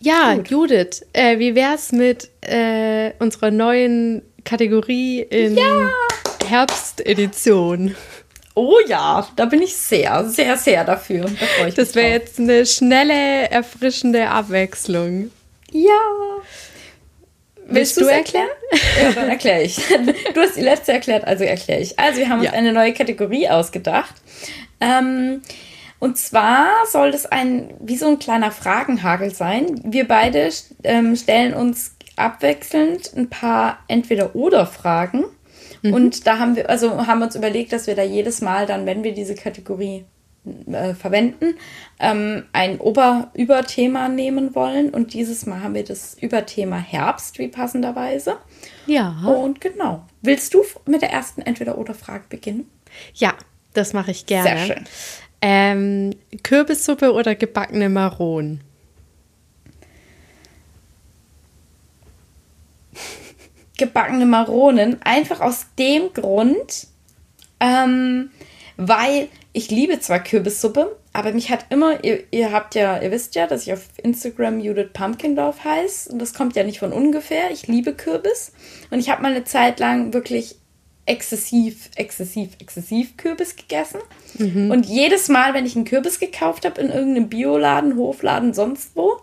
Ja, 0.00 0.34
gut. 0.34 0.50
Judith, 0.50 1.04
äh, 1.12 1.38
wie 1.38 1.54
wär's 1.54 1.92
mit 1.92 2.30
äh, 2.40 3.12
unserer 3.18 3.50
neuen 3.50 4.22
Kategorie 4.44 5.20
in 5.20 5.56
ja! 5.56 5.90
Herbstedition? 6.46 7.94
Oh 8.58 8.78
ja, 8.88 9.28
da 9.36 9.44
bin 9.44 9.60
ich 9.60 9.76
sehr, 9.76 10.24
sehr, 10.30 10.56
sehr 10.56 10.82
dafür. 10.82 11.26
Da 11.26 11.68
das 11.68 11.94
wäre 11.94 12.08
jetzt 12.08 12.40
eine 12.40 12.64
schnelle, 12.64 13.50
erfrischende 13.50 14.30
Abwechslung. 14.30 15.30
Ja. 15.72 15.92
Willst, 17.66 17.96
Willst 17.96 18.00
du 18.00 18.06
erklären? 18.06 18.48
ja, 19.02 19.12
dann 19.12 19.28
erkläre 19.28 19.62
ich. 19.62 19.76
Du 20.34 20.40
hast 20.40 20.56
die 20.56 20.62
letzte 20.62 20.92
erklärt, 20.92 21.26
also 21.26 21.44
erkläre 21.44 21.82
ich. 21.82 21.98
Also 21.98 22.18
wir 22.18 22.30
haben 22.30 22.38
uns 22.38 22.46
ja. 22.46 22.54
eine 22.54 22.72
neue 22.72 22.94
Kategorie 22.94 23.46
ausgedacht. 23.46 24.14
Ähm, 24.80 25.42
und 25.98 26.16
zwar 26.16 26.68
soll 26.90 27.10
das 27.10 27.26
ein, 27.26 27.74
wie 27.80 27.98
so 27.98 28.06
ein 28.06 28.18
kleiner 28.18 28.52
Fragenhagel 28.52 29.34
sein. 29.34 29.82
Wir 29.84 30.08
beide 30.08 30.48
ähm, 30.82 31.14
stellen 31.14 31.52
uns 31.52 31.94
abwechselnd 32.16 33.12
ein 33.14 33.28
paar 33.28 33.80
Entweder-Oder-Fragen 33.88 35.26
Mhm. 35.88 35.94
Und 35.94 36.26
da 36.26 36.38
haben 36.38 36.56
wir, 36.56 36.68
also 36.70 37.06
haben 37.06 37.22
uns 37.22 37.36
überlegt, 37.36 37.72
dass 37.72 37.86
wir 37.86 37.94
da 37.94 38.02
jedes 38.02 38.40
Mal 38.40 38.66
dann, 38.66 38.86
wenn 38.86 39.04
wir 39.04 39.14
diese 39.14 39.34
Kategorie 39.34 40.04
äh, 40.70 40.94
verwenden, 40.94 41.56
ähm, 41.98 42.44
ein 42.52 42.78
Ober 42.78 43.30
Überthema 43.34 44.08
nehmen 44.08 44.54
wollen. 44.54 44.90
Und 44.90 45.12
dieses 45.12 45.44
Mal 45.46 45.62
haben 45.62 45.74
wir 45.74 45.84
das 45.84 46.14
Überthema 46.20 46.76
Herbst, 46.76 47.38
wie 47.38 47.48
passenderweise. 47.48 48.36
Ja. 48.86 49.22
Und 49.26 49.60
genau. 49.60 50.04
Willst 50.22 50.54
du 50.54 50.62
mit 50.86 51.02
der 51.02 51.10
ersten 51.10 51.42
Entweder-Oder-Frage 51.42 52.24
beginnen? 52.28 52.70
Ja, 53.14 53.34
das 53.74 53.92
mache 53.92 54.12
ich 54.12 54.26
gerne. 54.26 54.48
Sehr 54.48 54.66
schön. 54.66 54.84
Ähm, 55.42 56.10
Kürbissuppe 56.42 57.12
oder 57.12 57.34
gebackene 57.34 57.88
Maronen? 57.88 58.60
Gebackene 63.76 64.26
Maronen. 64.26 65.00
Einfach 65.02 65.40
aus 65.40 65.66
dem 65.78 66.12
Grund, 66.12 66.88
ähm, 67.60 68.30
weil 68.76 69.28
ich 69.52 69.70
liebe 69.70 70.00
zwar 70.00 70.20
Kürbissuppe, 70.20 70.96
aber 71.12 71.32
mich 71.32 71.50
hat 71.50 71.66
immer, 71.70 72.04
ihr, 72.04 72.24
ihr, 72.30 72.52
habt 72.52 72.74
ja, 72.74 73.00
ihr 73.00 73.10
wisst 73.10 73.34
ja, 73.36 73.46
dass 73.46 73.62
ich 73.66 73.72
auf 73.72 73.84
Instagram 74.02 74.60
Judith 74.60 74.90
Pumpkindorf 74.92 75.64
heiße 75.64 76.12
und 76.12 76.18
das 76.18 76.34
kommt 76.34 76.56
ja 76.56 76.62
nicht 76.62 76.78
von 76.78 76.92
ungefähr. 76.92 77.50
Ich 77.50 77.66
liebe 77.66 77.94
Kürbis 77.94 78.52
und 78.90 78.98
ich 78.98 79.08
habe 79.08 79.22
mal 79.22 79.30
eine 79.30 79.44
Zeit 79.44 79.80
lang 79.80 80.12
wirklich 80.12 80.56
exzessiv, 81.06 81.88
exzessiv, 81.94 82.50
exzessiv 82.58 83.16
Kürbis 83.16 83.56
gegessen. 83.56 84.00
Mhm. 84.38 84.70
Und 84.70 84.84
jedes 84.84 85.28
Mal, 85.28 85.54
wenn 85.54 85.64
ich 85.64 85.76
einen 85.76 85.86
Kürbis 85.86 86.18
gekauft 86.18 86.66
habe 86.66 86.80
in 86.80 86.90
irgendeinem 86.90 87.28
Bioladen, 87.30 87.96
Hofladen, 87.96 88.52
sonst 88.52 88.90
wo, 88.94 89.18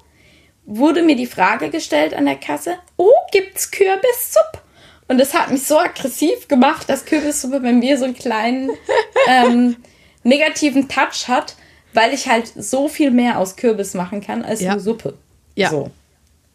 wurde 0.65 1.04
mir 1.04 1.15
die 1.15 1.26
Frage 1.26 1.69
gestellt 1.69 2.13
an 2.13 2.26
der 2.26 2.36
Kasse, 2.36 2.76
oh, 2.97 3.12
gibt's 3.32 3.71
Kürbissuppe? 3.71 4.60
Und 5.08 5.19
das 5.19 5.34
hat 5.34 5.52
mich 5.52 5.65
so 5.65 5.78
aggressiv 5.78 6.47
gemacht, 6.47 6.89
dass 6.89 7.06
Kürbissuppe 7.06 7.60
bei 7.60 7.73
mir 7.73 7.97
so 7.97 8.06
einen 8.06 8.15
kleinen 8.15 8.69
ähm, 9.28 9.76
negativen 10.23 10.88
Touch 10.88 11.28
hat, 11.28 11.56
weil 11.93 12.13
ich 12.13 12.28
halt 12.28 12.47
so 12.56 12.88
viel 12.88 13.12
mehr 13.12 13.38
aus 13.38 13.56
Kürbis 13.56 13.93
machen 13.93 14.21
kann 14.21 14.43
als 14.43 14.62
ja. 14.62 14.71
nur 14.71 14.80
Suppe. 14.80 15.15
Ja. 15.56 15.69
So. 15.69 15.91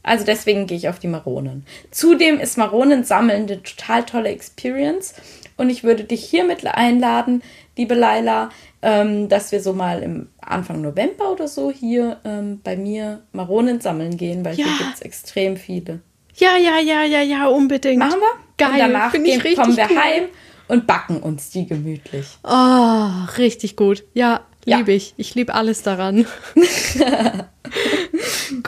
Also 0.02 0.24
deswegen 0.24 0.66
gehe 0.66 0.78
ich 0.78 0.88
auf 0.88 0.98
die 0.98 1.06
Maronen. 1.06 1.66
Zudem 1.90 2.40
ist 2.40 2.56
Maronensammeln 2.56 3.42
eine 3.42 3.62
total 3.62 4.04
tolle 4.04 4.30
Experience. 4.30 5.14
Und 5.56 5.70
ich 5.70 5.84
würde 5.84 6.04
dich 6.04 6.24
hiermit 6.24 6.64
einladen, 6.66 7.42
liebe 7.76 7.94
Laila, 7.94 8.50
ähm, 8.82 9.28
dass 9.28 9.50
wir 9.52 9.60
so 9.60 9.72
mal 9.72 10.02
im 10.02 10.28
Anfang 10.40 10.80
November 10.82 11.32
oder 11.32 11.48
so 11.48 11.70
hier 11.70 12.18
ähm, 12.24 12.60
bei 12.62 12.76
mir 12.76 13.22
Maronen 13.32 13.80
sammeln 13.80 14.16
gehen, 14.16 14.44
weil 14.44 14.54
Ja. 14.56 14.66
hier 14.66 14.76
gibt 14.78 14.94
es 14.94 15.02
extrem 15.02 15.56
viele. 15.56 16.00
Ja, 16.36 16.56
ja, 16.56 16.78
ja, 16.78 17.02
ja, 17.02 17.20
ja, 17.22 17.46
unbedingt. 17.48 17.98
Machen 17.98 18.20
wir? 18.20 18.40
Geil, 18.56 18.72
Und 18.72 18.78
danach 18.78 19.10
find 19.10 19.24
gehen, 19.24 19.56
kommen 19.56 19.76
wir 19.76 19.88
cool. 19.90 19.96
heim 19.96 20.24
und 20.68 20.86
backen 20.86 21.20
uns 21.20 21.50
die 21.50 21.66
gemütlich. 21.66 22.26
Oh, 22.44 23.08
richtig 23.38 23.74
gut. 23.76 24.04
Ja, 24.14 24.42
Ja. 24.64 24.76
liebe 24.78 24.92
ich. 24.92 25.14
Ich 25.16 25.34
liebe 25.34 25.54
alles 25.54 25.82
daran. 25.82 26.26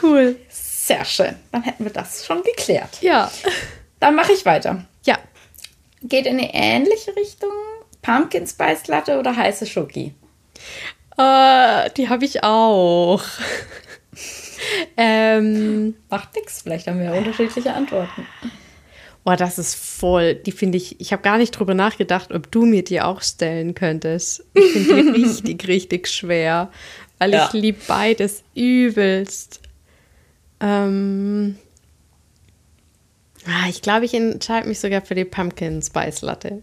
cool. 0.03 0.35
Sehr 0.49 1.05
schön. 1.05 1.35
Dann 1.51 1.63
hätten 1.63 1.85
wir 1.85 1.91
das 1.91 2.25
schon 2.25 2.41
geklärt. 2.43 3.01
Ja. 3.01 3.31
Dann 3.99 4.15
mache 4.15 4.33
ich 4.33 4.45
weiter. 4.45 4.83
Ja. 5.05 5.17
Geht 6.03 6.25
in 6.25 6.39
eine 6.39 6.53
ähnliche 6.53 7.15
Richtung? 7.15 7.51
Pumpkin 8.01 8.47
Spice 8.47 8.87
Latte 8.87 9.19
oder 9.19 9.35
heiße 9.35 9.65
Schoki? 9.65 10.13
Äh, 11.17 11.89
die 11.97 12.09
habe 12.09 12.25
ich 12.25 12.43
auch. 12.43 13.21
ähm, 14.97 15.95
Macht 16.09 16.35
nix. 16.35 16.61
Vielleicht 16.61 16.87
haben 16.87 16.99
wir 16.99 17.05
ja 17.07 17.13
unterschiedliche 17.13 17.73
Antworten. 17.73 18.25
boah, 19.23 19.35
das 19.35 19.57
ist 19.59 19.75
voll. 19.75 20.35
Die 20.35 20.51
finde 20.51 20.77
ich, 20.77 20.99
ich 20.99 21.11
habe 21.13 21.21
gar 21.21 21.37
nicht 21.37 21.51
drüber 21.51 21.73
nachgedacht, 21.73 22.31
ob 22.33 22.51
du 22.51 22.65
mir 22.65 22.83
die 22.83 23.01
auch 23.01 23.21
stellen 23.21 23.75
könntest. 23.75 24.43
Ich 24.53 24.63
finde 24.71 25.03
die 25.03 25.09
richtig, 25.23 25.67
richtig 25.67 26.07
schwer, 26.07 26.71
weil 27.19 27.33
Ja. 27.33 27.45
ich 27.47 27.53
liebe 27.53 27.79
beides 27.87 28.43
übelst. 28.55 29.59
Ähm, 30.59 31.57
ah, 33.47 33.67
ich 33.69 33.81
glaube, 33.81 34.05
ich 34.05 34.13
entscheide 34.13 34.67
mich 34.67 34.79
sogar 34.79 35.01
für 35.01 35.15
die 35.15 35.25
Pumpkin 35.25 35.81
Spice 35.81 36.21
Latte. 36.21 36.61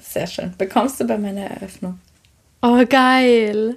Sehr 0.00 0.26
schön. 0.26 0.54
Bekommst 0.56 1.00
du 1.00 1.06
bei 1.06 1.18
meiner 1.18 1.42
Eröffnung. 1.42 1.98
Oh, 2.62 2.84
geil. 2.88 3.76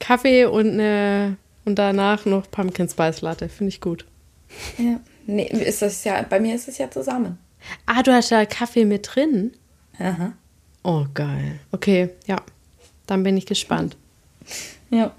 Kaffee 0.00 0.44
und, 0.44 0.72
eine, 0.72 1.36
und 1.64 1.78
danach 1.78 2.24
noch 2.26 2.50
Pumpkin 2.50 2.88
Spice 2.88 3.20
Latte. 3.22 3.48
Finde 3.48 3.68
ich 3.68 3.80
gut. 3.80 4.04
Ja. 4.78 5.00
Nee, 5.26 5.46
ist 5.46 5.80
das 5.82 6.04
ja, 6.04 6.20
bei 6.22 6.38
mir 6.38 6.54
ist 6.54 6.68
es 6.68 6.78
ja 6.78 6.90
zusammen. 6.90 7.38
Ah, 7.86 8.02
du 8.02 8.12
hast 8.12 8.30
da 8.30 8.44
Kaffee 8.44 8.84
mit 8.84 9.08
drin? 9.14 9.52
Aha. 9.98 10.32
Oh, 10.82 11.06
geil. 11.14 11.60
Okay, 11.72 12.10
ja. 12.26 12.36
Dann 13.06 13.22
bin 13.22 13.36
ich 13.36 13.46
gespannt. 13.46 13.96
Ja. 14.90 15.14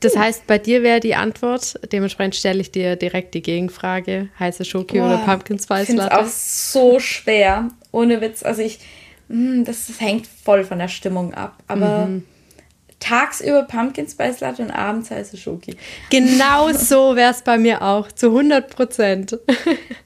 Das 0.00 0.16
heißt, 0.16 0.46
bei 0.46 0.58
dir 0.58 0.82
wäre 0.82 1.00
die 1.00 1.14
Antwort, 1.14 1.78
dementsprechend 1.92 2.34
stelle 2.36 2.60
ich 2.60 2.70
dir 2.70 2.96
direkt 2.96 3.34
die 3.34 3.42
Gegenfrage, 3.42 4.28
heiße 4.38 4.64
Schoki 4.64 5.00
oder 5.00 5.18
Pumpkin 5.18 5.58
Spice 5.58 5.86
finde 5.86 6.02
es 6.02 6.08
Latte? 6.08 6.24
auch 6.24 6.28
so 6.28 6.98
schwer. 7.00 7.68
Ohne 7.92 8.20
Witz. 8.20 8.42
Also 8.42 8.62
ich, 8.62 8.78
mh, 9.28 9.64
das, 9.64 9.86
das 9.86 10.00
hängt 10.00 10.26
voll 10.26 10.64
von 10.64 10.78
der 10.78 10.88
Stimmung 10.88 11.34
ab. 11.34 11.56
Aber 11.66 12.06
Mhm. 12.06 12.24
tagsüber 13.00 13.62
Pumpkin 13.62 14.06
Spice 14.08 14.40
Latte 14.40 14.62
und 14.62 14.70
abends 14.70 15.10
heiße 15.10 15.36
Schoki. 15.38 15.74
Genau 16.10 16.70
so 16.72 17.16
wäre 17.16 17.30
es 17.32 17.42
bei 17.42 17.56
mir 17.58 17.80
auch, 17.82 18.12
zu 18.12 18.26
100 18.28 18.68
Prozent. 18.70 19.38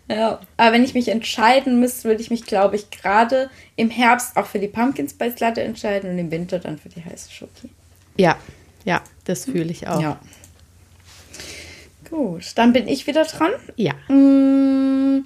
Ja, 0.07 0.38
aber 0.59 0.73
wenn 0.73 0.85
ich 0.85 0.92
mich 0.92 1.09
entscheiden 1.09 1.81
müsste, 1.81 2.05
würde 2.11 2.20
ich 2.20 2.31
mich, 2.31 2.44
glaube 2.44 2.77
ich, 2.77 2.90
gerade 2.90 3.49
im 3.75 3.88
Herbst 3.88 4.37
auch 4.37 4.44
für 4.44 4.59
die 4.59 4.68
Pumpkin 4.68 5.09
Spice 5.09 5.40
Latte 5.40 5.62
entscheiden 5.62 6.11
und 6.11 6.18
im 6.18 6.31
Winter 6.31 6.59
dann 6.59 6.79
für 6.79 6.90
die 6.90 7.03
heiße 7.03 7.33
Schoki. 7.33 7.70
ja, 8.18 8.37
ja, 8.85 9.01
das 9.25 9.47
fühle 9.47 9.73
ich 9.73 9.88
auch. 9.88 10.03
Ja. 10.03 10.20
Gut, 12.11 12.53
dann 12.57 12.73
bin 12.75 12.87
ich 12.87 13.07
wieder 13.07 13.25
dran. 13.25 13.53
ja. 13.77 13.94
Mm, 14.14 15.25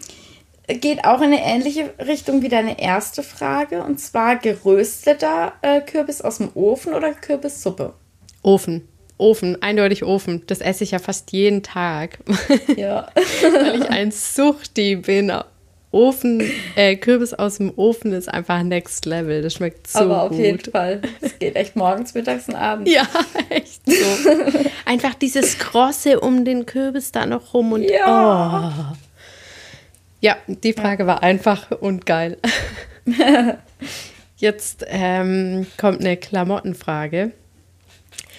Geht 0.69 1.05
auch 1.05 1.19
in 1.19 1.33
eine 1.33 1.43
ähnliche 1.43 1.93
Richtung 2.07 2.43
wie 2.43 2.49
deine 2.49 2.79
erste 2.81 3.23
Frage. 3.23 3.83
Und 3.83 3.99
zwar 4.01 4.37
gerösteter 4.37 5.55
äh, 5.63 5.81
Kürbis 5.81 6.21
aus 6.21 6.39
dem 6.39 6.51
Ofen 6.55 6.93
oder 6.95 7.13
Kürbissuppe? 7.13 7.95
Ofen. 8.43 8.87
Ofen, 9.17 9.61
eindeutig 9.63 10.05
Ofen. 10.05 10.43
Das 10.47 10.61
esse 10.61 10.85
ich 10.85 10.93
ja 10.93 10.99
fast 11.01 11.33
jeden 11.33 11.63
Tag, 11.63 12.19
Ja. 12.77 13.09
weil 13.43 13.81
ich 13.83 13.89
ein 13.91 14.11
Suchti 14.13 14.97
bin. 14.97 15.33
Ofen, 15.91 16.43
äh, 16.77 16.97
Kürbis 16.97 17.33
aus 17.33 17.57
dem 17.57 17.73
Ofen 17.77 18.13
ist 18.13 18.29
einfach 18.29 18.63
next 18.63 19.07
level. 19.07 19.41
Das 19.41 19.55
schmeckt 19.55 19.87
so 19.87 20.01
Aber 20.01 20.25
auf 20.25 20.29
gut. 20.31 20.39
jeden 20.39 20.71
Fall. 20.71 21.01
Es 21.23 21.39
geht 21.39 21.57
echt 21.57 21.77
morgens, 21.77 22.13
mittags 22.13 22.47
und 22.47 22.57
abends. 22.57 22.93
Ja, 22.93 23.09
echt 23.49 23.81
so. 23.87 23.95
Einfach 24.85 25.15
dieses 25.15 25.59
Krosse 25.59 26.21
um 26.21 26.45
den 26.45 26.67
Kürbis 26.67 27.11
da 27.11 27.25
noch 27.25 27.55
rum 27.55 27.73
und 27.73 27.83
Ja. 27.85 28.71
oh. 28.93 28.97
Ja, 30.21 30.37
die 30.47 30.73
Frage 30.73 31.07
war 31.07 31.23
einfach 31.23 31.71
und 31.71 32.07
geil. 32.07 32.39
Jetzt 34.37 34.85
ähm, 34.89 35.67
kommt 35.77 36.01
eine 36.01 36.17
Klamottenfrage. 36.17 37.33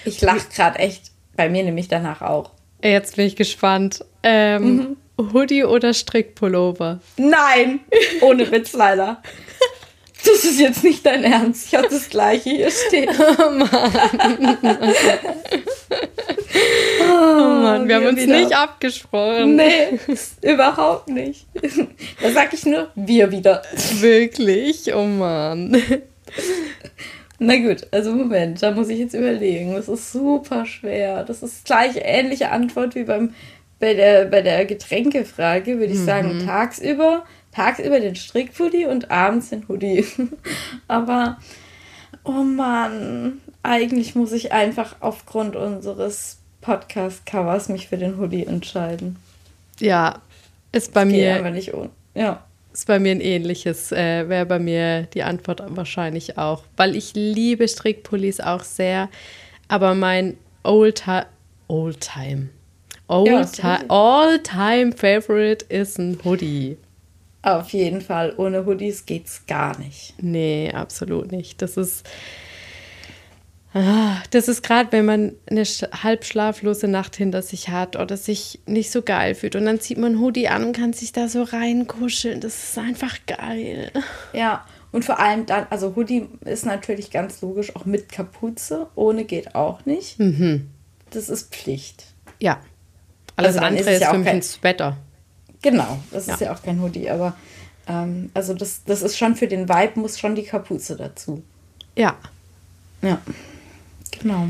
Ich 0.05 0.21
lache 0.21 0.47
gerade 0.53 0.79
echt. 0.79 1.11
Bei 1.35 1.49
mir 1.49 1.63
nämlich 1.63 1.87
danach 1.87 2.21
auch. 2.21 2.51
Jetzt 2.83 3.15
bin 3.15 3.25
ich 3.25 3.35
gespannt. 3.37 4.03
Ähm, 4.23 4.97
Hoodie 5.17 5.63
oder 5.63 5.93
Strickpullover? 5.93 6.99
Nein! 7.17 7.81
Ohne 8.21 8.49
Witz 8.51 8.73
leider. 8.73 9.21
Das 10.25 10.43
ist 10.43 10.59
jetzt 10.59 10.83
nicht 10.83 11.05
dein 11.05 11.23
Ernst. 11.23 11.67
Ich 11.67 11.75
habe 11.75 11.87
das 11.89 12.09
gleiche 12.09 12.49
hier 12.49 12.71
stehen. 12.71 13.09
Oh 17.01 17.61
Mann, 17.61 17.87
wir 17.87 17.95
haben 17.95 18.03
wir 18.03 18.09
uns 18.09 18.21
wieder. 18.21 18.39
nicht 18.39 18.53
abgesprochen. 18.53 19.55
Nee, 19.55 19.99
überhaupt 20.41 21.07
nicht. 21.09 21.45
Da 22.21 22.31
sag 22.31 22.53
ich 22.53 22.65
nur, 22.65 22.89
wir 22.95 23.31
wieder. 23.31 23.61
Wirklich? 23.99 24.93
Oh 24.93 25.05
Mann. 25.05 25.81
Na 27.39 27.55
gut, 27.57 27.87
also 27.91 28.11
Moment, 28.13 28.61
da 28.61 28.71
muss 28.71 28.89
ich 28.89 28.99
jetzt 28.99 29.13
überlegen. 29.13 29.73
Das 29.73 29.87
ist 29.87 30.11
super 30.11 30.65
schwer. 30.65 31.23
Das 31.23 31.41
ist 31.41 31.65
gleich 31.65 31.93
ähnliche 32.01 32.51
Antwort 32.51 32.95
wie 32.95 33.03
beim, 33.03 33.33
bei, 33.79 33.93
der, 33.93 34.25
bei 34.25 34.41
der 34.41 34.65
Getränkefrage, 34.65 35.79
würde 35.79 35.93
ich 35.93 35.99
sagen, 35.99 36.43
tagsüber, 36.45 37.25
tagsüber 37.51 37.99
den 37.99 38.15
Strickpulli 38.15 38.85
und 38.85 39.11
abends 39.11 39.49
den 39.49 39.67
Hoodie. 39.67 40.05
Aber, 40.87 41.37
oh 42.23 42.43
Mann, 42.43 43.41
eigentlich 43.63 44.15
muss 44.15 44.31
ich 44.31 44.51
einfach 44.51 44.97
aufgrund 44.99 45.55
unseres 45.55 46.39
Podcast-Covers 46.61 47.69
mich 47.69 47.87
für 47.87 47.97
den 47.97 48.17
Hoodie 48.17 48.45
entscheiden. 48.45 49.17
Ja, 49.79 50.21
ist 50.71 50.93
bei 50.93 51.05
mir 51.05 51.35
einfach 51.35 51.51
nicht 51.51 51.73
ohne. 51.73 51.89
Ja. 52.13 52.43
Ist 52.73 52.87
bei 52.87 52.99
mir 52.99 53.11
ein 53.11 53.21
ähnliches, 53.21 53.91
äh, 53.91 54.29
wäre 54.29 54.45
bei 54.45 54.59
mir 54.59 55.03
die 55.13 55.23
Antwort 55.23 55.63
wahrscheinlich 55.67 56.37
auch. 56.37 56.63
Weil 56.77 56.95
ich 56.95 57.13
liebe 57.15 57.67
Strickpullis 57.67 58.39
auch 58.39 58.63
sehr, 58.63 59.09
aber 59.67 59.95
mein 59.95 60.37
Oldtime, 60.63 61.25
Oldtime, 61.67 62.49
Ja, 63.09 63.15
Oldtime, 63.15 63.73
richtig. 63.73 63.91
All-Time 63.91 64.91
Favorite 64.91 65.65
ist 65.69 65.97
ein 65.97 66.19
Hoodie. 66.23 66.77
Auf 67.41 67.69
jeden 67.69 68.01
Fall, 68.01 68.33
ohne 68.37 68.65
Hoodies 68.65 69.05
geht's 69.05 69.43
gar 69.47 69.77
nicht. 69.79 70.13
Nee, 70.21 70.71
absolut 70.73 71.31
nicht. 71.31 71.61
Das 71.61 71.77
ist, 71.77 72.05
ah, 73.73 74.17
das 74.31 74.47
ist 74.47 74.61
gerade, 74.63 74.91
wenn 74.91 75.05
man 75.05 75.35
eine 75.49 75.63
halb 75.63 76.25
schlaflose 76.25 76.87
Nacht 76.87 77.15
hinter 77.15 77.41
sich 77.41 77.69
hat 77.69 77.95
oder 77.95 78.17
sich 78.17 78.59
nicht 78.65 78.91
so 78.91 79.01
geil 79.01 79.35
fühlt 79.35 79.55
und 79.55 79.65
dann 79.65 79.79
zieht 79.79 79.97
man 79.97 80.19
Hoodie 80.19 80.47
an 80.49 80.63
und 80.65 80.75
kann 80.75 80.93
sich 80.93 81.11
da 81.11 81.27
so 81.29 81.43
reinkuscheln. 81.43 82.41
Das 82.41 82.61
ist 82.71 82.77
einfach 82.77 83.17
geil. 83.27 83.91
Ja, 84.33 84.65
und 84.91 85.05
vor 85.05 85.19
allem 85.19 85.45
dann, 85.45 85.67
also 85.69 85.95
Hoodie 85.95 86.27
ist 86.45 86.65
natürlich 86.65 87.11
ganz 87.11 87.41
logisch 87.41 87.75
auch 87.75 87.85
mit 87.85 88.11
Kapuze. 88.11 88.87
Ohne 88.95 89.23
geht 89.23 89.55
auch 89.55 89.85
nicht. 89.85 90.17
Das 91.11 91.29
ist 91.29 91.53
Pflicht. 91.53 92.05
Ja. 92.39 92.59
Alles 93.35 93.49
Also 93.55 93.59
dann 93.59 93.67
andere 93.75 93.89
ist 93.91 93.95
ist, 93.97 94.01
ja 94.01 94.11
für 94.11 94.17
mich 94.17 94.27
kein- 94.27 94.35
ein 94.37 94.41
Sweater. 94.41 94.97
Genau, 95.61 95.99
das 96.11 96.27
Ja. 96.27 96.33
ist 96.35 96.39
ja 96.41 96.53
auch 96.53 96.61
kein 96.63 96.81
Hoodie, 96.81 97.09
aber 97.09 97.35
ähm, 97.87 98.29
also 98.33 98.53
das, 98.53 98.81
das 98.85 99.01
ist 99.01 99.17
schon 99.17 99.35
für 99.35 99.47
den 99.47 99.67
Vibe, 99.67 99.99
muss 99.99 100.17
schon 100.19 100.35
die 100.35 100.43
Kapuze 100.43 100.95
dazu. 100.95 101.43
Ja. 101.95 102.17
Ja, 103.01 103.21
genau. 104.21 104.49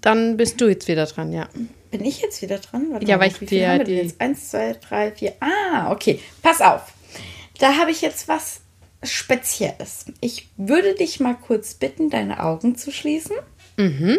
Dann 0.00 0.36
bist 0.36 0.60
du 0.60 0.68
jetzt 0.68 0.88
wieder 0.88 1.06
dran, 1.06 1.32
ja. 1.32 1.48
Bin 1.90 2.04
ich 2.04 2.20
jetzt 2.20 2.42
wieder 2.42 2.58
dran? 2.58 2.86
Warte 2.90 3.06
Ja, 3.06 3.16
mal, 3.16 3.24
weil 3.24 3.32
ich 3.42 3.48
dir 3.48 3.78
die- 3.84 3.92
jetzt? 3.92 4.20
Eins, 4.20 4.50
zwei, 4.50 4.72
drei, 4.74 5.12
vier. 5.12 5.34
Ah, 5.40 5.90
okay. 5.92 6.18
Pass 6.42 6.60
auf. 6.60 6.92
Da 7.58 7.76
habe 7.76 7.90
ich 7.90 8.00
jetzt 8.00 8.28
was 8.28 8.60
Spezielles. 9.02 10.06
Ich 10.20 10.48
würde 10.56 10.94
dich 10.94 11.20
mal 11.20 11.34
kurz 11.34 11.74
bitten, 11.74 12.08
deine 12.10 12.42
Augen 12.42 12.76
zu 12.76 12.90
schließen. 12.90 13.36
Mhm. 13.76 14.18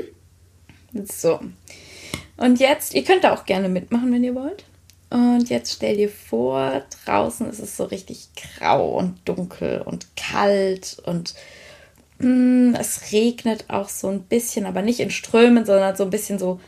So. 1.11 1.39
Und 2.43 2.59
jetzt, 2.59 2.93
ihr 2.93 3.05
könnt 3.05 3.23
da 3.23 3.33
auch 3.33 3.45
gerne 3.45 3.69
mitmachen, 3.69 4.11
wenn 4.11 4.21
ihr 4.21 4.35
wollt. 4.35 4.65
Und 5.09 5.49
jetzt 5.49 5.71
stell 5.71 5.95
dir 5.95 6.09
vor, 6.09 6.83
draußen 7.05 7.49
ist 7.49 7.59
es 7.59 7.77
so 7.77 7.85
richtig 7.85 8.27
grau 8.35 8.97
und 8.97 9.17
dunkel 9.23 9.81
und 9.81 10.07
kalt 10.17 10.97
und 11.05 11.35
mm, 12.19 12.75
es 12.77 13.13
regnet 13.13 13.69
auch 13.69 13.87
so 13.87 14.09
ein 14.09 14.23
bisschen, 14.23 14.65
aber 14.65 14.81
nicht 14.81 14.99
in 14.99 15.09
Strömen, 15.09 15.65
sondern 15.65 15.95
so 15.95 16.03
ein 16.03 16.09
bisschen 16.09 16.37
so 16.37 16.59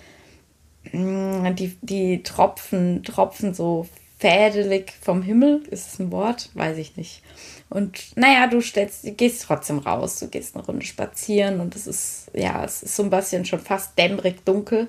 mh, 0.93 1.49
die, 1.51 1.75
die 1.81 2.23
Tropfen, 2.23 3.03
Tropfen 3.03 3.53
so 3.53 3.85
fädelig 4.17 4.93
vom 5.01 5.23
Himmel. 5.23 5.63
Ist 5.71 5.91
es 5.91 5.99
ein 5.99 6.09
Wort? 6.09 6.51
Weiß 6.53 6.77
ich 6.77 6.95
nicht. 6.95 7.21
Und 7.69 8.15
naja, 8.15 8.47
du 8.47 8.61
stellst, 8.61 9.03
du 9.03 9.11
gehst 9.11 9.43
trotzdem 9.43 9.79
raus, 9.79 10.19
du 10.19 10.29
gehst 10.29 10.55
eine 10.55 10.65
Runde 10.65 10.85
spazieren 10.85 11.59
und 11.59 11.75
es 11.75 11.85
ist, 11.85 12.31
ja, 12.33 12.63
es 12.63 12.81
ist 12.81 12.95
so 12.95 13.03
ein 13.03 13.09
bisschen 13.09 13.43
schon 13.43 13.59
fast 13.59 13.97
dämmerig 13.97 14.45
dunkel. 14.45 14.87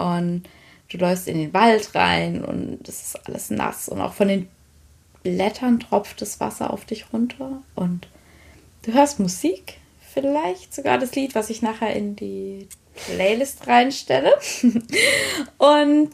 Und 0.00 0.44
du 0.90 0.96
läufst 0.96 1.28
in 1.28 1.38
den 1.38 1.52
Wald 1.52 1.94
rein 1.94 2.42
und 2.42 2.88
es 2.88 3.02
ist 3.02 3.26
alles 3.26 3.50
nass 3.50 3.88
und 3.88 4.00
auch 4.00 4.14
von 4.14 4.28
den 4.28 4.48
Blättern 5.22 5.78
tropft 5.78 6.22
das 6.22 6.40
Wasser 6.40 6.72
auf 6.72 6.86
dich 6.86 7.12
runter 7.12 7.62
und 7.74 8.08
du 8.82 8.94
hörst 8.94 9.20
Musik, 9.20 9.76
vielleicht 10.12 10.74
sogar 10.74 10.96
das 10.96 11.14
Lied, 11.14 11.34
was 11.34 11.50
ich 11.50 11.60
nachher 11.60 11.94
in 11.94 12.16
die 12.16 12.66
Playlist 12.94 13.66
reinstelle. 13.66 14.32
und 15.58 16.10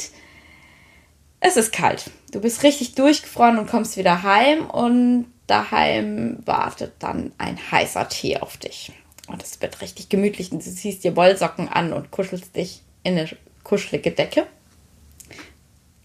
es 1.41 1.57
ist 1.57 1.73
kalt. 1.73 2.11
Du 2.33 2.41
bist 2.41 2.65
richtig 2.65 2.97
durchgefroren 2.97 3.59
und 3.59 3.71
kommst 3.71 3.97
wieder 3.97 4.25
heim 4.25 4.69
und 4.69 5.27
daheim 5.47 6.39
wartet 6.45 6.95
dann 6.99 7.33
ein 7.39 7.59
heißer 7.71 8.09
Tee 8.09 8.39
auf 8.39 8.57
dich. 8.57 8.93
Und 9.29 9.43
es 9.43 9.61
wird 9.61 9.81
richtig 9.81 10.09
gemütlich 10.09 10.51
und 10.51 10.65
du 10.65 10.71
ziehst 10.71 11.05
dir 11.05 11.17
Wollsocken 11.17 11.69
an 11.69 11.93
und 11.93 12.11
kuschelst 12.11 12.57
dich 12.57 12.83
in 13.05 13.17
eine 13.17 13.29
kuschelige 13.67 14.13
Decke. 14.13 14.47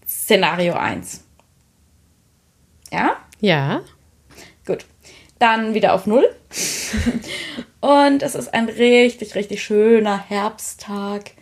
Szenario 0.04 0.74
1. 0.74 1.22
Ja? 2.90 3.16
Ja. 3.40 3.82
Gut. 4.66 4.84
Dann 5.38 5.72
wieder 5.72 5.94
auf 5.94 6.06
Null. 6.06 6.28
und 7.80 8.22
es 8.22 8.34
ist 8.34 8.52
ein 8.52 8.68
richtig, 8.68 9.36
richtig 9.36 9.62
schöner 9.62 10.28
Herbsttag. 10.28 11.32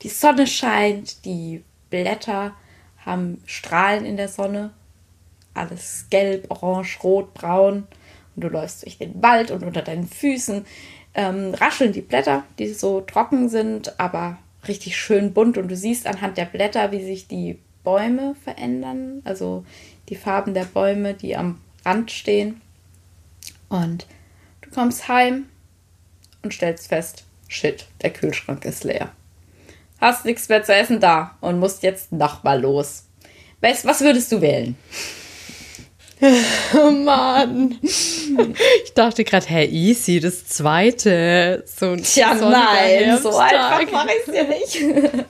Die 0.00 0.08
Sonne 0.08 0.46
scheint, 0.46 1.26
die 1.26 1.62
Blätter 1.90 2.56
haben 3.04 3.42
Strahlen 3.44 4.06
in 4.06 4.16
der 4.16 4.28
Sonne. 4.28 4.72
Alles 5.52 6.06
gelb, 6.08 6.46
orange, 6.50 6.98
rot, 7.02 7.34
braun. 7.34 7.86
Und 8.34 8.44
du 8.44 8.48
läufst 8.48 8.82
durch 8.84 8.96
den 8.96 9.22
Wald 9.22 9.50
und 9.50 9.62
unter 9.62 9.82
deinen 9.82 10.08
Füßen 10.08 10.64
ähm, 11.12 11.52
rascheln 11.52 11.92
die 11.92 12.02
Blätter, 12.02 12.44
die 12.58 12.68
so 12.68 13.02
trocken 13.02 13.50
sind, 13.50 13.98
aber 14.00 14.38
richtig 14.68 14.96
schön 14.96 15.32
bunt. 15.32 15.58
Und 15.58 15.68
du 15.68 15.76
siehst 15.76 16.06
anhand 16.06 16.38
der 16.38 16.44
Blätter, 16.44 16.92
wie 16.92 17.04
sich 17.04 17.28
die 17.28 17.58
Bäume 17.84 18.34
verändern. 18.42 19.22
Also 19.24 19.64
die 20.08 20.16
Farben 20.16 20.54
der 20.54 20.64
Bäume, 20.64 21.14
die 21.14 21.36
am 21.36 21.60
Rand 21.84 22.10
stehen. 22.10 22.60
Und 23.68 24.06
du 24.60 24.70
kommst 24.70 25.08
heim 25.08 25.46
und 26.42 26.52
stellst 26.52 26.88
fest, 26.88 27.24
shit, 27.48 27.86
der 28.02 28.12
Kühlschrank 28.12 28.64
ist 28.64 28.84
leer. 28.84 29.12
Hast 30.00 30.24
nichts 30.24 30.48
mehr 30.48 30.62
zu 30.62 30.74
essen 30.74 31.00
da 31.00 31.36
und 31.40 31.58
musst 31.58 31.82
jetzt 31.82 32.12
nochmal 32.12 32.60
los. 32.60 33.04
Was 33.60 34.00
würdest 34.00 34.30
du 34.30 34.40
wählen? 34.40 34.76
Oh 36.74 36.90
Mann. 36.90 37.78
Ich 37.82 38.92
dachte 38.94 39.24
gerade, 39.24 39.46
Herr 39.46 39.68
Easy, 39.68 40.20
das 40.20 40.46
zweite. 40.46 41.64
So 41.66 41.90
ein 41.90 42.02
Tja, 42.02 42.34
nein, 42.34 43.18
so 43.22 43.36
einfach 43.36 43.90
mache 43.92 44.10
ich 44.10 44.26
es 44.26 44.32
dir 44.32 44.44
nicht. 44.44 45.24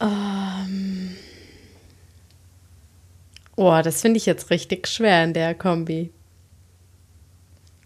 um, 0.00 0.06
ähm. 0.08 1.16
oh, 3.56 3.80
das 3.82 4.00
finde 4.00 4.18
ich 4.18 4.26
jetzt 4.26 4.50
richtig 4.50 4.86
schwer 4.86 5.24
in 5.24 5.32
der 5.32 5.54
Kombi. 5.54 6.10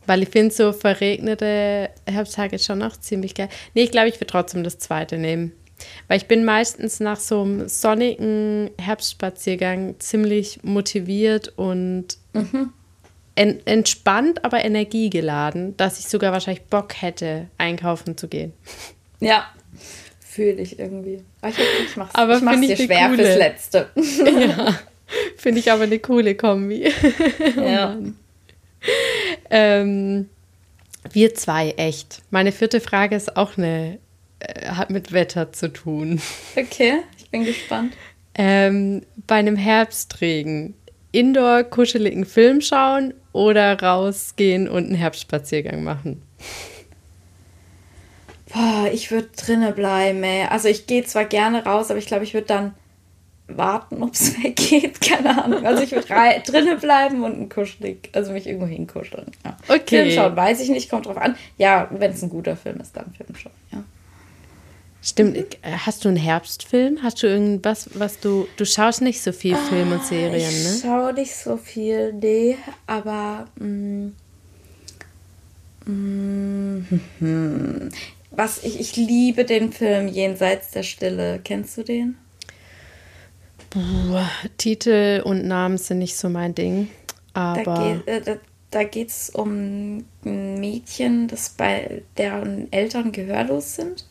Weil 0.06 0.22
ich 0.22 0.30
finde 0.30 0.54
so 0.54 0.72
verregnete 0.72 1.90
Herbsttage 2.06 2.58
schon 2.58 2.82
auch 2.82 2.96
ziemlich 2.96 3.34
geil. 3.34 3.50
Nee, 3.74 3.82
ich 3.82 3.90
glaube, 3.90 4.08
ich 4.08 4.16
würde 4.16 4.26
trotzdem 4.26 4.64
das 4.64 4.78
zweite 4.78 5.18
nehmen. 5.18 5.52
Weil 6.08 6.18
ich 6.18 6.26
bin 6.26 6.44
meistens 6.44 7.00
nach 7.00 7.18
so 7.18 7.42
einem 7.42 7.68
sonnigen 7.68 8.70
Herbstspaziergang 8.78 9.98
ziemlich 9.98 10.60
motiviert 10.62 11.52
und 11.56 12.06
mhm. 12.32 12.72
en 13.34 13.66
entspannt, 13.66 14.44
aber 14.44 14.64
energiegeladen, 14.64 15.76
dass 15.76 15.98
ich 15.98 16.08
sogar 16.08 16.32
wahrscheinlich 16.32 16.64
Bock 16.64 17.00
hätte, 17.00 17.48
einkaufen 17.58 18.16
zu 18.16 18.28
gehen. 18.28 18.52
Ja, 19.20 19.46
fühle 20.20 20.60
ich 20.62 20.78
irgendwie. 20.78 21.24
Ich, 21.46 21.58
ich 21.58 21.96
mach's, 21.96 22.14
aber 22.14 22.36
ich 22.36 22.42
mach's 22.42 22.60
dir 22.60 22.76
schwer 22.76 23.08
coole. 23.08 23.24
fürs 23.24 23.36
Letzte. 23.36 23.90
ja, 23.96 24.78
finde 25.36 25.60
ich 25.60 25.72
aber 25.72 25.84
eine 25.84 25.98
coole 25.98 26.34
Kombi. 26.34 26.92
ja. 27.56 27.98
oh 27.98 28.12
ähm, 29.50 30.28
wir 31.12 31.34
zwei, 31.34 31.70
echt. 31.76 32.22
Meine 32.30 32.52
vierte 32.52 32.80
Frage 32.80 33.16
ist 33.16 33.36
auch 33.36 33.56
eine, 33.56 33.98
äh, 34.40 34.68
hat 34.68 34.90
mit 34.90 35.12
Wetter 35.12 35.52
zu 35.52 35.72
tun. 35.72 36.20
Okay, 36.56 36.98
ich 37.18 37.30
bin 37.30 37.44
gespannt. 37.44 37.94
Ähm, 38.34 39.02
bei 39.26 39.36
einem 39.36 39.56
Herbstregen 39.56 40.74
indoor 41.12 41.64
kuscheligen 41.64 42.24
Film 42.24 42.60
schauen 42.60 43.14
oder 43.32 43.80
rausgehen 43.80 44.68
und 44.68 44.86
einen 44.86 44.94
Herbstspaziergang 44.94 45.82
machen? 45.82 46.22
Boah, 48.52 48.88
ich 48.92 49.10
würde 49.10 49.28
drinnen 49.36 49.74
bleiben, 49.74 50.22
ey. 50.22 50.46
Also 50.46 50.68
ich 50.68 50.86
gehe 50.86 51.04
zwar 51.04 51.24
gerne 51.24 51.64
raus, 51.64 51.90
aber 51.90 51.98
ich 51.98 52.06
glaube, 52.06 52.24
ich 52.24 52.34
würde 52.34 52.46
dann 52.46 52.74
warten, 53.46 54.02
ob 54.02 54.14
es 54.14 54.42
weggeht. 54.42 55.00
Keine 55.00 55.42
Ahnung. 55.42 55.66
Also 55.66 55.82
ich 55.82 55.92
würde 55.92 56.06
drinnen 56.46 56.78
bleiben 56.78 57.22
und 57.24 57.40
ein 57.40 57.48
kuschelig, 57.48 58.10
also 58.12 58.32
mich 58.32 58.46
irgendwo 58.46 58.66
hinkuscheln. 58.66 59.26
Ja. 59.44 59.56
Okay. 59.68 60.02
Film 60.02 60.10
schauen, 60.12 60.36
weiß 60.36 60.60
ich 60.60 60.70
nicht, 60.70 60.90
kommt 60.90 61.06
drauf 61.06 61.18
an. 61.18 61.36
Ja, 61.56 61.88
wenn 61.90 62.12
es 62.12 62.22
ein 62.22 62.30
guter 62.30 62.56
Film 62.56 62.80
ist, 62.80 62.96
dann 62.96 63.12
Film 63.12 63.34
schauen, 63.34 63.52
ja. 63.72 63.84
Stimmt. 65.08 65.36
Mhm. 65.36 65.86
Hast 65.86 66.04
du 66.04 66.08
einen 66.08 66.18
Herbstfilm? 66.18 66.98
Hast 67.02 67.22
du 67.22 67.26
irgendwas, 67.26 67.88
was 67.94 68.20
du. 68.20 68.46
Du 68.56 68.66
schaust 68.66 69.00
nicht 69.00 69.22
so 69.22 69.32
viel 69.32 69.56
Film 69.56 69.92
und 69.92 70.04
Serien, 70.04 70.52
ne? 70.62 70.74
Ich 70.74 70.82
schaue 70.82 71.14
nicht 71.14 71.34
so 71.34 71.56
viel, 71.56 72.12
nee, 72.12 72.58
aber. 72.86 73.46
Mm, 73.56 74.08
mm, 75.86 76.82
was 78.32 78.62
ich, 78.64 78.80
ich 78.80 78.96
liebe 78.96 79.46
den 79.46 79.72
Film 79.72 80.08
Jenseits 80.08 80.72
der 80.72 80.82
Stille. 80.82 81.40
Kennst 81.42 81.78
du 81.78 81.84
den? 81.84 82.18
Puh, 83.70 83.80
Titel 84.58 85.22
und 85.24 85.46
Namen 85.46 85.78
sind 85.78 86.00
nicht 86.00 86.16
so 86.16 86.28
mein 86.28 86.54
Ding. 86.54 86.90
Aber. 87.32 87.64
Da, 87.64 87.94
geht, 87.94 88.28
äh, 88.28 88.38
da 88.70 88.84
geht 88.84 89.08
es 89.08 89.30
um 89.30 90.04
ein 90.26 90.60
Mädchen, 90.60 91.28
das 91.28 91.48
bei 91.48 92.02
deren 92.18 92.70
Eltern 92.72 93.10
gehörlos 93.12 93.76
sind. 93.76 94.04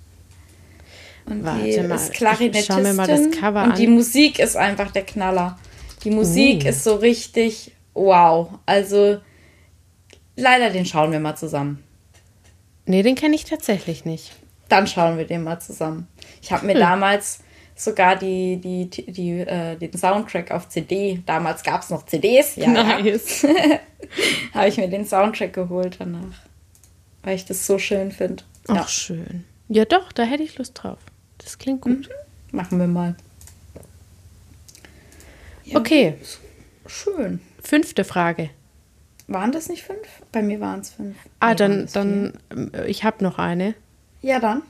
Und 1.28 1.44
Warte 1.44 1.64
die 1.64 1.80
mal, 1.82 1.96
ist 1.96 2.14
Klarinettistin. 2.14 2.84
Mir 2.84 2.94
mal 2.94 3.08
das 3.08 3.32
Cover 3.32 3.64
und 3.64 3.72
an. 3.72 3.78
die 3.78 3.88
Musik 3.88 4.40
ist 4.40 4.56
einfach 4.56 4.92
der 4.92 5.04
Knaller. 5.04 5.60
Die 6.04 6.12
Musik 6.12 6.64
uh. 6.64 6.70
ist 6.70 6.84
so 6.84 6.96
richtig 6.96 7.74
wow. 7.94 8.50
Also 8.66 9.20
leider 10.36 10.70
den 10.70 10.86
schauen 10.86 11.12
wir 11.12 11.20
mal 11.20 11.36
zusammen. 11.36 11.84
Nee, 12.86 13.04
den 13.04 13.16
kenne 13.16 13.36
ich 13.36 13.44
tatsächlich 13.44 14.06
nicht. 14.06 14.32
Dann 14.70 14.88
schauen 14.88 15.18
wir 15.18 15.26
den 15.26 15.44
mal 15.44 15.60
zusammen. 15.60 16.08
Ich 16.42 16.52
habe 16.52 16.66
mir 16.66 16.74
hm. 16.74 16.80
damals 16.80 17.40
sogar 17.76 18.16
die, 18.16 18.58
die, 18.58 18.90
die, 18.90 19.12
die 19.12 19.32
äh, 19.42 19.76
den 19.76 19.94
Soundtrack 19.94 20.52
auf 20.52 20.70
CD. 20.70 21.22
Damals 21.26 21.64
gab 21.64 21.82
es 21.82 21.90
noch 21.90 22.06
CDs. 22.06 22.56
Ja, 22.56 22.70
nice. 22.70 23.46
Ja. 24.54 24.60
Habe 24.60 24.70
ich 24.70 24.78
mir 24.78 24.88
den 24.88 25.06
Soundtrack 25.06 25.54
geholt 25.54 25.98
danach. 26.00 26.40
Weil 27.24 27.36
ich 27.36 27.46
das 27.46 27.66
so 27.66 27.78
schön 27.80 28.12
finde. 28.12 28.44
Ach, 28.68 28.76
ja. 28.76 28.88
schön. 28.88 29.44
Ja, 29.70 29.86
doch, 29.86 30.12
da 30.12 30.24
hätte 30.24 30.44
ich 30.44 30.58
Lust 30.58 30.82
drauf. 30.82 31.00
Das 31.48 31.58
klingt 31.58 31.80
gut. 31.80 32.10
Mhm. 32.10 32.58
Machen 32.58 32.78
wir 32.78 32.88
mal. 32.88 33.16
Ja, 35.64 35.80
okay. 35.80 36.16
Schön. 36.86 37.40
Fünfte 37.64 38.04
Frage. 38.04 38.50
Waren 39.28 39.54
das 39.54 39.70
nicht 39.70 39.84
fünf? 39.84 40.06
Bei 40.34 40.42
mir 40.42 40.60
waren 40.60 40.82
es 40.82 40.90
fünf. 40.90 41.16
Ah, 41.40 41.52
nee, 41.52 41.56
dann, 41.56 41.88
dann 41.94 42.34
äh, 42.74 42.88
ich 42.88 43.06
habe 43.06 43.24
noch 43.24 43.40
eine. 43.40 43.76
Ja, 44.22 44.42
dann. 44.42 44.62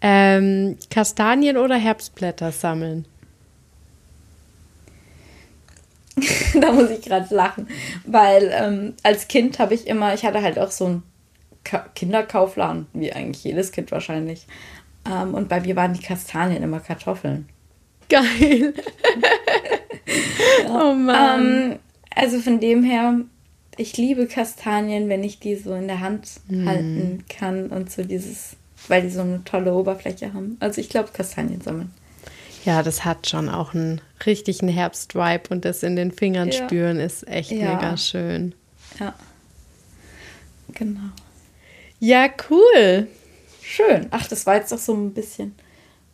Ähm, 0.00 0.78
Kastanien 0.88 1.56
oder 1.56 1.74
Herbstblätter 1.74 2.52
sammeln? 2.52 3.06
da 6.60 6.70
muss 6.70 6.90
ich 6.90 7.02
gerade 7.02 7.34
lachen, 7.34 7.66
weil 8.06 8.52
ähm, 8.54 8.94
als 9.02 9.26
Kind 9.26 9.58
habe 9.58 9.74
ich 9.74 9.88
immer, 9.88 10.14
ich 10.14 10.24
hatte 10.24 10.42
halt 10.42 10.60
auch 10.60 10.70
so 10.70 10.86
einen 10.86 11.02
Ka 11.64 11.86
Kinderkaufladen, 11.96 12.86
wie 12.92 13.12
eigentlich 13.12 13.42
jedes 13.42 13.72
Kind 13.72 13.90
wahrscheinlich. 13.90 14.46
Ähm, 15.04 15.34
und 15.34 15.48
bei 15.48 15.60
mir 15.60 15.76
waren 15.76 15.94
die 15.94 16.02
Kastanien 16.02 16.62
immer 16.62 16.80
Kartoffeln. 16.80 17.48
Geil. 18.08 18.74
ja. 20.64 20.90
Oh 20.90 20.94
Mann. 20.94 21.40
Ähm, 21.40 21.78
also 22.14 22.40
von 22.40 22.60
dem 22.60 22.82
her, 22.82 23.20
ich 23.76 23.96
liebe 23.96 24.26
Kastanien, 24.26 25.08
wenn 25.08 25.24
ich 25.24 25.38
die 25.38 25.56
so 25.56 25.74
in 25.74 25.86
der 25.86 26.00
Hand 26.00 26.40
mm. 26.48 26.68
halten 26.68 27.24
kann 27.28 27.68
und 27.68 27.90
so 27.90 28.02
dieses 28.02 28.56
weil 28.88 29.02
die 29.02 29.10
so 29.10 29.20
eine 29.20 29.44
tolle 29.44 29.74
Oberfläche 29.74 30.32
haben. 30.32 30.56
Also 30.60 30.80
ich 30.80 30.88
glaube, 30.88 31.10
Kastanien 31.12 31.60
sammeln. 31.60 31.92
Ja, 32.64 32.82
das 32.82 33.04
hat 33.04 33.28
schon 33.28 33.48
auch 33.48 33.74
einen 33.74 34.00
richtigen 34.26 34.68
Herbstvibe 34.68 35.48
und 35.48 35.64
das 35.64 35.82
in 35.82 35.96
den 35.96 36.12
Fingern 36.12 36.50
ja. 36.50 36.64
spüren 36.64 36.98
ist 36.98 37.26
echt 37.26 37.50
ja. 37.50 37.74
mega 37.74 37.96
schön. 37.96 38.54
Ja. 38.98 39.14
Genau. 40.74 41.10
Ja, 42.00 42.28
cool. 42.50 43.08
Schön. 43.70 44.08
Ach, 44.10 44.26
das 44.26 44.46
war 44.46 44.56
jetzt 44.56 44.72
doch 44.72 44.78
so 44.78 44.92
ein 44.92 45.14
bisschen 45.14 45.54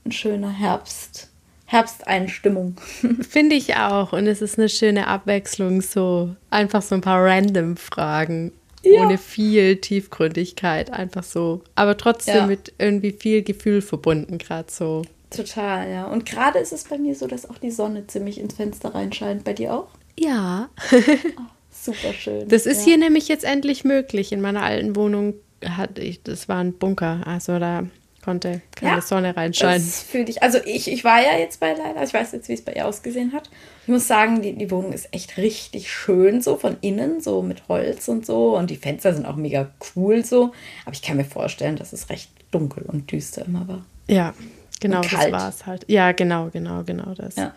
ein 0.04 0.12
schöner 0.12 0.50
Herbst. 0.50 1.30
Herbsteinstimmung. 1.64 2.76
Finde 3.28 3.57
ich 3.57 3.76
auch. 3.76 4.12
Und 4.12 4.26
es 4.26 4.42
ist 4.42 4.59
eine 4.59 4.68
schöne 4.68 5.07
Abwechslung, 5.07 5.80
so 5.80 6.36
einfach 6.50 6.82
so 6.82 6.94
ein 6.94 7.00
paar 7.00 7.24
random 7.24 7.78
Fragen. 7.78 8.52
Ja. 8.82 9.00
Ohne 9.00 9.16
viel 9.16 9.78
Tiefgründigkeit, 9.78 10.92
einfach 10.92 11.24
so. 11.24 11.62
Aber 11.76 11.96
trotzdem 11.96 12.36
ja. 12.36 12.46
mit 12.46 12.74
irgendwie 12.76 13.12
viel 13.12 13.42
Gefühl 13.42 13.80
verbunden, 13.80 14.36
gerade 14.36 14.70
so. 14.70 15.02
Total, 15.30 15.90
ja. 15.90 16.04
Und 16.04 16.26
gerade 16.26 16.59
ist 16.59 16.74
es 16.74 16.84
bei 16.84 16.98
mir 16.98 17.14
so, 17.14 17.26
dass 17.26 17.48
auch 17.48 17.59
die 17.59 17.70
Sonne 17.70 18.07
ziemlich 18.07 18.38
ins 18.38 18.54
Fenster 18.54 18.94
reinscheint. 18.94 19.44
Bei 19.44 19.54
dir 19.54 19.72
auch? 19.72 19.88
Ja. 20.18 20.68
oh, 20.92 21.40
super 21.72 22.12
schön. 22.12 22.48
Das 22.48 22.66
ist 22.66 22.80
ja. 22.80 22.84
hier 22.84 22.98
nämlich 22.98 23.28
jetzt 23.28 23.44
endlich 23.44 23.82
möglich. 23.82 24.30
In 24.30 24.42
meiner 24.42 24.62
alten 24.62 24.94
Wohnung 24.94 25.34
hatte 25.64 26.02
ich, 26.02 26.22
das 26.22 26.48
war 26.48 26.59
ein 26.59 26.72
Bunker. 26.72 27.26
Also 27.26 27.59
da 27.59 27.84
konnte 28.26 28.61
keine 28.74 28.96
ja, 28.96 29.00
Sonne 29.00 29.36
reinscheinen. 29.36 29.86
Das 29.86 30.02
fühle 30.02 30.24
ich. 30.24 30.42
Also 30.42 30.59
ich, 30.64 30.90
ich 30.90 31.04
war 31.04 31.22
ja 31.22 31.38
jetzt 31.38 31.61
bei 31.61 31.72
Leila, 31.72 32.02
ich 32.02 32.12
weiß 32.12 32.32
jetzt, 32.32 32.48
wie 32.48 32.54
es 32.54 32.62
bei 32.62 32.72
ihr 32.72 32.86
ausgesehen 32.86 33.32
hat. 33.32 33.48
Ich 33.82 33.88
muss 33.88 34.09
sagen, 34.09 34.42
die, 34.42 34.52
die 34.54 34.70
Wohnung 34.72 34.92
ist 34.92 35.09
echt 35.12 35.36
richtig 35.36 35.92
schön, 35.92 36.42
so 36.42 36.57
von 36.57 36.76
innen, 36.80 37.20
so 37.20 37.40
mit 37.42 37.68
Holz 37.68 38.09
und 38.09 38.26
so. 38.26 38.57
Und 38.57 38.70
die 38.70 38.76
Fenster 38.76 39.14
sind 39.14 39.26
auch 39.26 39.36
mega 39.36 39.70
cool 39.94 40.24
so. 40.24 40.52
Aber 40.84 40.92
ich 40.92 41.02
kann 41.02 41.16
mir 41.16 41.24
vorstellen, 41.24 41.76
dass 41.76 41.92
es 41.92 42.11
recht 42.11 42.30
dunkel 42.50 42.82
und 42.82 43.12
düster 43.12 43.46
immer 43.46 43.68
war. 43.68 43.86
Ja, 44.09 44.34
genau, 44.80 45.02
das 45.02 45.30
war 45.30 45.48
es 45.48 45.64
halt. 45.64 45.84
Ja, 45.88 46.11
genau, 46.11 46.50
genau, 46.50 46.82
genau 46.82 47.14
das. 47.14 47.36
Ja. 47.36 47.54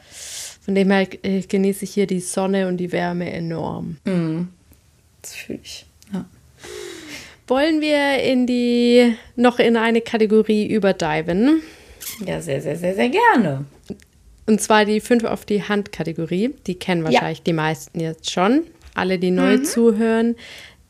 Von 0.61 0.75
dem 0.75 0.91
her 0.91 1.07
äh, 1.23 1.41
genieße 1.41 1.85
ich 1.85 1.95
hier 1.95 2.05
die 2.05 2.19
Sonne 2.19 2.67
und 2.67 2.77
die 2.77 2.91
Wärme 2.91 3.31
enorm. 3.31 3.97
Mm, 4.05 4.49
das 5.23 5.33
fühle 5.33 5.59
ich. 5.63 5.87
Ja. 6.13 6.25
Wollen 7.49 7.81
wir 7.81 8.21
in 8.21 8.45
die 8.45 9.15
noch 9.35 9.57
in 9.57 9.75
eine 9.75 10.01
Kategorie 10.01 10.67
überdiven? 10.67 11.63
Ja, 12.23 12.41
sehr, 12.41 12.61
sehr, 12.61 12.75
sehr, 12.75 12.93
sehr 12.93 13.09
gerne. 13.09 13.65
Und 14.45 14.61
zwar 14.61 14.85
die 14.85 14.99
5 14.99 15.23
auf 15.23 15.45
die 15.45 15.63
Hand 15.63 15.91
Kategorie. 15.91 16.53
Die 16.67 16.75
kennen 16.75 17.03
wahrscheinlich 17.03 17.39
ja. 17.39 17.43
die 17.45 17.53
meisten 17.53 17.99
jetzt 17.99 18.29
schon. 18.29 18.65
Alle, 18.93 19.17
die 19.17 19.31
neu 19.31 19.57
mhm. 19.57 19.65
zuhören. 19.65 20.35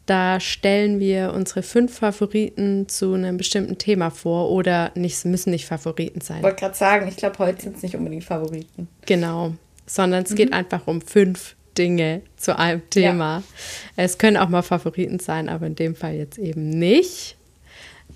Da 0.06 0.42
stellen 0.42 1.00
wir 1.00 1.34
unsere 1.34 1.62
fünf 1.62 2.00
Favoriten 2.00 2.90
zu 2.90 3.14
einem 3.14 3.38
bestimmten 3.38 3.78
Thema 3.78 4.10
vor 4.10 4.50
oder 4.50 4.92
nicht, 4.96 5.24
müssen 5.24 5.52
nicht 5.52 5.66
Favoriten 5.66 6.20
sein. 6.20 6.38
Ich 6.38 6.44
wollte 6.44 6.60
gerade 6.60 6.76
sagen, 6.76 7.08
ich 7.08 7.16
glaube, 7.16 7.40
heute 7.40 7.62
sind 7.62 7.78
es 7.78 7.84
nicht 7.84 7.96
unbedingt 7.96 8.26
Favoriten. 8.26 8.90
Genau, 9.06 9.54
sondern 9.86 10.24
es 10.24 10.32
mhm. 10.32 10.36
geht 10.36 10.54
einfach 10.54 10.88
um 10.88 11.02
fünf 11.02 11.56
Dinge 11.80 12.22
zu 12.36 12.60
einem 12.60 12.88
Thema. 12.90 13.42
Ja. 13.96 14.04
Es 14.04 14.18
können 14.18 14.38
auch 14.38 14.50
mal 14.50 14.62
Favoriten 14.62 15.18
sein, 15.18 15.50
aber 15.50 15.66
in 15.66 15.76
dem 15.76 15.96
Fall 15.96 16.14
jetzt 16.14 16.38
eben 16.38 16.70
nicht. 16.70 17.38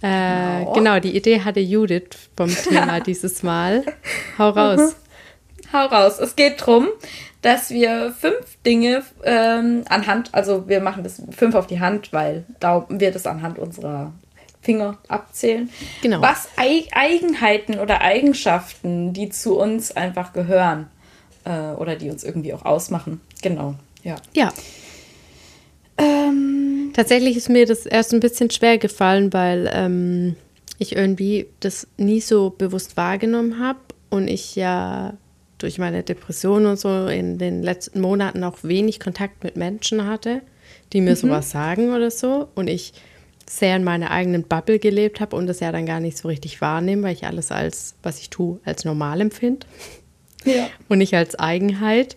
Äh, 0.02 0.60
genau. 0.60 0.74
genau. 0.74 1.00
die 1.00 1.16
Idee 1.16 1.42
hatte 1.42 1.62
Judith 1.62 2.30
vom 2.36 2.54
Thema 2.54 3.00
dieses 3.06 3.42
Mal. 3.42 3.86
Hau 4.38 4.50
raus. 4.50 4.80
Mhm. 4.80 5.74
Hau 5.74 5.86
raus. 5.86 6.20
Es 6.20 6.36
geht 6.36 6.60
darum, 6.60 6.90
dass 7.42 7.70
wir 7.70 8.14
fünf 8.20 8.58
Dinge 8.66 9.04
ähm, 9.24 9.84
anhand, 9.88 10.34
also 10.34 10.68
wir 10.68 10.82
machen 10.82 11.04
das 11.04 11.22
fünf 11.32 11.56
auf 11.56 11.66
die 11.66 11.80
Hand, 11.80 12.12
weil 12.12 12.46
da 12.60 12.86
wir 12.90 13.12
das 13.12 13.26
anhand 13.26 13.58
unserer 13.58 14.12
Finger 14.62 14.98
abzählen. 15.08 15.70
Genau. 16.02 16.22
Was 16.22 16.50
Eigenheiten 16.58 17.80
oder 17.80 18.02
Eigenschaften, 18.02 19.14
die 19.14 19.30
zu 19.30 19.58
uns 19.58 19.92
einfach 19.96 20.34
gehören 20.34 20.88
äh, 21.46 21.72
oder 21.72 21.96
die 21.96 22.10
uns 22.10 22.24
irgendwie 22.24 22.54
auch 22.54 22.66
ausmachen. 22.66 23.22
Genau, 23.44 23.76
ja. 24.04 24.16
Ja. 24.36 24.52
Ähm, 25.98 26.92
Tatsächlich 26.94 27.38
ist 27.38 27.50
mir 27.50 27.66
das 27.66 27.86
erst 27.86 28.14
ein 28.14 28.20
bisschen 28.20 28.50
schwer 28.50 28.78
gefallen, 28.78 29.32
weil 29.34 29.70
ähm, 29.74 30.36
ich 30.80 30.96
irgendwie 30.96 31.48
das 31.60 31.88
nie 31.98 32.22
so 32.22 32.50
bewusst 32.50 32.98
wahrgenommen 32.98 33.60
habe 33.60 33.80
und 34.10 34.28
ich 34.28 34.56
ja 34.56 35.14
durch 35.58 35.78
meine 35.78 36.04
Depression 36.04 36.66
und 36.66 36.80
so 36.80 37.08
in 37.08 37.38
den 37.38 37.64
letzten 37.64 38.02
Monaten 38.02 38.44
auch 38.44 38.58
wenig 38.64 39.00
Kontakt 39.00 39.44
mit 39.44 39.56
Menschen 39.56 40.06
hatte, 40.06 40.42
die 40.92 41.02
mir 41.02 41.12
mhm. 41.12 41.16
sowas 41.16 41.52
sagen 41.52 41.94
oder 41.94 42.12
so 42.12 42.50
und 42.56 42.68
ich 42.70 42.94
sehr 43.50 43.76
in 43.76 43.84
meiner 43.84 44.12
eigenen 44.12 44.44
Bubble 44.44 44.80
gelebt 44.80 45.20
habe 45.20 45.36
und 45.36 45.48
das 45.48 45.60
ja 45.60 45.72
dann 45.72 45.86
gar 45.86 46.00
nicht 46.00 46.18
so 46.18 46.28
richtig 46.28 46.62
wahrnehme, 46.62 47.04
weil 47.04 47.14
ich 47.14 47.26
alles 47.26 47.52
als, 47.52 47.96
was 48.04 48.20
ich 48.20 48.30
tue, 48.30 48.60
als 48.66 48.86
normal 48.86 49.22
empfinde 49.22 49.66
ja. 50.46 50.68
und 50.90 50.98
nicht 50.98 51.14
als 51.14 51.36
Eigenheit. 51.36 52.16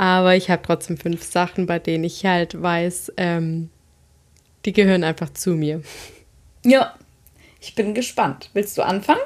Aber 0.00 0.34
ich 0.34 0.48
habe 0.48 0.62
trotzdem 0.62 0.96
fünf 0.96 1.22
Sachen, 1.24 1.66
bei 1.66 1.78
denen 1.78 2.04
ich 2.04 2.24
halt 2.24 2.60
weiß, 2.60 3.12
ähm, 3.18 3.68
die 4.64 4.72
gehören 4.72 5.04
einfach 5.04 5.28
zu 5.28 5.50
mir. 5.50 5.82
Ja, 6.64 6.94
ich 7.60 7.74
bin 7.74 7.92
gespannt. 7.92 8.48
Willst 8.54 8.78
du 8.78 8.82
anfangen? 8.82 9.20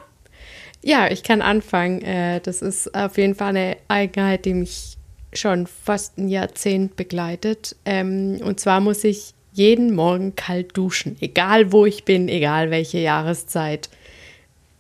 Ja, 0.83 1.09
ich 1.09 1.23
kann 1.23 1.43
anfangen. 1.43 2.03
Äh, 2.03 2.41
das 2.41 2.61
ist 2.61 2.93
auf 2.93 3.19
jeden 3.19 3.37
Fall 3.37 3.51
eine 3.51 3.77
Eigenheit, 3.87 4.47
die 4.47 4.55
mich 4.55 4.97
schon 5.33 5.69
fast 5.69 6.19
ein 6.19 6.29
Jahrzehnt 6.29 6.97
begleitet. 6.97 7.77
Ähm, 7.85 8.41
und 8.43 8.59
zwar 8.59 8.81
muss 8.81 9.05
ich 9.05 9.33
jeden 9.53 9.95
Morgen 9.95 10.35
kalt 10.35 10.77
duschen, 10.77 11.17
egal 11.21 11.71
wo 11.71 11.87
ich 11.87 12.05
bin, 12.05 12.29
egal 12.29 12.73
welche 12.73 12.99
Jahreszeit. 12.99 13.91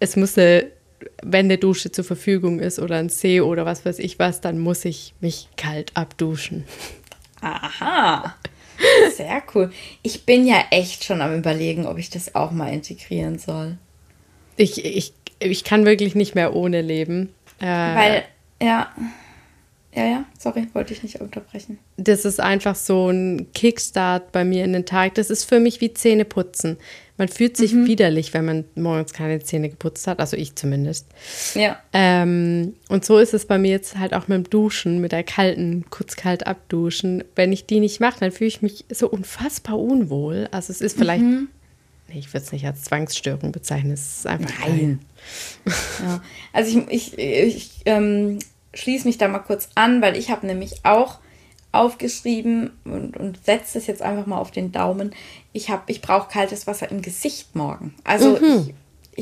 Es 0.00 0.16
muss 0.16 0.36
eine 0.36 0.72
wenn 1.22 1.46
eine 1.46 1.58
Dusche 1.58 1.92
zur 1.92 2.04
Verfügung 2.04 2.60
ist 2.60 2.78
oder 2.78 2.96
ein 2.96 3.08
See 3.08 3.40
oder 3.40 3.64
was 3.64 3.84
weiß 3.84 3.98
ich 3.98 4.18
was, 4.18 4.40
dann 4.40 4.58
muss 4.58 4.84
ich 4.84 5.14
mich 5.20 5.48
kalt 5.56 5.92
abduschen. 5.94 6.64
Aha. 7.40 8.34
Sehr 9.14 9.42
cool. 9.54 9.70
Ich 10.02 10.24
bin 10.24 10.46
ja 10.46 10.64
echt 10.70 11.04
schon 11.04 11.20
am 11.20 11.36
Überlegen, 11.36 11.86
ob 11.86 11.98
ich 11.98 12.10
das 12.10 12.34
auch 12.34 12.50
mal 12.50 12.72
integrieren 12.72 13.38
soll. 13.38 13.78
Ich, 14.56 14.84
ich, 14.84 15.12
ich 15.38 15.64
kann 15.64 15.84
wirklich 15.84 16.14
nicht 16.14 16.34
mehr 16.34 16.54
ohne 16.54 16.82
leben. 16.82 17.32
Äh, 17.60 17.66
Weil, 17.66 18.24
ja. 18.60 18.90
Ja, 19.94 20.04
ja, 20.06 20.24
sorry, 20.36 20.66
wollte 20.72 20.92
ich 20.92 21.04
nicht 21.04 21.20
unterbrechen. 21.20 21.78
Das 21.96 22.24
ist 22.24 22.40
einfach 22.40 22.74
so 22.74 23.10
ein 23.10 23.52
Kickstart 23.52 24.32
bei 24.32 24.44
mir 24.44 24.64
in 24.64 24.72
den 24.72 24.86
Tag. 24.86 25.14
Das 25.14 25.30
ist 25.30 25.44
für 25.44 25.60
mich 25.60 25.80
wie 25.80 25.94
Zähne 25.94 26.24
putzen. 26.24 26.78
Man 27.16 27.28
fühlt 27.28 27.56
sich 27.56 27.72
mhm. 27.72 27.86
widerlich, 27.86 28.34
wenn 28.34 28.44
man 28.44 28.64
morgens 28.74 29.12
keine 29.12 29.38
Zähne 29.40 29.68
geputzt 29.68 30.08
hat, 30.08 30.18
also 30.18 30.36
ich 30.36 30.56
zumindest. 30.56 31.06
Ja. 31.54 31.78
Ähm, 31.92 32.74
und 32.88 33.04
so 33.04 33.18
ist 33.18 33.34
es 33.34 33.44
bei 33.46 33.56
mir 33.56 33.70
jetzt 33.70 33.96
halt 33.96 34.14
auch 34.14 34.26
mit 34.26 34.36
dem 34.36 34.50
Duschen, 34.50 35.00
mit 35.00 35.12
der 35.12 35.22
kalten, 35.22 35.84
kurz 35.90 36.16
kalt 36.16 36.46
abduschen. 36.46 37.22
Wenn 37.36 37.52
ich 37.52 37.66
die 37.66 37.78
nicht 37.78 38.00
mache, 38.00 38.18
dann 38.18 38.32
fühle 38.32 38.48
ich 38.48 38.62
mich 38.62 38.84
so 38.90 39.08
unfassbar 39.08 39.78
unwohl. 39.78 40.48
Also 40.50 40.72
es 40.72 40.80
ist 40.80 40.98
vielleicht, 40.98 41.22
mhm. 41.22 41.48
nee, 42.08 42.18
ich 42.18 42.34
würde 42.34 42.44
es 42.46 42.52
nicht 42.52 42.66
als 42.66 42.82
Zwangsstörung 42.82 43.52
bezeichnen, 43.52 43.92
es 43.92 44.18
ist 44.18 44.26
einfach 44.26 44.50
Nein. 44.66 44.98
ja. 46.00 46.20
Also 46.52 46.84
ich, 46.88 47.16
ich, 47.16 47.18
ich 47.18 47.70
ähm, 47.84 48.40
schließe 48.74 49.06
mich 49.06 49.18
da 49.18 49.28
mal 49.28 49.38
kurz 49.38 49.68
an, 49.76 50.02
weil 50.02 50.16
ich 50.16 50.30
habe 50.30 50.48
nämlich 50.48 50.84
auch 50.84 51.20
aufgeschrieben 51.74 52.70
und, 52.84 53.16
und 53.16 53.44
setze 53.44 53.78
es 53.78 53.86
jetzt 53.86 54.02
einfach 54.02 54.26
mal 54.26 54.38
auf 54.38 54.50
den 54.50 54.72
Daumen. 54.72 55.14
Ich, 55.52 55.72
ich 55.86 56.00
brauche 56.00 56.30
kaltes 56.30 56.66
Wasser 56.66 56.90
im 56.90 57.02
Gesicht 57.02 57.54
morgen. 57.54 57.94
Also 58.04 58.38
mhm. 58.38 58.68
ich, 58.68 58.74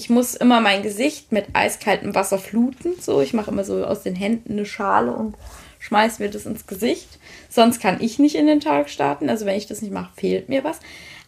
ich 0.05 0.11
muss 0.11 0.34
immer 0.34 0.61
mein 0.61 0.82
Gesicht 0.82 1.32
mit 1.32 1.46
eiskaltem 1.55 2.14
Wasser 2.14 2.38
fluten. 2.38 2.94
So, 3.00 3.20
ich 3.20 3.32
mache 3.32 3.50
immer 3.50 3.64
so 3.64 3.84
aus 3.84 4.03
den 4.03 4.14
Händen 4.14 4.53
eine 4.53 4.66
Schale 4.66 5.12
und 5.12 5.36
schmeiße 5.78 6.22
mir 6.22 6.30
das 6.30 6.46
ins 6.46 6.66
Gesicht. 6.66 7.18
Sonst 7.48 7.80
kann 7.80 8.00
ich 8.00 8.18
nicht 8.18 8.34
in 8.34 8.46
den 8.46 8.61
Tag 8.61 8.88
starten. 8.88 9.28
Also 9.28 9.46
wenn 9.46 9.57
ich 9.57 9.66
das 9.66 9.82
nicht 9.82 9.92
mache, 9.92 10.12
fehlt 10.16 10.48
mir 10.48 10.64
was. 10.64 10.78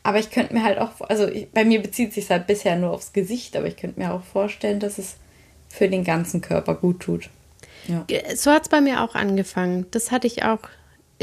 Aber 0.02 0.18
ich 0.18 0.30
könnte 0.30 0.54
mir 0.54 0.62
halt 0.62 0.78
auch, 0.78 1.00
also 1.00 1.26
ich, 1.26 1.50
bei 1.50 1.64
mir 1.64 1.80
bezieht 1.80 2.12
sich 2.12 2.30
halt 2.30 2.46
bisher 2.46 2.76
nur 2.76 2.92
aufs 2.92 3.12
Gesicht, 3.12 3.56
aber 3.56 3.66
ich 3.66 3.76
könnte 3.76 3.98
mir 3.98 4.12
auch 4.12 4.22
vorstellen, 4.22 4.78
dass 4.78 4.98
es 4.98 5.16
für 5.68 5.88
den 5.88 6.04
ganzen 6.04 6.40
Körper 6.40 6.74
gut 6.74 7.00
tut. 7.00 7.30
Ja. 7.88 8.04
So 8.36 8.50
hat 8.50 8.62
es 8.62 8.68
bei 8.68 8.80
mir 8.80 9.02
auch 9.02 9.14
angefangen. 9.14 9.86
Das 9.90 10.10
hatte 10.10 10.26
ich 10.26 10.44
auch 10.44 10.60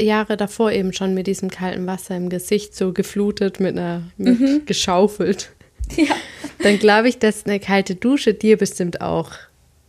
Jahre 0.02 0.36
davor 0.36 0.72
eben 0.72 0.92
schon 0.92 1.14
mit 1.14 1.26
diesem 1.26 1.50
kalten 1.50 1.86
Wasser 1.86 2.16
im 2.16 2.28
Gesicht 2.28 2.74
so 2.74 2.92
geflutet, 2.92 3.60
mit 3.60 3.76
einer, 3.76 4.02
mit 4.16 4.40
mhm. 4.40 4.62
geschaufelt. 4.66 5.50
Ja. 5.96 6.14
Dann 6.62 6.78
glaube 6.78 7.08
ich, 7.08 7.18
dass 7.18 7.44
eine 7.44 7.60
kalte 7.60 7.94
Dusche 7.94 8.34
dir 8.34 8.56
bestimmt 8.56 9.00
auch 9.00 9.32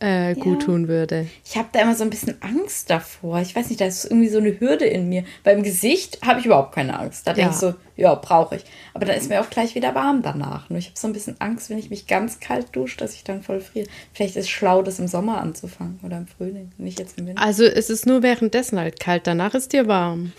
äh, 0.04 0.36
gut 0.36 0.62
ja. 0.62 0.66
tun 0.66 0.88
würde. 0.90 1.28
Ich 1.46 1.58
habe 1.58 1.70
da 1.72 1.82
immer 1.82 1.96
so 1.96 2.04
ein 2.04 2.10
bisschen 2.10 2.36
Angst 2.42 2.90
davor. 2.90 3.40
Ich 3.40 3.56
weiß 3.56 3.70
nicht, 3.70 3.80
da 3.80 3.86
ist 3.86 4.04
irgendwie 4.04 4.28
so 4.28 4.40
eine 4.40 4.60
Hürde 4.60 4.86
in 4.86 5.08
mir. 5.08 5.24
Beim 5.44 5.64
Gesicht 5.64 6.20
habe 6.26 6.42
ich 6.42 6.46
überhaupt 6.46 6.76
keine 6.76 7.00
Angst. 7.00 7.26
Da 7.26 7.32
ja. 7.32 7.36
denke 7.36 7.52
ich 7.52 7.58
so, 7.58 7.74
ja, 7.96 8.14
brauche 8.16 8.58
ich. 8.58 8.66
Aber 8.94 9.06
dann 9.06 9.16
ist 9.16 9.30
mir 9.30 9.40
auch 9.40 9.50
gleich 9.50 9.76
wieder 9.76 9.96
warm 9.96 10.22
danach. 10.22 10.70
Nur 10.70 10.80
ich 10.80 10.88
habe 10.88 11.00
so 11.00 11.08
ein 11.08 11.14
bisschen 11.14 11.40
Angst, 11.40 11.70
wenn 11.70 11.78
ich 11.78 11.90
mich 11.90 12.06
ganz 12.06 12.42
kalt 12.42 12.76
dusche, 12.76 12.98
dass 12.98 13.14
ich 13.14 13.24
dann 13.24 13.44
voll 13.44 13.62
friere. 13.62 13.88
Vielleicht 14.14 14.36
ist 14.36 14.44
es 14.44 14.50
schlau, 14.50 14.82
das 14.82 15.00
im 15.00 15.08
Sommer 15.08 15.40
anzufangen 15.40 16.00
oder 16.04 16.18
im 16.18 16.28
Frühling, 16.28 16.74
nicht 16.78 17.00
jetzt 17.00 17.18
im 17.18 17.28
Winter. 17.28 17.42
Also 17.42 17.64
es 17.64 17.90
ist 17.90 18.06
nur 18.06 18.24
währenddessen 18.24 18.78
halt 18.80 19.00
kalt, 19.00 19.26
danach 19.26 19.54
ist 19.54 19.72
dir 19.72 19.88
warm. 19.88 20.34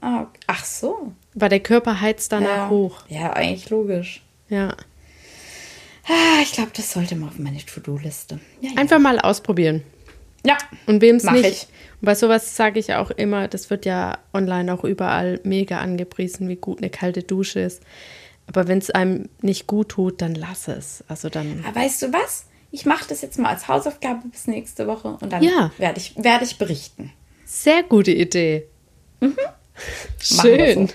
Ah, 0.00 0.28
ach 0.46 0.64
so. 0.64 1.12
Weil 1.34 1.50
der 1.50 1.60
Körper 1.60 2.00
heizt 2.00 2.32
danach 2.32 2.48
ja. 2.48 2.68
hoch. 2.70 3.02
Ja, 3.08 3.34
eigentlich 3.34 3.68
logisch. 3.68 4.22
Ja. 4.48 4.74
Ah, 6.10 6.42
ich 6.42 6.52
glaube, 6.52 6.70
das 6.74 6.92
sollte 6.92 7.14
mal 7.14 7.28
auf 7.28 7.38
meine 7.38 7.58
To-Do-Liste. 7.58 8.40
Ja, 8.60 8.70
ja. 8.70 8.76
Einfach 8.76 8.98
mal 8.98 9.20
ausprobieren. 9.20 9.82
Ja. 10.44 10.58
Und 10.86 11.02
wem 11.02 11.16
es 11.16 11.24
nicht. 11.24 11.44
Ich. 11.46 11.62
Und 12.00 12.06
bei 12.06 12.14
sowas 12.14 12.56
sage 12.56 12.80
ich 12.80 12.94
auch 12.94 13.10
immer, 13.10 13.46
das 13.46 13.70
wird 13.70 13.84
ja 13.86 14.18
online 14.34 14.72
auch 14.74 14.84
überall 14.84 15.38
mega 15.44 15.78
angepriesen, 15.78 16.48
wie 16.48 16.56
gut 16.56 16.78
eine 16.78 16.90
kalte 16.90 17.22
Dusche 17.22 17.60
ist. 17.60 17.82
Aber 18.46 18.66
wenn 18.66 18.78
es 18.78 18.90
einem 18.90 19.28
nicht 19.42 19.66
gut 19.66 19.90
tut, 19.90 20.20
dann 20.22 20.34
lass 20.34 20.66
es. 20.66 21.04
Also 21.06 21.28
dann. 21.28 21.64
Aber 21.66 21.80
weißt 21.80 22.02
du 22.02 22.12
was? 22.12 22.46
ich 22.72 22.86
mache 22.86 23.08
das 23.08 23.20
jetzt 23.20 23.38
mal 23.38 23.48
als 23.50 23.68
Hausaufgabe 23.68 24.28
bis 24.28 24.46
nächste 24.46 24.86
Woche 24.86 25.16
und 25.20 25.32
dann 25.32 25.42
Ja. 25.42 25.72
werde 25.78 25.98
ich, 25.98 26.14
werde 26.16 26.44
ich 26.44 26.56
berichten. 26.56 27.12
Sehr 27.44 27.82
gute 27.82 28.12
Idee. 28.12 28.66
Mhm. 29.20 29.36
Machen 30.36 30.50
wir 30.50 30.66
Schön. 30.66 30.88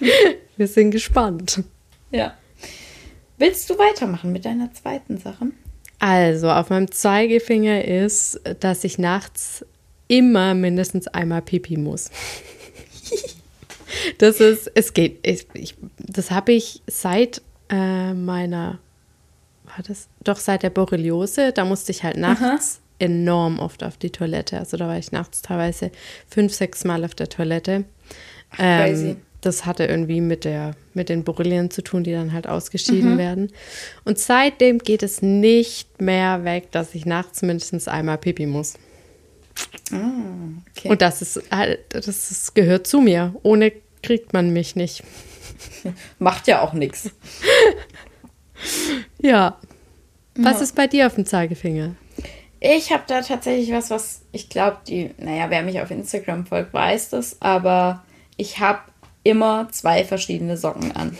Wir 0.56 0.68
sind 0.68 0.90
gespannt. 0.90 1.62
Ja. 2.10 2.34
Willst 3.38 3.68
du 3.70 3.78
weitermachen 3.78 4.32
mit 4.32 4.44
deiner 4.44 4.72
zweiten 4.72 5.18
Sache? 5.18 5.46
Also, 5.98 6.50
auf 6.50 6.70
meinem 6.70 6.90
Zeigefinger 6.90 7.84
ist, 7.84 8.40
dass 8.60 8.84
ich 8.84 8.98
nachts 8.98 9.64
immer 10.08 10.54
mindestens 10.54 11.08
einmal 11.08 11.42
pipi 11.42 11.76
muss. 11.76 12.10
Das 14.18 14.40
ist, 14.40 14.70
es 14.74 14.92
geht, 14.94 15.20
ich, 15.26 15.46
ich, 15.54 15.74
das 15.98 16.30
habe 16.30 16.52
ich 16.52 16.82
seit 16.86 17.40
äh, 17.70 18.12
meiner, 18.14 18.78
war 19.64 19.84
das? 19.86 20.08
Doch 20.22 20.38
seit 20.38 20.62
der 20.62 20.70
Borreliose, 20.70 21.52
da 21.52 21.64
musste 21.64 21.92
ich 21.92 22.02
halt 22.02 22.16
nachts 22.16 22.80
enorm 22.98 23.58
oft 23.58 23.84
auf 23.84 23.96
die 23.96 24.10
Toilette. 24.10 24.58
Also 24.58 24.76
da 24.76 24.88
war 24.88 24.98
ich 24.98 25.12
nachts 25.12 25.42
teilweise 25.42 25.90
fünf, 26.28 26.54
sechs 26.54 26.84
Mal 26.84 27.04
auf 27.04 27.14
der 27.14 27.28
Toilette. 27.28 27.84
crazy. 28.50 29.10
Ähm, 29.10 29.16
das 29.46 29.64
hatte 29.64 29.84
irgendwie 29.84 30.20
mit, 30.20 30.44
der, 30.44 30.72
mit 30.94 31.08
den 31.08 31.24
Borrelien 31.24 31.70
zu 31.70 31.82
tun, 31.82 32.04
die 32.04 32.12
dann 32.12 32.32
halt 32.32 32.46
ausgeschieden 32.46 33.16
werden. 33.18 33.52
Und 34.04 34.18
seitdem 34.18 34.78
geht 34.78 35.02
es 35.02 35.22
nicht 35.22 36.00
mehr 36.00 36.44
weg, 36.44 36.70
dass 36.72 36.94
ich 36.94 37.06
nachts 37.06 37.42
mindestens 37.42 37.88
einmal 37.88 38.18
pipi 38.18 38.46
muss. 38.46 38.74
Okay. 39.90 40.88
Und 40.88 41.00
das 41.00 41.22
ist 41.22 41.40
halt, 41.50 41.78
das 41.90 42.08
ist, 42.08 42.54
gehört 42.54 42.86
zu 42.86 43.00
mir. 43.00 43.34
Ohne 43.42 43.72
kriegt 44.02 44.32
man 44.32 44.52
mich 44.52 44.76
nicht. 44.76 45.02
Macht 46.18 46.46
ja 46.48 46.60
auch 46.60 46.72
nichts. 46.72 47.10
Ja. 49.20 49.58
Was 50.34 50.56
Ja. 50.56 50.62
ist 50.62 50.74
bei 50.76 50.86
dir 50.86 51.06
auf 51.06 51.14
dem 51.16 51.26
Zeigefinger? 51.26 51.94
Ich 52.60 52.90
habe 52.90 53.02
da 53.06 53.20
tatsächlich 53.20 53.70
was, 53.72 53.90
was 53.90 54.22
ich 54.32 54.48
glaube, 54.48 54.78
die, 54.88 55.10
naja, 55.18 55.50
wer 55.50 55.62
mich 55.62 55.80
auf 55.80 55.90
Instagram 55.90 56.46
folgt, 56.46 56.72
weiß 56.72 57.10
das, 57.10 57.40
aber 57.42 58.02
ich 58.38 58.58
habe 58.58 58.80
immer 59.28 59.68
zwei 59.70 60.04
verschiedene 60.04 60.56
Socken 60.56 60.92
an. 60.94 61.16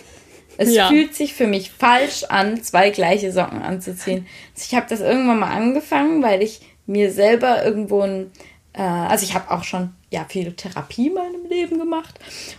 Es 0.59 0.75
Ja. 0.75 0.89
fühlt 0.89 1.15
sich 1.15 1.35
für 1.35 1.47
mich 1.47 1.71
falsch 1.71 2.25
an, 2.25 2.63
zwei 2.63 2.91
gleiche 2.91 3.31
Socken 3.33 3.61
anzuziehen. 3.63 4.27
Also 4.55 4.67
ich 4.69 4.75
habe 4.75 4.87
das 4.89 5.01
irgendwann 5.01 5.39
mal 5.41 5.51
angefangen, 5.55 6.23
weil 6.23 6.43
ich 6.43 6.61
mir 6.87 7.13
selber 7.13 7.63
irgendwo 7.65 8.01
ein, 8.03 8.31
äh, 8.73 8.81
also 8.81 9.25
ich 9.25 9.35
habe 9.35 9.51
auch 9.51 9.65
schon 9.65 9.91
ja 10.11 10.25
viel 10.29 10.53
Therapie 10.53 11.09
in 11.09 11.15
meinem 11.15 11.45
Leben 11.49 11.79
gemacht 11.79 12.15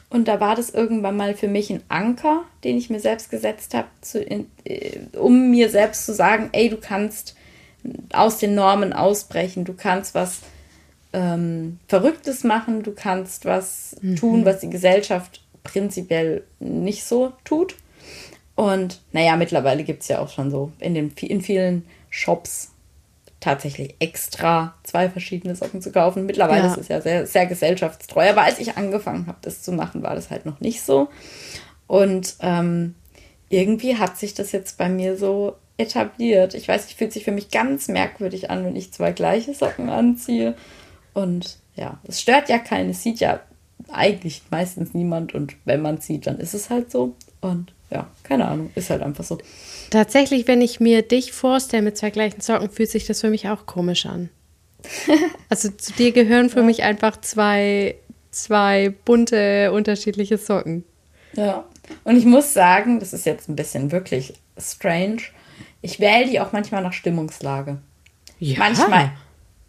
und 0.10 0.28
da 0.28 0.40
war 0.40 0.54
das 0.56 0.70
irgendwann 0.70 1.16
mal 1.18 1.34
für 1.34 1.48
mich 1.48 1.70
ein 1.72 1.82
Anker, 1.88 2.44
den 2.64 2.78
ich 2.78 2.90
mir 2.90 3.00
selbst 3.00 3.32
gesetzt 3.32 3.74
habe, 3.74 3.88
äh, 4.66 4.98
um 5.18 5.50
mir 5.50 5.70
selbst 5.70 6.06
zu 6.06 6.14
sagen, 6.14 6.50
ey, 6.52 6.70
du 6.70 6.78
kannst 6.78 7.36
aus 8.14 8.38
den 8.38 8.54
Normen 8.54 8.92
ausbrechen, 8.94 9.64
du 9.64 9.74
kannst 9.74 10.14
was 10.14 10.42
ähm, 11.18 11.80
Verrücktes 11.88 12.44
machen, 12.44 12.84
du 12.84 12.92
kannst 12.92 13.46
was 13.46 13.96
tun, 14.20 14.46
was 14.46 14.60
die 14.60 14.70
Gesellschaft 14.70 15.42
prinzipiell 15.64 16.44
nicht 16.60 17.04
so 17.06 17.34
tut. 17.44 17.76
Und 18.56 19.02
naja, 19.12 19.36
mittlerweile 19.36 19.84
gibt 19.84 20.04
es 20.04 20.08
ja 20.10 20.20
auch 20.20 20.30
schon 20.30 20.52
so 20.52 20.72
in, 20.80 20.94
den, 20.94 21.12
in 21.20 21.42
vielen 21.42 21.86
Shops 22.12 22.72
tatsächlich 23.40 23.96
extra 24.00 24.76
zwei 24.84 25.10
verschiedene 25.10 25.56
Socken 25.56 25.82
zu 25.82 25.92
kaufen. 25.92 26.26
Mittlerweile 26.26 26.66
Ja. 26.66 26.72
ist 26.72 26.78
es 26.78 26.88
ja 26.88 27.02
sehr, 27.02 27.26
sehr 27.26 27.46
gesellschaftstreu. 27.48 28.30
Aber 28.30 28.44
als 28.44 28.60
ich 28.60 28.78
angefangen 28.78 29.28
habe, 29.28 29.38
das 29.42 29.64
zu 29.64 29.72
machen, 29.72 30.04
war 30.04 30.16
das 30.16 30.30
halt 30.30 30.46
noch 30.46 30.60
nicht 30.60 30.82
so. 30.82 31.10
Und 31.88 32.36
ähm, 32.42 32.96
irgendwie 33.50 33.98
hat 33.98 34.18
sich 34.18 34.34
das 34.34 34.52
jetzt 34.52 34.78
bei 34.78 34.90
mir 34.90 35.18
so 35.18 35.56
etabliert. 35.78 36.54
Ich 36.54 36.68
weiß, 36.68 36.86
es 36.86 36.94
fühlt 36.94 37.14
sich 37.14 37.24
für 37.24 37.32
mich 37.32 37.50
ganz 37.50 37.88
merkwürdig 37.88 38.50
an, 38.50 38.66
wenn 38.66 38.76
ich 38.76 38.92
zwei 38.92 39.12
gleiche 39.12 39.54
Socken 39.54 39.90
anziehe. 39.90 40.56
Und 41.18 41.58
ja, 41.76 41.98
es 42.04 42.22
stört 42.22 42.48
ja 42.48 42.60
keinen. 42.60 42.92
Es 42.92 43.02
sieht 43.02 43.20
ja 43.20 43.40
eigentlich 43.90 44.44
meistens 44.52 44.94
niemand. 44.94 45.34
Und 45.34 45.56
wenn 45.66 45.82
man 45.82 46.00
sieht, 46.00 46.28
dann 46.28 46.38
ist 46.38 46.54
es 46.54 46.70
halt 46.70 46.92
so. 46.92 47.16
Und 47.42 47.74
ja, 47.90 48.08
keine 48.22 48.48
Ahnung, 48.48 48.70
ist 48.76 48.92
halt 48.92 49.02
einfach 49.02 49.24
so. 49.24 49.40
Tatsächlich, 49.90 50.48
wenn 50.48 50.62
ich 50.62 50.80
mir 50.80 51.02
dich 51.02 51.32
vorstelle 51.32 51.82
mit 51.82 51.98
zwei 51.98 52.12
gleichen 52.12 52.42
Socken, 52.42 52.70
fühlt 52.70 52.92
sich 52.92 53.08
das 53.08 53.22
für 53.22 53.32
mich 53.32 53.50
auch 53.50 53.66
komisch 53.66 54.06
an. 54.06 54.30
Also 55.50 55.70
zu 55.70 55.94
dir 55.94 56.12
gehören 56.12 56.50
für 56.50 56.62
mich 56.62 56.84
einfach 56.84 57.20
zwei, 57.22 57.96
zwei 58.30 58.94
bunte, 59.06 59.72
unterschiedliche 59.72 60.38
Socken. 60.38 60.84
Ja. 61.34 61.64
Und 62.04 62.18
ich 62.18 62.26
muss 62.26 62.54
sagen, 62.54 63.00
das 63.00 63.14
ist 63.14 63.26
jetzt 63.26 63.50
ein 63.50 63.56
bisschen 63.56 63.92
wirklich 63.92 64.34
strange. 64.58 65.22
Ich 65.82 66.00
wähle 66.00 66.30
die 66.30 66.42
auch 66.42 66.52
manchmal 66.52 66.84
nach 66.84 66.94
Stimmungslage. 66.94 67.80
Ja. 68.40 68.60
Manchmal, 68.60 69.14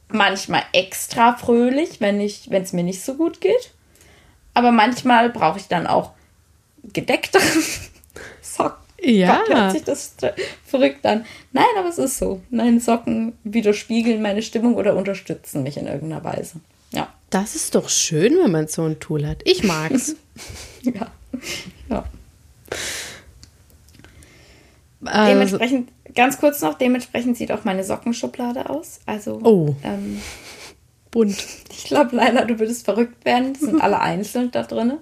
manchmal 0.08 0.62
extra 0.72 1.34
fröhlich, 1.34 2.00
wenn 2.00 2.20
ich, 2.20 2.50
wenn 2.50 2.62
es 2.62 2.72
mir 2.72 2.82
nicht 2.82 3.02
so 3.02 3.14
gut 3.14 3.40
geht. 3.40 3.72
Aber 4.54 4.72
manchmal 4.72 5.30
brauche 5.30 5.58
ich 5.58 5.68
dann 5.68 5.86
auch 5.86 6.12
gedecktere 6.92 7.42
Socken. 8.42 8.88
Ja. 9.00 9.42
Gott, 9.46 9.56
hört 9.56 9.72
sich 9.72 9.84
das 9.84 10.16
verrückt 10.64 11.06
an. 11.06 11.24
Nein, 11.52 11.64
aber 11.78 11.88
es 11.88 11.98
ist 11.98 12.18
so. 12.18 12.40
Meine 12.50 12.80
Socken 12.80 13.34
widerspiegeln 13.44 14.20
meine 14.20 14.42
Stimmung 14.42 14.74
oder 14.74 14.96
unterstützen 14.96 15.62
mich 15.62 15.76
in 15.76 15.86
irgendeiner 15.86 16.24
Weise. 16.24 16.60
Ja. 16.90 17.12
Das 17.30 17.54
ist 17.54 17.74
doch 17.74 17.88
schön, 17.88 18.36
wenn 18.42 18.50
man 18.50 18.68
so 18.68 18.82
ein 18.84 18.98
Tool 18.98 19.26
hat. 19.26 19.42
Ich 19.44 19.62
mag's. 19.62 20.16
Ja. 20.82 21.08
ja. 21.90 22.04
also, 25.04 25.32
Dementsprechend, 25.32 25.90
ganz 26.18 26.38
kurz 26.38 26.60
noch, 26.60 26.74
dementsprechend 26.74 27.36
sieht 27.38 27.50
auch 27.52 27.64
meine 27.64 27.82
Sockenschublade 27.84 28.68
aus. 28.68 29.00
Also, 29.06 29.40
Oh. 29.42 29.74
ähm, 29.82 30.20
bunt. 31.10 31.36
ich 31.70 31.84
glaube, 31.84 32.14
Leila, 32.16 32.44
du 32.44 32.58
würdest 32.58 32.84
verrückt 32.84 33.24
werden. 33.24 33.54
Die 33.54 33.60
sind 33.60 33.80
alle 33.80 34.00
einzeln 34.12 34.50
da 34.50 34.64
drin. 34.64 34.94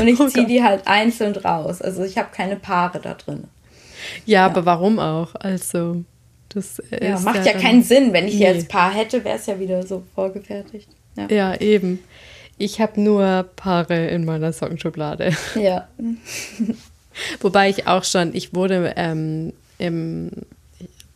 Und 0.00 0.08
ich 0.08 0.18
Oh 0.18 0.28
ziehe 0.28 0.44
Gott. 0.44 0.50
die 0.50 0.62
halt 0.62 0.86
einzeln 0.86 1.36
raus. 1.36 1.82
Also, 1.82 2.04
ich 2.04 2.16
habe 2.16 2.28
keine 2.32 2.56
Paare 2.56 3.00
da 3.00 3.12
drin. 3.14 3.44
Ja, 4.24 4.46
aber 4.46 4.64
warum 4.64 4.98
auch? 4.98 5.34
Also, 5.34 6.04
das 6.48 6.82
Ja, 6.90 7.18
macht 7.20 7.44
ja, 7.44 7.52
dann- 7.52 7.60
keinen 7.62 7.82
Sinn. 7.82 8.12
Wenn 8.12 8.26
ich 8.28 8.34
Nee. 8.34 8.44
jetzt 8.46 8.68
Paar 8.68 8.92
hätte, 8.94 9.24
wäre 9.24 9.36
es 9.36 9.46
ja 9.46 9.58
wieder 9.60 9.86
so 9.86 10.02
vorgefertigt. 10.14 10.88
Ja. 11.16 11.26
Ja, 11.28 11.60
eben. 11.60 11.98
Ich 12.58 12.80
habe 12.80 13.00
nur 13.00 13.44
Paare 13.56 14.06
in 14.08 14.24
meiner 14.24 14.52
Sockenschublade. 14.52 15.32
ja. 15.54 15.88
Wobei 17.40 17.68
ich 17.68 17.86
auch 17.86 18.04
schon, 18.04 18.34
ich 18.34 18.54
wurde 18.54 18.94
ähm, 18.96 19.52
im, 19.82 20.30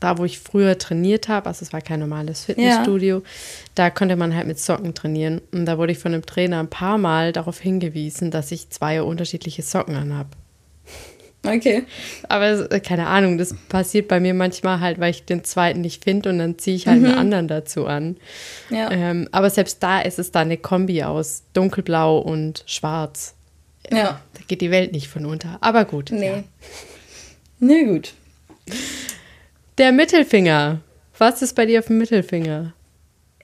da, 0.00 0.18
wo 0.18 0.24
ich 0.24 0.38
früher 0.38 0.76
trainiert 0.78 1.28
habe, 1.28 1.46
also 1.46 1.64
es 1.64 1.72
war 1.72 1.80
kein 1.80 2.00
normales 2.00 2.44
Fitnessstudio, 2.44 3.22
da 3.74 3.90
konnte 3.90 4.16
man 4.16 4.34
halt 4.34 4.46
mit 4.46 4.58
Socken 4.58 4.94
trainieren. 4.94 5.40
Und 5.52 5.66
da 5.66 5.78
wurde 5.78 5.92
ich 5.92 5.98
von 5.98 6.12
einem 6.12 6.26
Trainer 6.26 6.60
ein 6.60 6.68
paar 6.68 6.98
Mal 6.98 7.32
darauf 7.32 7.60
hingewiesen, 7.60 8.30
dass 8.30 8.52
ich 8.52 8.70
zwei 8.70 9.02
unterschiedliche 9.02 9.62
Socken 9.62 9.96
anhab. 9.96 10.26
Okay. 11.44 11.84
Aber 12.28 12.70
äh, 12.72 12.80
keine 12.80 13.06
Ahnung, 13.06 13.38
das 13.38 13.54
passiert 13.68 14.08
bei 14.08 14.20
mir 14.20 14.34
manchmal 14.34 14.80
halt, 14.80 14.98
weil 14.98 15.10
ich 15.10 15.24
den 15.24 15.44
zweiten 15.44 15.80
nicht 15.80 16.02
finde 16.02 16.30
und 16.30 16.38
dann 16.38 16.58
ziehe 16.58 16.76
ich 16.76 16.88
halt 16.88 17.04
einen 17.04 17.14
anderen 17.14 17.46
dazu 17.48 17.86
an. 17.86 18.16
Ja. 18.70 18.90
Ähm, 18.90 19.28
aber 19.32 19.48
selbst 19.50 19.82
da 19.82 20.00
ist 20.00 20.18
es 20.18 20.32
dann 20.32 20.48
eine 20.48 20.56
Kombi 20.56 21.04
aus 21.04 21.44
dunkelblau 21.52 22.18
und 22.18 22.64
schwarz. 22.66 23.34
ja. 23.90 24.20
Da 24.34 24.40
geht 24.48 24.60
die 24.60 24.70
Welt 24.70 24.92
nicht 24.92 25.08
von 25.08 25.24
unter. 25.24 25.58
Aber 25.60 25.84
gut. 25.84 26.10
Nee. 26.10 26.26
Ja. 26.26 26.44
Nee, 27.58 27.84
gut. 27.84 28.12
Der 29.78 29.92
Mittelfinger. 29.92 30.80
Was 31.18 31.42
ist 31.42 31.54
bei 31.54 31.66
dir 31.66 31.80
auf 31.80 31.86
dem 31.86 31.98
Mittelfinger? 31.98 32.74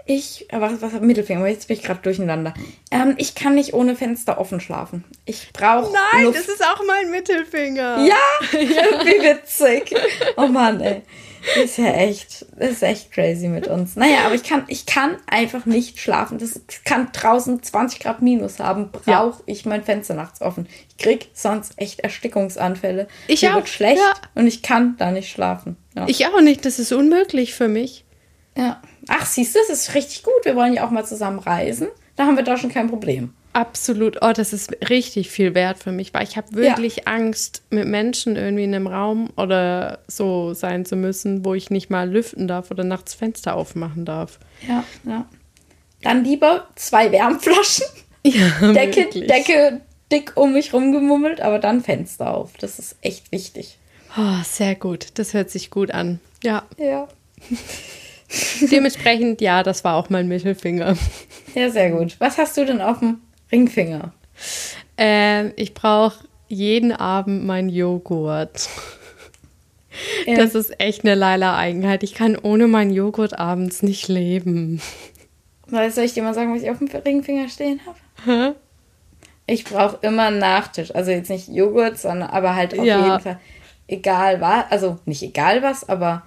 Ich, 0.05 0.53
äh, 0.53 0.61
was, 0.61 0.83
was 0.83 1.01
Mittelfinger, 1.01 1.47
jetzt 1.47 1.69
bin 1.69 1.77
ich 1.77 1.83
gerade 1.83 2.01
durcheinander. 2.03 2.55
Ähm, 2.91 3.15
ich 3.19 3.35
kann 3.35 3.55
nicht 3.55 3.73
ohne 3.73 3.95
Fenster 3.95 4.39
offen 4.39 4.61
schlafen. 4.61 5.05
Ich 5.27 5.51
brauche 5.53 5.93
Luft. 6.23 6.39
ist 6.39 6.65
auch 6.65 6.83
mein 6.87 7.11
Mittelfinger. 7.11 8.05
Ja, 8.07 8.17
wie 9.05 9.23
witzig. 9.23 9.95
Oh 10.37 10.49
Mann, 10.49 10.81
ey. 10.81 11.03
Das 11.55 11.65
ist 11.65 11.79
ja 11.79 11.93
echt, 11.93 12.43
ist 12.59 12.83
echt 12.83 13.11
crazy 13.13 13.49
mit 13.49 13.67
uns. 13.67 13.97
Naja, 13.97 14.19
aber 14.27 14.35
ich 14.35 14.45
kann, 14.45 14.65
ich 14.69 14.87
kann 14.87 15.17
einfach 15.27 15.67
nicht 15.67 15.99
schlafen. 15.99 16.39
Das 16.39 16.61
kann 16.85 17.09
draußen 17.13 17.63
20 17.63 18.01
Grad 18.01 18.23
minus 18.23 18.59
haben. 18.61 18.91
Brauche 18.91 19.43
ich 19.47 19.67
mein 19.67 19.83
Fenster 19.83 20.15
nachts 20.15 20.41
offen. 20.41 20.69
Ich 20.89 20.99
krieg 20.99 21.31
sonst 21.35 21.73
echt 21.77 22.01
Erstickungsanfälle. 22.01 23.09
Ich 23.29 23.43
Mir 23.43 23.51
auch, 23.51 23.57
wird 23.57 23.69
schlecht 23.69 23.99
ja. 24.01 24.13
und 24.35 24.47
ich 24.47 24.63
kann 24.63 24.97
da 24.99 25.11
nicht 25.11 25.31
schlafen. 25.31 25.77
Ja. 25.97 26.07
Ich 26.09 26.27
auch 26.27 26.41
nicht. 26.41 26.65
Das 26.65 26.79
ist 26.79 26.93
unmöglich 26.93 27.55
für 27.55 27.69
mich. 27.69 28.05
ja. 28.57 28.81
Ach, 29.09 29.27
siehst 29.27 29.57
du, 29.57 29.59
das 29.59 29.69
ist 29.71 29.95
richtig 29.97 30.23
gut. 30.23 30.45
Wir 30.45 30.55
wollen 30.55 30.75
ja 30.75 30.87
auch 30.87 30.91
mal 30.91 31.05
zusammen 31.05 31.41
reisen. 31.41 31.89
Da 32.15 32.25
haben 32.27 32.37
wir 32.37 32.45
da 32.45 32.57
schon 32.57 32.71
kein 32.71 32.89
Problem. 32.89 33.35
Absolut. 33.53 34.19
Oh, 34.23 34.33
das 34.33 34.53
ist 34.53 34.73
richtig 34.89 35.31
viel 35.31 35.55
wert 35.55 35.79
für 35.79 35.93
mich, 35.93 36.15
weil 36.15 36.25
ich 36.25 36.37
habe 36.37 36.55
wirklich 36.55 37.07
Angst, 37.07 37.63
mit 37.71 37.87
Menschen 37.87 38.37
irgendwie 38.37 38.65
in 38.65 38.75
einem 38.75 38.87
Raum 38.87 39.31
oder 39.37 39.99
so 40.07 40.55
sein 40.55 40.87
zu 40.87 40.97
müssen, 40.97 41.45
wo 41.45 41.55
ich 41.55 41.71
nicht 41.71 41.91
mal 41.91 42.11
lüften 42.11 42.49
darf 42.49 42.71
oder 42.71 42.85
nachts 42.85 43.13
Fenster 43.15 43.55
aufmachen 43.55 44.05
darf. 44.05 44.39
Ja, 44.67 44.85
ja. 45.05 45.27
Dann 46.03 46.25
lieber 46.25 46.69
zwei 46.77 47.11
Wärmflaschen. 47.13 47.87
Ja, 48.25 48.73
Decke, 48.73 48.99
wirklich. 48.99 49.27
Decke 49.27 49.81
dick 50.13 50.37
um 50.37 50.53
mich 50.53 50.73
rumgemummelt, 50.73 51.41
aber 51.41 51.59
dann 51.59 51.83
Fenster 51.83 52.33
auf. 52.33 52.53
Das 52.57 52.79
ist 52.79 52.95
echt 53.03 53.33
wichtig. 53.33 53.79
Oh, 54.17 54.43
sehr 54.45 54.77
gut. 54.77 55.09
Das 55.15 55.35
hört 55.35 55.51
sich 55.51 55.71
gut 55.71 55.91
an. 55.91 56.21
Ja. 56.45 56.63
Ja. 56.79 57.09
Dementsprechend, 58.71 59.41
ja, 59.41 59.65
das 59.65 59.83
war 59.83 59.97
auch 59.97 60.09
mein 60.09 60.29
Mittelfinger. 60.29 60.97
Ja, 61.57 61.69
sehr 61.69 61.91
gut. 61.91 62.15
Was 62.21 62.39
hast 62.39 62.57
du 62.57 62.65
denn 62.65 62.81
auf 62.81 63.01
dem 63.01 63.21
Ringfinger? 63.53 64.13
Ähm, 64.97 65.53
ich 65.57 65.75
brauche 65.75 66.25
jeden 66.49 66.93
Abend 66.93 67.45
meinen 67.45 67.69
Joghurt. 67.69 68.69
Ja. 70.27 70.37
Das 70.37 70.55
ist 70.55 70.81
echt 70.81 71.05
eine 71.05 71.15
Leila-Eigenheit. 71.15 72.03
Ich 72.03 72.15
kann 72.15 72.37
ohne 72.37 72.67
meinen 72.67 72.93
Joghurt 72.93 73.39
abends 73.39 73.83
nicht 73.83 74.09
leben. 74.09 74.81
Soll 75.67 76.05
ich 76.05 76.15
dir 76.15 76.23
mal 76.23 76.33
sagen, 76.33 76.55
was 76.55 76.63
ich 76.63 76.71
auf 76.71 76.79
dem 76.79 76.89
Ringfinger 76.89 77.49
stehen 77.49 77.81
habe? 77.87 78.57
Ich 79.47 79.65
brauche 79.65 79.99
immer 80.01 80.29
einen 80.29 80.39
Nachtisch. 80.39 80.95
Also 80.95 81.11
jetzt 81.11 81.29
nicht 81.29 81.49
Joghurt, 81.49 81.99
sondern 81.99 82.31
aber 82.31 82.55
halt 82.55 82.79
auf 82.79 82.85
ja. 82.85 83.05
jeden 83.05 83.21
Fall 83.21 83.41
egal 83.89 84.41
was. 84.41 84.65
Also 84.71 84.99
nicht 85.05 85.23
egal 85.23 85.63
was, 85.63 85.89
aber 85.89 86.23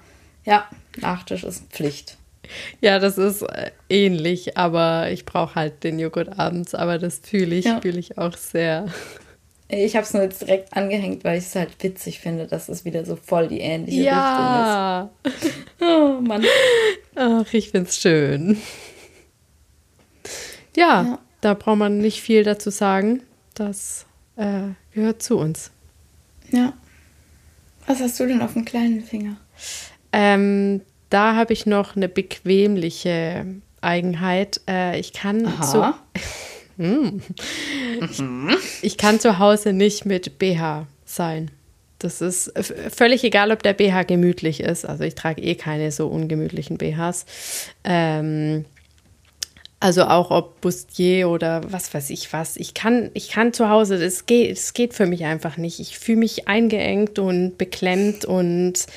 ja, 0.46 0.68
Nachtisch 0.98 1.44
ist 1.44 1.66
Pflicht. 1.72 2.18
Ja, 2.82 3.00
das 3.00 3.18
ist 3.18 3.42
äh, 3.42 3.72
ähnlich, 3.90 4.58
aber 4.58 5.12
ich 5.12 5.26
brauche 5.26 5.56
halt 5.56 5.84
den 5.84 6.00
Joghurt 6.00 6.40
abends, 6.40 6.76
aber 6.76 6.98
das 6.98 7.20
fühle 7.24 7.56
ich, 7.56 7.66
ja. 7.66 7.82
fühle 7.82 8.00
ich 8.00 8.18
auch 8.18 8.36
sehr. 8.38 8.88
Ich 9.68 9.96
habe 9.96 10.06
es 10.06 10.14
nur 10.14 10.24
jetzt 10.24 10.42
direkt 10.42 10.76
angehängt, 10.76 11.24
weil 11.24 11.40
ich 11.40 11.46
es 11.46 11.56
halt 11.56 11.72
witzig 11.82 12.20
finde, 12.20 12.46
dass 12.46 12.70
es 12.70 12.86
wieder 12.86 13.04
so 13.04 13.16
voll 13.16 13.48
die 13.48 13.60
ähnliche 13.60 14.04
ja. 14.04 15.10
Richtung 15.24 15.50
ist. 15.50 15.54
Oh 15.82 16.20
Mann. 16.22 16.44
Ach, 17.16 17.54
ich 17.54 17.72
finde 17.72 17.90
es 17.90 17.98
schön. 17.98 18.58
Ja, 20.76 21.04
ja, 21.04 21.20
da 21.42 21.54
braucht 21.54 21.78
man 21.78 21.98
nicht 21.98 22.22
viel 22.22 22.44
dazu 22.44 22.70
sagen. 22.70 23.24
Das 23.54 24.06
äh, 24.36 24.70
gehört 24.94 25.22
zu 25.22 25.38
uns. 25.38 25.72
Ja. 26.52 26.74
Was 27.88 28.00
hast 28.00 28.20
du 28.20 28.26
denn 28.26 28.42
auf 28.42 28.54
dem 28.54 28.66
kleinen 28.66 29.04
Finger? 29.04 29.38
Ähm, 30.12 30.82
da 31.10 31.36
habe 31.36 31.54
ich 31.54 31.66
noch 31.66 31.96
eine 31.96 32.10
bequemliche 32.10 33.46
Eigenheit. 33.82 34.62
Äh, 34.68 35.00
ich 35.00 35.14
kann 35.14 35.46
Aha. 35.46 35.64
so. 35.64 35.86
hm. 36.78 37.22
ich, 38.02 38.84
ich 38.84 38.98
kann 38.98 39.20
zu 39.20 39.40
Hause 39.40 39.74
nicht 39.74 40.06
mit 40.06 40.40
BH 40.40 40.88
sein. 41.06 41.52
Das 42.00 42.22
ist 42.22 42.52
völlig 42.94 43.24
egal, 43.24 43.52
ob 43.52 43.64
der 43.64 43.74
BH 43.74 44.04
gemütlich 44.04 44.60
ist. 44.60 44.86
Also 44.86 45.04
ich 45.04 45.16
trage 45.16 45.42
eh 45.42 45.56
keine 45.56 45.92
so 45.92 46.08
ungemütlichen 46.08 46.78
BHs. 46.78 47.26
Ähm, 47.84 48.66
also 49.86 50.06
auch 50.06 50.32
ob 50.32 50.62
Bustier 50.62 51.30
oder 51.30 51.62
was 51.72 51.94
weiß 51.94 52.10
ich 52.10 52.34
was. 52.34 52.58
Ich 52.58 52.74
kann, 52.74 53.12
ich 53.14 53.30
kann 53.30 53.54
zu 53.54 53.70
Hause, 53.70 54.04
es 54.04 54.26
geht, 54.26 54.52
es 54.52 54.74
geht 54.74 54.96
für 54.96 55.06
mich 55.06 55.26
einfach 55.26 55.58
nicht. 55.58 55.80
Ich 55.80 56.00
fühle 56.00 56.18
mich 56.18 56.48
eingeengt 56.48 57.20
und 57.20 57.60
beklemmt 57.60 58.26
und 58.26 58.88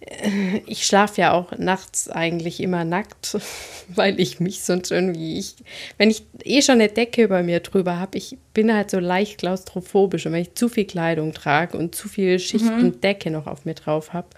äh, 0.00 0.58
ich 0.66 0.84
schlafe 0.84 1.22
ja 1.22 1.32
auch 1.32 1.56
nachts 1.56 2.10
eigentlich 2.10 2.60
immer 2.60 2.84
nackt, 2.84 3.38
weil 3.88 4.20
ich 4.20 4.38
mich 4.38 4.60
sonst 4.60 4.90
irgendwie, 4.90 5.38
ich, 5.38 5.54
wenn 5.96 6.10
ich 6.10 6.24
eh 6.44 6.60
schon 6.60 6.74
eine 6.74 6.90
Decke 6.90 7.22
über 7.22 7.42
mir 7.42 7.60
drüber 7.60 7.98
habe, 7.98 8.18
ich 8.18 8.36
bin 8.52 8.70
halt 8.70 8.90
so 8.90 8.98
leicht 8.98 9.38
klaustrophobisch 9.38 10.26
und 10.26 10.32
wenn 10.32 10.42
ich 10.42 10.54
zu 10.56 10.68
viel 10.68 10.84
Kleidung 10.84 11.32
trage 11.32 11.78
und 11.78 11.94
zu 11.94 12.06
viel 12.06 12.38
Schichten 12.38 12.82
mhm. 12.82 13.00
Decke 13.00 13.30
noch 13.30 13.46
auf 13.46 13.64
mir 13.64 13.72
drauf 13.72 14.12
habe 14.12 14.28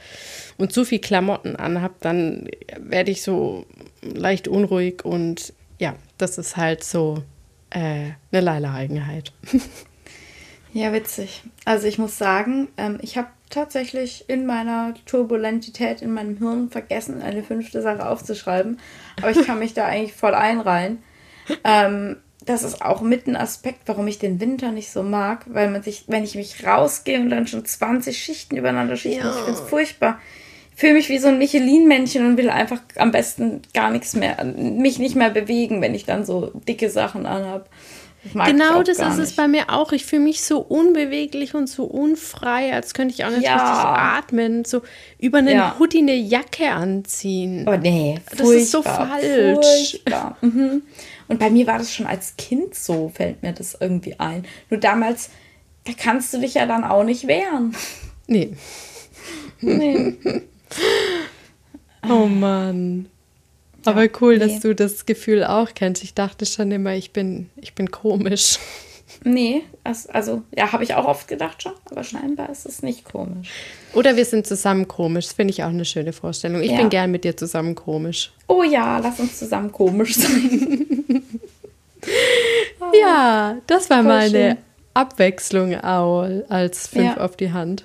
und 0.57 0.73
zu 0.73 0.85
viel 0.85 1.01
Klamotten 1.01 1.57
anhab, 1.57 2.01
dann 2.01 2.49
werde 2.79 3.11
ich 3.11 3.23
so 3.23 3.67
leicht 4.03 4.47
unruhig 4.47 5.05
und 5.05 5.53
ja, 5.79 5.95
das 6.19 6.39
ist 6.39 6.57
halt 6.57 6.85
so 6.85 7.23
äh, 7.71 8.11
eine 8.33 8.41
Leila-Eigenheit. 8.41 9.33
ja, 10.73 10.93
witzig. 10.93 11.43
Also 11.65 11.87
ich 11.87 11.99
muss 11.99 12.19
sagen, 12.19 12.69
ähm, 12.77 12.99
ich 13.03 13.17
habe 13.17 13.29
tatsächlich 13.51 14.29
in 14.29 14.47
meiner 14.47 14.95
Turbulentität 15.07 16.03
in 16.03 16.13
meinem 16.13 16.39
Hirn 16.39 16.71
vergessen, 16.71 17.23
eine 17.23 17.43
fünfte 17.43 17.83
Sache 17.83 18.09
aufzuschreiben. 18.09 18.81
Aber 19.19 19.31
ich 19.31 19.47
kann 19.47 19.59
mich 19.59 19.75
da 19.75 19.87
eigentlich 19.87 20.15
voll 20.15 20.35
einreihen. 20.35 21.03
Ähm, 21.65 22.17
das 22.45 22.63
ist 22.63 22.83
auch 22.83 23.01
mit 23.01 23.27
ein 23.27 23.37
Aspekt, 23.37 23.83
warum 23.87 24.07
ich 24.07 24.19
den 24.19 24.41
Winter 24.41 24.71
nicht 24.71 24.91
so 24.91 25.03
mag, 25.03 25.45
weil 25.49 25.71
man 25.71 25.83
sich, 25.83 26.05
wenn 26.07 26.25
ich 26.25 26.37
mich 26.37 26.65
rausgehe 26.65 27.21
und 27.21 27.31
dann 27.31 27.47
schon 27.47 27.65
20 27.65 28.17
Schichten 28.17 28.57
übereinander 28.57 28.97
schichten, 28.97 29.27
ja. 29.27 29.31
ich 29.31 29.45
finde 29.45 29.61
es 29.61 29.69
furchtbar 29.69 30.21
fühle 30.77 30.93
mich 30.93 31.09
wie 31.09 31.19
so 31.19 31.29
ein 31.29 31.39
Michelin-Männchen 31.39 32.25
und 32.25 32.37
will 32.37 32.51
einfach 32.51 32.81
am 32.97 33.11
besten 33.11 33.63
gar 33.75 33.91
nichts 33.91 34.15
mehr, 34.15 34.45
mich 34.45 34.99
nicht 34.99 35.17
mehr 35.17 35.31
bewegen, 35.31 35.81
wenn 35.81 35.95
ich 35.95 36.05
dann 36.05 36.25
so 36.25 36.53
dicke 36.69 36.91
Sachen 36.91 37.27
anhab. 37.27 37.69
Genau 38.33 38.83
das 38.83 38.99
ist 38.99 39.17
nicht. 39.17 39.19
es 39.21 39.37
bei 39.37 39.49
mir 39.49 39.71
auch. 39.71 39.93
Ich 39.93 40.05
fühle 40.05 40.23
mich 40.23 40.43
so 40.43 40.59
unbeweglich 40.59 41.55
und 41.55 41.69
so 41.69 41.85
unfrei, 41.85 42.73
als 42.73 42.93
könnte 42.93 43.15
ich 43.15 43.25
auch 43.25 43.31
nicht 43.31 43.45
ja. 43.45 43.55
richtig 43.55 43.85
atmen. 43.85 44.65
So 44.65 44.83
über 45.19 45.39
einen 45.39 45.57
ja. 45.57 45.77
Hoodie 45.79 45.99
eine 45.99 46.17
Jacke 46.17 46.71
anziehen. 46.71 47.67
Oh 47.69 47.77
nee, 47.77 48.19
das 48.37 48.49
ist 48.51 48.71
so 48.73 48.83
falsch. 48.83 50.01
Mhm. 50.41 50.83
Und 51.29 51.39
bei 51.39 51.51
mir 51.51 51.67
war 51.67 51.79
das 51.79 51.95
schon 51.95 52.07
als 52.07 52.37
Kind 52.37 52.75
so, 52.75 53.11
fällt 53.15 53.43
mir 53.43 53.53
das 53.53 53.79
irgendwie 53.81 54.19
ein. 54.19 54.45
Nur 54.71 54.81
damals, 54.81 55.31
da 55.85 55.93
kannst 55.97 56.35
du 56.35 56.39
dich 56.39 56.55
ja 56.55 56.67
dann 56.67 56.85
auch 56.85 57.05
nicht 57.05 57.27
wehren. 57.27 57.75
Nee. 58.27 58.57
Nee. 59.61 60.17
Oh 62.09 62.27
Mann. 62.27 63.09
Aber 63.85 64.05
ja, 64.05 64.11
cool, 64.21 64.39
nee. 64.39 64.47
dass 64.47 64.61
du 64.61 64.75
das 64.75 65.07
Gefühl 65.07 65.45
auch 65.45 65.71
kennst. 65.75 66.03
Ich 66.05 66.15
dachte 66.15 66.47
schon 66.47 66.71
immer, 66.71 66.95
ich 66.95 67.13
bin, 67.13 67.51
ich 67.57 67.75
bin 67.75 67.91
komisch. 67.91 68.59
Nee, 69.25 69.63
also 69.85 70.43
ja, 70.57 70.73
habe 70.73 70.85
ich 70.85 70.95
auch 70.95 71.07
oft 71.07 71.27
gedacht 71.27 71.63
schon, 71.63 71.73
aber 71.91 72.05
scheinbar 72.05 72.51
ist 72.51 72.67
es 72.67 72.83
nicht 72.83 73.05
komisch. 73.05 73.51
Oder 73.95 74.17
wir 74.17 74.25
sind 74.25 74.47
zusammen 74.47 74.89
komisch. 74.89 75.27
Das 75.27 75.35
finde 75.35 75.53
ich 75.53 75.63
auch 75.63 75.69
eine 75.69 75.85
schöne 75.85 76.13
Vorstellung. 76.13 76.61
Ich 76.61 76.73
ja. 76.73 76.77
bin 76.77 76.91
gern 76.91 77.11
mit 77.11 77.25
dir 77.25 77.37
zusammen 77.37 77.75
komisch. 77.75 78.33
Oh 78.47 78.63
ja, 78.63 78.99
lass 78.99 79.19
uns 79.19 79.39
zusammen 79.39 79.73
komisch 79.73 80.17
sein. 80.17 81.07
ja, 83.01 83.57
das 83.67 83.89
war 83.89 83.99
Voll 83.99 84.07
mal 84.07 84.27
eine 84.27 84.59
Abwechslung 84.95 85.75
als 85.75 86.89
fünf 86.89 87.17
ja. 87.17 87.17
auf 87.19 87.37
die 87.37 87.53
Hand. 87.53 87.85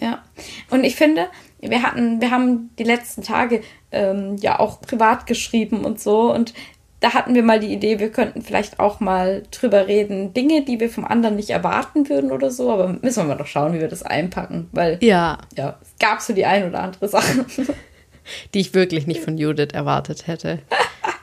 Ja, 0.00 0.24
und 0.70 0.84
ich 0.84 0.96
finde, 0.96 1.28
wir 1.70 1.82
hatten, 1.82 2.20
wir 2.20 2.30
haben 2.30 2.70
die 2.78 2.84
letzten 2.84 3.22
Tage 3.22 3.62
ähm, 3.92 4.36
ja 4.36 4.58
auch 4.58 4.80
privat 4.80 5.26
geschrieben 5.26 5.84
und 5.84 6.00
so 6.00 6.32
und 6.32 6.54
da 7.00 7.12
hatten 7.12 7.34
wir 7.34 7.42
mal 7.42 7.60
die 7.60 7.72
Idee, 7.72 7.98
wir 7.98 8.10
könnten 8.10 8.40
vielleicht 8.40 8.80
auch 8.80 8.98
mal 8.98 9.42
drüber 9.50 9.86
reden, 9.86 10.32
Dinge, 10.32 10.64
die 10.64 10.80
wir 10.80 10.88
vom 10.88 11.04
anderen 11.04 11.36
nicht 11.36 11.50
erwarten 11.50 12.08
würden 12.08 12.32
oder 12.32 12.50
so, 12.50 12.72
aber 12.72 12.88
müssen 13.02 13.18
wir 13.18 13.24
mal 13.24 13.36
doch 13.36 13.46
schauen, 13.46 13.74
wie 13.74 13.80
wir 13.80 13.88
das 13.88 14.02
einpacken, 14.02 14.68
weil 14.72 14.98
ja, 15.02 15.36
ja 15.54 15.78
es 15.82 15.90
gab 15.98 16.22
so 16.22 16.32
die 16.32 16.46
ein 16.46 16.66
oder 16.66 16.80
andere 16.82 17.08
Sache, 17.08 17.44
die 18.54 18.60
ich 18.60 18.72
wirklich 18.72 19.06
nicht 19.06 19.20
von 19.20 19.36
Judith 19.36 19.74
erwartet 19.74 20.26
hätte. 20.26 20.60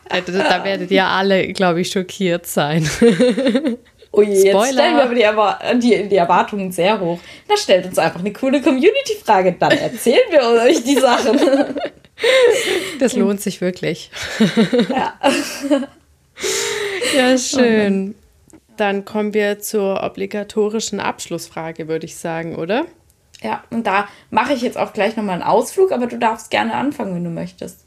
Da 0.07 0.63
werdet 0.63 0.91
ihr 0.91 1.05
alle, 1.05 1.51
glaube 1.53 1.81
ich, 1.81 1.89
schockiert 1.89 2.45
sein. 2.45 2.87
Oh 4.13 4.21
je, 4.21 4.43
jetzt 4.43 4.73
stellen 4.73 4.97
wir 4.97 5.03
aber 5.03 5.15
die, 5.15 5.21
Erwar 5.21 5.59
die, 5.75 6.09
die, 6.09 6.15
Erwartungen 6.17 6.71
sehr 6.71 6.99
hoch. 6.99 7.19
Na, 7.47 7.55
stellt 7.55 7.85
uns 7.85 7.97
einfach 7.97 8.19
eine 8.19 8.33
coole 8.33 8.61
Community-Frage, 8.61 9.53
dann 9.53 9.71
erzählen 9.71 10.29
wir 10.29 10.63
euch 10.63 10.83
die 10.83 10.95
Sachen. 10.95 11.39
Das 12.99 13.15
lohnt 13.15 13.41
sich 13.41 13.61
wirklich. 13.61 14.11
Ja. 14.89 15.15
Ja, 17.15 17.37
schön. 17.37 18.13
Dann 18.77 19.05
kommen 19.05 19.33
wir 19.33 19.59
zur 19.59 20.03
obligatorischen 20.03 20.99
Abschlussfrage, 20.99 21.87
würde 21.87 22.05
ich 22.05 22.17
sagen, 22.17 22.55
oder? 22.55 22.85
Ja, 23.41 23.63
und 23.71 23.87
da 23.87 24.07
mache 24.29 24.53
ich 24.53 24.61
jetzt 24.61 24.77
auch 24.77 24.93
gleich 24.93 25.15
nochmal 25.17 25.35
einen 25.35 25.43
Ausflug, 25.43 25.91
aber 25.91 26.05
du 26.05 26.19
darfst 26.19 26.51
gerne 26.51 26.75
anfangen, 26.75 27.15
wenn 27.15 27.23
du 27.23 27.31
möchtest. 27.31 27.85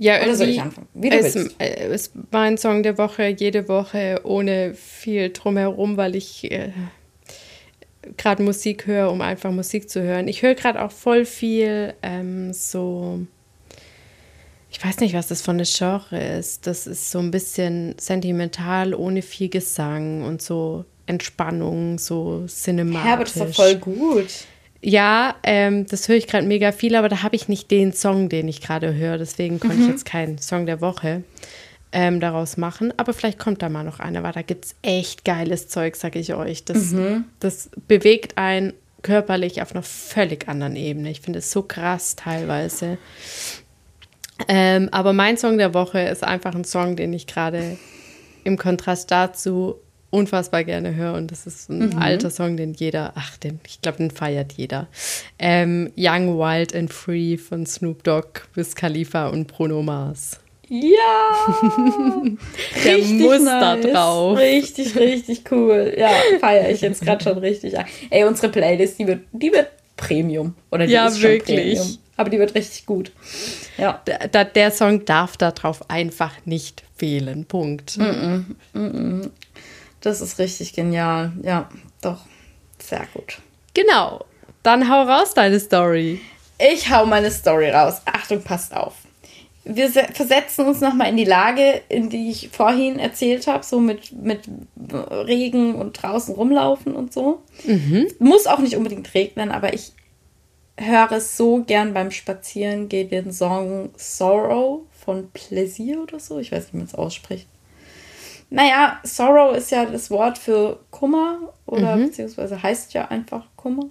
Ja, 0.00 0.22
Oder 0.22 0.34
soll 0.34 0.48
ich 0.48 0.62
anfangen? 0.62 0.88
Wie 0.94 1.10
du 1.10 1.18
es, 1.18 1.34
willst. 1.34 1.60
Äh, 1.60 1.88
es 1.88 2.12
war 2.30 2.44
ein 2.44 2.56
Song 2.56 2.82
der 2.82 2.96
Woche, 2.96 3.26
jede 3.26 3.68
Woche 3.68 4.22
ohne 4.24 4.72
viel 4.72 5.28
drumherum, 5.28 5.98
weil 5.98 6.16
ich 6.16 6.50
äh, 6.50 6.72
gerade 8.16 8.42
Musik 8.42 8.86
höre, 8.86 9.12
um 9.12 9.20
einfach 9.20 9.52
Musik 9.52 9.90
zu 9.90 10.02
hören. 10.02 10.26
Ich 10.26 10.40
höre 10.40 10.54
gerade 10.54 10.82
auch 10.82 10.90
voll 10.90 11.26
viel 11.26 11.92
ähm, 12.02 12.54
so, 12.54 13.20
ich 14.70 14.82
weiß 14.82 15.00
nicht, 15.00 15.12
was 15.12 15.26
das 15.26 15.42
von 15.42 15.56
eine 15.56 15.64
Genre 15.66 16.18
ist. 16.38 16.66
Das 16.66 16.86
ist 16.86 17.10
so 17.10 17.18
ein 17.18 17.30
bisschen 17.30 17.94
sentimental, 17.98 18.94
ohne 18.94 19.20
viel 19.20 19.50
Gesang 19.50 20.22
und 20.22 20.40
so 20.40 20.86
Entspannung, 21.04 21.98
so 21.98 22.46
cinematisch. 22.46 23.06
Ja, 23.06 23.12
aber 23.12 23.24
das 23.24 23.36
ist 23.36 23.42
doch 23.42 23.54
voll 23.54 23.76
gut. 23.76 24.30
Ja, 24.82 25.34
ähm, 25.42 25.86
das 25.86 26.08
höre 26.08 26.16
ich 26.16 26.26
gerade 26.26 26.46
mega 26.46 26.72
viel, 26.72 26.94
aber 26.94 27.08
da 27.08 27.22
habe 27.22 27.36
ich 27.36 27.48
nicht 27.48 27.70
den 27.70 27.92
Song, 27.92 28.28
den 28.28 28.48
ich 28.48 28.60
gerade 28.60 28.94
höre. 28.94 29.18
Deswegen 29.18 29.60
konnte 29.60 29.76
mhm. 29.76 29.82
ich 29.82 29.88
jetzt 29.88 30.04
keinen 30.06 30.38
Song 30.38 30.66
der 30.66 30.80
Woche 30.80 31.22
ähm, 31.92 32.20
daraus 32.20 32.56
machen. 32.56 32.92
Aber 32.96 33.12
vielleicht 33.12 33.38
kommt 33.38 33.62
da 33.62 33.68
mal 33.68 33.84
noch 33.84 34.00
einer, 34.00 34.22
weil 34.22 34.32
da 34.32 34.42
gibt 34.42 34.64
es 34.64 34.74
echt 34.82 35.24
geiles 35.24 35.68
Zeug, 35.68 35.96
sage 35.96 36.18
ich 36.18 36.34
euch. 36.34 36.64
Das, 36.64 36.92
mhm. 36.92 37.24
das 37.40 37.70
bewegt 37.88 38.38
einen 38.38 38.72
körperlich 39.02 39.60
auf 39.60 39.72
einer 39.72 39.82
völlig 39.82 40.48
anderen 40.48 40.76
Ebene. 40.76 41.10
Ich 41.10 41.20
finde 41.20 41.40
es 41.40 41.50
so 41.50 41.62
krass 41.62 42.16
teilweise. 42.16 42.98
Ähm, 44.48 44.88
aber 44.92 45.12
mein 45.12 45.36
Song 45.36 45.58
der 45.58 45.74
Woche 45.74 46.00
ist 46.00 46.24
einfach 46.24 46.54
ein 46.54 46.64
Song, 46.64 46.96
den 46.96 47.12
ich 47.12 47.26
gerade 47.26 47.76
im 48.44 48.56
Kontrast 48.56 49.10
dazu 49.10 49.76
unfassbar 50.10 50.64
gerne 50.64 50.94
höre 50.94 51.14
und 51.14 51.30
das 51.30 51.46
ist 51.46 51.70
ein 51.70 51.90
mhm. 51.90 51.98
alter 51.98 52.30
Song, 52.30 52.56
den 52.56 52.74
jeder, 52.74 53.12
ach, 53.14 53.36
den, 53.38 53.60
ich 53.66 53.80
glaube, 53.80 53.98
den 53.98 54.10
feiert 54.10 54.52
jeder. 54.52 54.88
Ähm, 55.38 55.92
Young, 55.96 56.38
Wild 56.38 56.74
and 56.74 56.92
Free 56.92 57.36
von 57.36 57.64
Snoop 57.64 58.02
Dogg 58.02 58.42
bis 58.54 58.74
Khalifa 58.74 59.28
und 59.28 59.46
Bruno 59.46 59.82
Mars. 59.82 60.40
Ja! 60.68 61.56
Der 62.84 62.98
muss 62.98 63.42
nice. 63.42 63.44
da 63.44 63.76
drauf. 63.76 64.38
Richtig, 64.38 64.96
richtig 64.96 65.42
cool. 65.50 65.94
Ja, 65.98 66.10
feiere 66.38 66.70
ich 66.70 66.80
jetzt 66.80 67.02
gerade 67.02 67.22
schon 67.24 67.38
richtig 67.38 67.76
an. 67.76 67.86
Ey, 68.08 68.22
unsere 68.24 68.52
Playlist, 68.52 68.98
die 69.00 69.06
wird, 69.08 69.22
die 69.32 69.50
wird 69.50 69.68
Premium. 69.96 70.54
Oder 70.70 70.86
die 70.86 70.92
ja, 70.92 71.08
ist 71.08 71.20
schon 71.20 71.30
wirklich. 71.30 71.76
Premium. 71.76 71.98
Aber 72.16 72.30
die 72.30 72.38
wird 72.38 72.54
richtig 72.54 72.86
gut. 72.86 73.10
Ja. 73.78 74.00
Der, 74.06 74.44
der 74.44 74.70
Song 74.70 75.04
darf 75.04 75.36
darauf 75.36 75.90
einfach 75.90 76.34
nicht 76.44 76.84
fehlen. 76.96 77.46
Punkt. 77.46 77.96
Mm 77.96 78.02
-mm, 78.02 78.44
mm 78.74 79.30
das 80.00 80.20
ist 80.20 80.38
richtig 80.38 80.72
genial. 80.72 81.32
Ja, 81.42 81.68
doch. 82.00 82.24
Sehr 82.78 83.06
gut. 83.12 83.38
Genau. 83.74 84.24
Dann 84.62 84.90
hau 84.90 85.02
raus 85.02 85.34
deine 85.34 85.60
Story. 85.60 86.20
Ich 86.58 86.90
hau 86.90 87.06
meine 87.06 87.30
Story 87.30 87.70
raus. 87.70 88.02
Achtung, 88.04 88.42
passt 88.42 88.74
auf 88.74 88.94
wir 89.64 89.90
versetzen 89.90 90.66
uns 90.66 90.80
nochmal 90.80 91.10
in 91.10 91.16
die 91.16 91.24
Lage, 91.24 91.82
in 91.88 92.08
die 92.08 92.30
ich 92.30 92.48
vorhin 92.50 92.98
erzählt 92.98 93.46
habe, 93.46 93.64
so 93.64 93.78
mit, 93.78 94.12
mit 94.12 94.40
Regen 94.76 95.74
und 95.74 96.02
draußen 96.02 96.34
rumlaufen 96.34 96.94
und 96.94 97.12
so. 97.12 97.42
Mhm. 97.64 98.08
Muss 98.18 98.46
auch 98.46 98.58
nicht 98.58 98.76
unbedingt 98.76 99.12
regnen, 99.14 99.50
aber 99.50 99.74
ich 99.74 99.92
höre 100.76 101.12
es 101.12 101.36
so 101.36 101.62
gern 101.62 101.92
beim 101.92 102.10
Spazieren, 102.10 102.88
geht 102.88 103.12
den 103.12 103.32
Song 103.32 103.90
Sorrow 103.96 104.80
von 105.04 105.30
Plaisir 105.30 106.02
oder 106.02 106.18
so. 106.18 106.38
Ich 106.38 106.52
weiß 106.52 106.64
nicht, 106.64 106.72
wie 106.72 106.78
man 106.78 106.86
es 106.86 106.94
ausspricht. 106.94 107.46
Naja, 108.50 108.98
Sorrow 109.04 109.56
ist 109.56 109.70
ja 109.70 109.86
das 109.86 110.10
Wort 110.10 110.36
für 110.36 110.80
Kummer 110.90 111.52
oder 111.66 111.96
mhm. 111.96 112.06
beziehungsweise 112.06 112.62
heißt 112.62 112.92
ja 112.94 113.08
einfach 113.08 113.46
Kummer. 113.56 113.86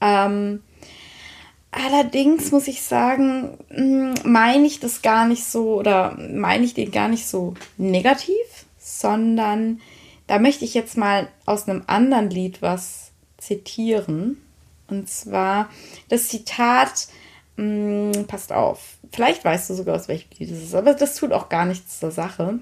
Ähm, 0.00 0.62
Allerdings 1.72 2.50
muss 2.50 2.66
ich 2.66 2.82
sagen, 2.82 3.56
hm, 3.68 4.14
meine 4.24 4.66
ich 4.66 4.80
das 4.80 5.02
gar 5.02 5.26
nicht 5.26 5.44
so 5.44 5.74
oder 5.74 6.16
meine 6.18 6.64
ich 6.64 6.74
den 6.74 6.90
gar 6.90 7.08
nicht 7.08 7.26
so 7.26 7.54
negativ, 7.76 8.34
sondern 8.78 9.80
da 10.26 10.38
möchte 10.40 10.64
ich 10.64 10.74
jetzt 10.74 10.96
mal 10.96 11.28
aus 11.46 11.68
einem 11.68 11.84
anderen 11.86 12.28
Lied 12.30 12.60
was 12.60 13.12
zitieren. 13.38 14.42
Und 14.88 15.08
zwar 15.08 15.70
das 16.08 16.28
Zitat, 16.28 17.06
mh, 17.56 18.16
hm, 18.16 18.26
passt 18.26 18.52
auf, 18.52 18.96
vielleicht 19.12 19.44
weißt 19.44 19.70
du 19.70 19.74
sogar, 19.74 19.94
aus 19.94 20.08
welchem 20.08 20.30
Lied 20.38 20.50
es 20.50 20.64
ist, 20.64 20.74
aber 20.74 20.94
das 20.94 21.14
tut 21.14 21.32
auch 21.32 21.48
gar 21.48 21.66
nichts 21.66 22.00
zur 22.00 22.10
Sache. 22.10 22.58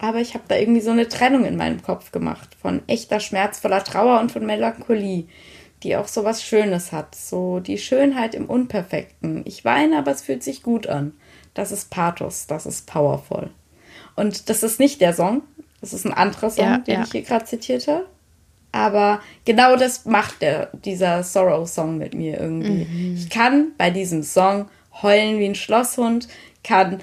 Aber 0.00 0.18
ich 0.18 0.34
habe 0.34 0.44
da 0.48 0.56
irgendwie 0.56 0.80
so 0.80 0.90
eine 0.90 1.08
Trennung 1.08 1.44
in 1.44 1.56
meinem 1.56 1.82
Kopf 1.82 2.10
gemacht 2.10 2.56
von 2.60 2.82
echter 2.86 3.20
schmerzvoller 3.20 3.84
Trauer 3.84 4.20
und 4.20 4.32
von 4.32 4.44
Melancholie 4.46 5.26
die 5.82 5.96
auch 5.96 6.08
so 6.08 6.24
was 6.24 6.42
Schönes 6.42 6.92
hat. 6.92 7.14
So 7.14 7.60
die 7.60 7.78
Schönheit 7.78 8.34
im 8.34 8.46
Unperfekten. 8.46 9.42
Ich 9.46 9.64
weine, 9.64 9.98
aber 9.98 10.10
es 10.10 10.22
fühlt 10.22 10.42
sich 10.42 10.62
gut 10.62 10.86
an. 10.86 11.12
Das 11.54 11.72
ist 11.72 11.90
Pathos, 11.90 12.46
das 12.46 12.66
ist 12.66 12.86
powerful. 12.86 13.50
Und 14.16 14.48
das 14.48 14.62
ist 14.62 14.78
nicht 14.78 15.00
der 15.00 15.14
Song, 15.14 15.42
das 15.80 15.92
ist 15.92 16.04
ein 16.04 16.12
anderer 16.12 16.50
Song, 16.50 16.64
ja, 16.64 16.78
den 16.78 16.94
ja. 16.94 17.02
ich 17.02 17.12
hier 17.12 17.22
gerade 17.22 17.44
zitiert 17.44 17.88
habe. 17.88 18.06
Aber 18.72 19.20
genau 19.44 19.74
das 19.74 20.04
macht 20.04 20.42
der, 20.42 20.70
dieser 20.84 21.24
Sorrow-Song 21.24 21.98
mit 21.98 22.14
mir 22.14 22.38
irgendwie. 22.38 22.84
Mhm. 22.84 23.14
Ich 23.16 23.28
kann 23.30 23.72
bei 23.78 23.90
diesem 23.90 24.22
Song 24.22 24.68
heulen 25.02 25.38
wie 25.38 25.46
ein 25.46 25.54
Schlosshund, 25.56 26.28
kann 26.62 27.00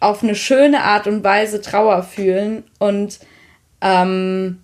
auf 0.00 0.22
eine 0.22 0.34
schöne 0.34 0.82
Art 0.82 1.06
und 1.06 1.22
Weise 1.22 1.60
Trauer 1.60 2.02
fühlen 2.02 2.64
und 2.78 3.20
ähm, 3.82 4.58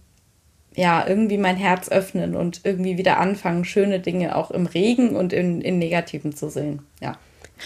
ja, 0.75 1.07
irgendwie 1.07 1.39
mein 1.39 1.57
Herz 1.57 1.89
öffnen 1.89 2.35
und 2.35 2.61
irgendwie 2.65 2.99
wieder 2.99 3.19
anfangen, 3.19 3.65
schöne 3.65 4.01
Dinge 4.01 4.37
auch 4.37 4.51
im 4.51 4.67
Regen 4.67 5.17
und 5.17 5.33
in, 5.33 5.61
in 5.61 5.79
Negativen 5.79 6.35
zu 6.35 6.51
sehen. 6.51 6.81
Ja. 7.01 7.17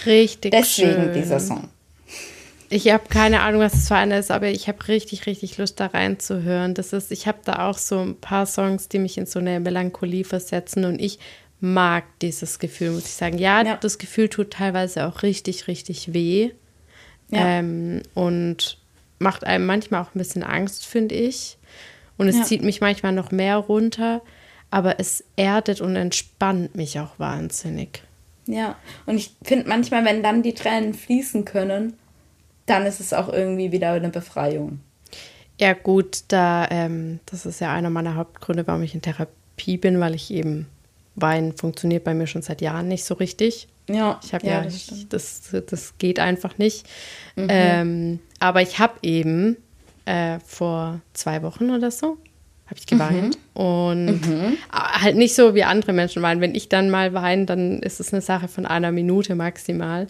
Richtig. 0.07 0.53
Deswegen 0.53 1.05
schön. 1.05 1.13
dieser 1.15 1.41
Song. 1.41 1.69
Ich 2.73 2.89
habe 2.89 3.03
keine 3.09 3.41
Ahnung, 3.41 3.63
was 3.63 3.73
das 3.73 3.89
für 3.89 3.97
einer 3.97 4.19
ist, 4.21 4.31
aber 4.31 4.47
ich 4.47 4.69
habe 4.69 4.87
richtig, 4.87 5.27
richtig 5.27 5.59
Lust 5.59 5.81
da 5.81 5.87
reinzuhören. 5.87 6.75
Das 6.75 6.93
ist, 6.93 7.11
ich 7.11 7.27
habe 7.27 7.39
da 7.45 7.69
auch 7.69 7.79
so 7.79 7.99
ein 7.99 8.21
paar 8.21 8.47
Songs, 8.47 8.89
die 8.89 9.01
mich 9.01 9.19
in 9.19 9.27
so 9.27 9.41
eine 9.41 9.59
Melancholie 9.59 10.25
versetzen 10.25 10.85
und 10.85 11.01
ich 11.01 11.19
mag 11.59 12.05
dieses 12.23 12.61
Gefühl, 12.61 12.93
muss 12.93 13.07
ich 13.07 13.13
sagen. 13.13 13.39
Ja, 13.39 13.63
ja. 13.63 13.77
das 13.77 13.99
Gefühl 13.99 14.29
tut 14.29 14.53
teilweise 14.53 15.07
auch 15.07 15.25
richtig, 15.25 15.67
richtig 15.67 16.15
weh. 16.15 16.53
Ja. 17.31 17.59
Ähm, 17.59 18.03
und 18.15 18.79
macht 19.19 19.45
einem 19.45 19.67
manchmal 19.67 20.03
auch 20.03 20.15
ein 20.15 20.19
bisschen 20.19 20.43
Angst, 20.43 20.87
finde 20.87 21.15
ich. 21.15 21.59
Und 22.17 22.29
es 22.29 22.37
ja. 22.37 22.45
zieht 22.45 22.63
mich 22.63 22.81
manchmal 22.81 23.13
noch 23.13 23.31
mehr 23.31 23.57
runter, 23.57 24.23
aber 24.71 25.01
es 25.01 25.25
erdet 25.37 25.81
und 25.81 25.97
entspannt 25.97 26.75
mich 26.75 26.99
auch 26.99 27.19
wahnsinnig. 27.19 28.03
Ja, 28.47 28.77
und 29.07 29.17
ich 29.17 29.35
finde 29.43 29.69
manchmal, 29.69 30.05
wenn 30.05 30.23
dann 30.23 30.43
die 30.43 30.55
Tränen 30.55 30.95
fließen 30.95 31.45
können, 31.45 31.95
dann 32.67 32.87
ist 32.87 33.01
es 33.01 33.13
auch 33.13 33.29
irgendwie 33.29 33.73
wieder 33.73 33.93
eine 33.93 34.09
Befreiung. 34.09 34.81
Ja, 35.59 35.75
gut, 35.75 36.25
da, 36.29 36.67
ähm, 36.71 37.21
das 37.27 37.47
ist 37.47 37.61
ja 37.61 37.73
einer 37.73 37.91
meiner 37.91 38.17
Hauptgründe, 38.17 38.67
warum 38.67 38.83
ich 38.83 38.95
in 38.95 39.03
Therapie 39.03 39.77
bin, 39.77 40.01
weil 40.01 40.15
ich 40.15 40.31
eben 40.31 40.67
Wein 41.17 41.53
funktioniert 41.53 42.05
bei 42.05 42.15
mir 42.15 42.27
schon 42.27 42.43
seit 42.43 42.61
Jahren 42.61 42.89
nicht 42.89 43.05
so 43.05 43.15
richtig. 43.15 43.69
Ja, 43.95 44.21
ich 44.23 44.35
habe 44.35 44.47
ja, 44.47 44.63
ja 44.63 44.65
das, 45.09 45.09
das, 45.09 45.65
das, 45.67 45.99
geht 45.99 46.19
einfach 46.19 46.59
nicht. 46.59 46.87
Mhm. 47.37 47.47
Ähm, 47.49 48.19
aber 48.39 48.63
ich 48.63 48.79
habe 48.79 48.95
eben 49.03 49.57
äh, 50.05 50.39
vor 50.47 51.01
zwei 51.13 51.43
Wochen 51.43 51.71
oder 51.71 51.91
so 51.91 52.17
habe 52.71 52.79
ich 52.79 52.87
geweint. 52.87 53.37
Mhm. 53.37 53.61
Und 53.61 54.29
mhm. 54.29 54.57
halt 54.73 55.17
nicht 55.17 55.35
so 55.35 55.55
wie 55.55 55.65
andere 55.65 55.93
Menschen 55.93 56.23
weinen. 56.23 56.41
Wenn 56.41 56.55
ich 56.55 56.69
dann 56.69 56.89
mal 56.89 57.13
weine, 57.13 57.45
dann 57.45 57.81
ist 57.81 57.99
es 57.99 58.13
eine 58.13 58.23
Sache 58.23 58.47
von 58.47 58.65
einer 58.65 58.93
Minute 58.93 59.35
maximal. 59.35 60.07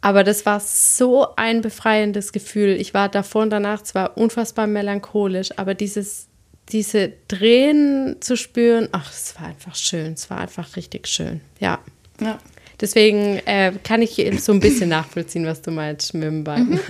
Aber 0.00 0.24
das 0.24 0.44
war 0.44 0.60
so 0.60 1.34
ein 1.36 1.62
befreiendes 1.62 2.32
Gefühl. 2.32 2.70
Ich 2.70 2.92
war 2.92 3.08
davor 3.08 3.42
und 3.42 3.50
danach 3.50 3.82
zwar 3.82 4.18
unfassbar 4.18 4.66
melancholisch, 4.66 5.56
aber 5.56 5.74
dieses, 5.74 6.26
diese 6.70 7.12
Tränen 7.28 8.20
zu 8.20 8.36
spüren, 8.36 8.88
ach, 8.92 9.10
es 9.10 9.34
war 9.40 9.46
einfach 9.46 9.76
schön. 9.76 10.14
Es 10.14 10.28
war 10.28 10.38
einfach 10.40 10.76
richtig 10.76 11.06
schön. 11.06 11.40
Ja. 11.60 11.78
ja. 12.20 12.38
Deswegen 12.80 13.38
äh, 13.46 13.72
kann 13.84 14.02
ich 14.02 14.20
so 14.40 14.52
ein 14.52 14.60
bisschen 14.60 14.88
nachvollziehen, 14.88 15.46
was 15.46 15.62
du 15.62 15.70
meinst 15.70 16.14
mit 16.14 16.24
dem 16.24 16.46
Weinen. 16.46 16.80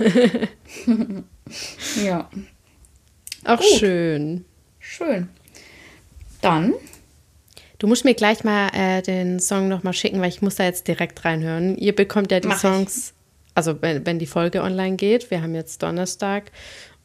Mhm. 0.85 1.23
Ja. 2.03 2.27
Auch 3.43 3.59
Gut. 3.59 3.79
schön. 3.79 4.45
Schön. 4.79 5.29
Dann. 6.41 6.73
Du 7.77 7.87
musst 7.87 8.05
mir 8.05 8.15
gleich 8.15 8.43
mal 8.43 8.69
äh, 8.73 9.01
den 9.01 9.39
Song 9.39 9.67
nochmal 9.67 9.93
schicken, 9.93 10.21
weil 10.21 10.29
ich 10.29 10.41
muss 10.41 10.55
da 10.55 10.63
jetzt 10.63 10.87
direkt 10.87 11.23
reinhören. 11.25 11.77
Ihr 11.77 11.93
bekommt 11.93 12.31
ja 12.31 12.39
die 12.39 12.47
Mach 12.47 12.59
Songs, 12.59 13.09
ich. 13.09 13.13
also 13.53 13.81
wenn, 13.81 14.05
wenn 14.05 14.17
die 14.17 14.25
Folge 14.25 14.63
online 14.63 14.95
geht. 14.95 15.29
Wir 15.29 15.41
haben 15.41 15.53
jetzt 15.53 15.83
Donnerstag 15.83 16.51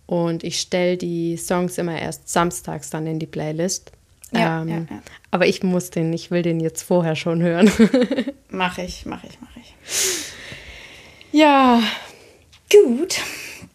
und 0.06 0.42
ich 0.44 0.60
stelle 0.60 0.96
die 0.96 1.36
Songs 1.36 1.76
immer 1.76 2.00
erst 2.00 2.28
samstags 2.28 2.90
dann 2.90 3.06
in 3.06 3.18
die 3.18 3.26
Playlist. 3.26 3.92
Ja, 4.32 4.62
ähm, 4.62 4.68
ja, 4.68 4.76
ja. 4.78 5.02
Aber 5.30 5.46
ich 5.46 5.62
muss 5.62 5.90
den, 5.90 6.12
ich 6.12 6.30
will 6.30 6.42
den 6.42 6.60
jetzt 6.60 6.82
vorher 6.82 7.16
schon 7.16 7.42
hören. 7.42 7.70
mach 8.50 8.78
ich, 8.78 9.06
mach 9.06 9.24
ich, 9.24 9.38
mach 9.40 9.56
ich. 9.56 9.74
Ja. 11.32 11.82
Gut 12.70 13.20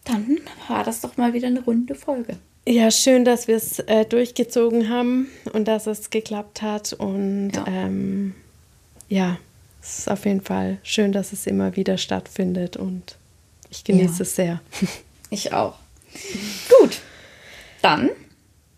dann 0.06 0.38
war 0.68 0.84
das 0.84 1.00
doch 1.00 1.16
mal 1.16 1.32
wieder 1.32 1.48
eine 1.48 1.62
runde 1.62 1.94
Folge. 1.94 2.38
Ja, 2.66 2.90
schön, 2.90 3.24
dass 3.24 3.46
wir 3.46 3.56
es 3.56 3.78
äh, 3.80 4.04
durchgezogen 4.04 4.88
haben 4.88 5.28
und 5.52 5.66
dass 5.68 5.86
es 5.86 6.10
geklappt 6.10 6.62
hat. 6.62 6.92
Und 6.92 7.52
ja. 7.52 7.66
Ähm, 7.66 8.34
ja, 9.08 9.38
es 9.82 10.00
ist 10.00 10.10
auf 10.10 10.24
jeden 10.24 10.40
Fall 10.40 10.78
schön, 10.82 11.12
dass 11.12 11.32
es 11.32 11.46
immer 11.46 11.76
wieder 11.76 11.98
stattfindet 11.98 12.76
und 12.76 13.16
ich 13.70 13.84
genieße 13.84 14.18
ja. 14.18 14.22
es 14.22 14.36
sehr. 14.36 14.60
Ich 15.28 15.52
auch. 15.52 15.74
Gut, 16.78 17.00
dann. 17.82 18.10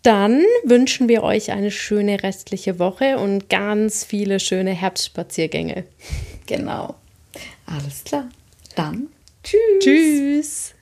Dann 0.03 0.43
wünschen 0.63 1.09
wir 1.09 1.23
euch 1.23 1.51
eine 1.51 1.71
schöne 1.71 2.23
restliche 2.23 2.79
Woche 2.79 3.17
und 3.17 3.49
ganz 3.49 4.03
viele 4.03 4.39
schöne 4.39 4.71
Herbstspaziergänge. 4.71 5.83
Genau. 6.47 6.95
Alles 7.65 8.03
klar. 8.03 8.29
Dann 8.75 9.07
tschüss. 9.43 9.59
Tschüss. 9.81 10.73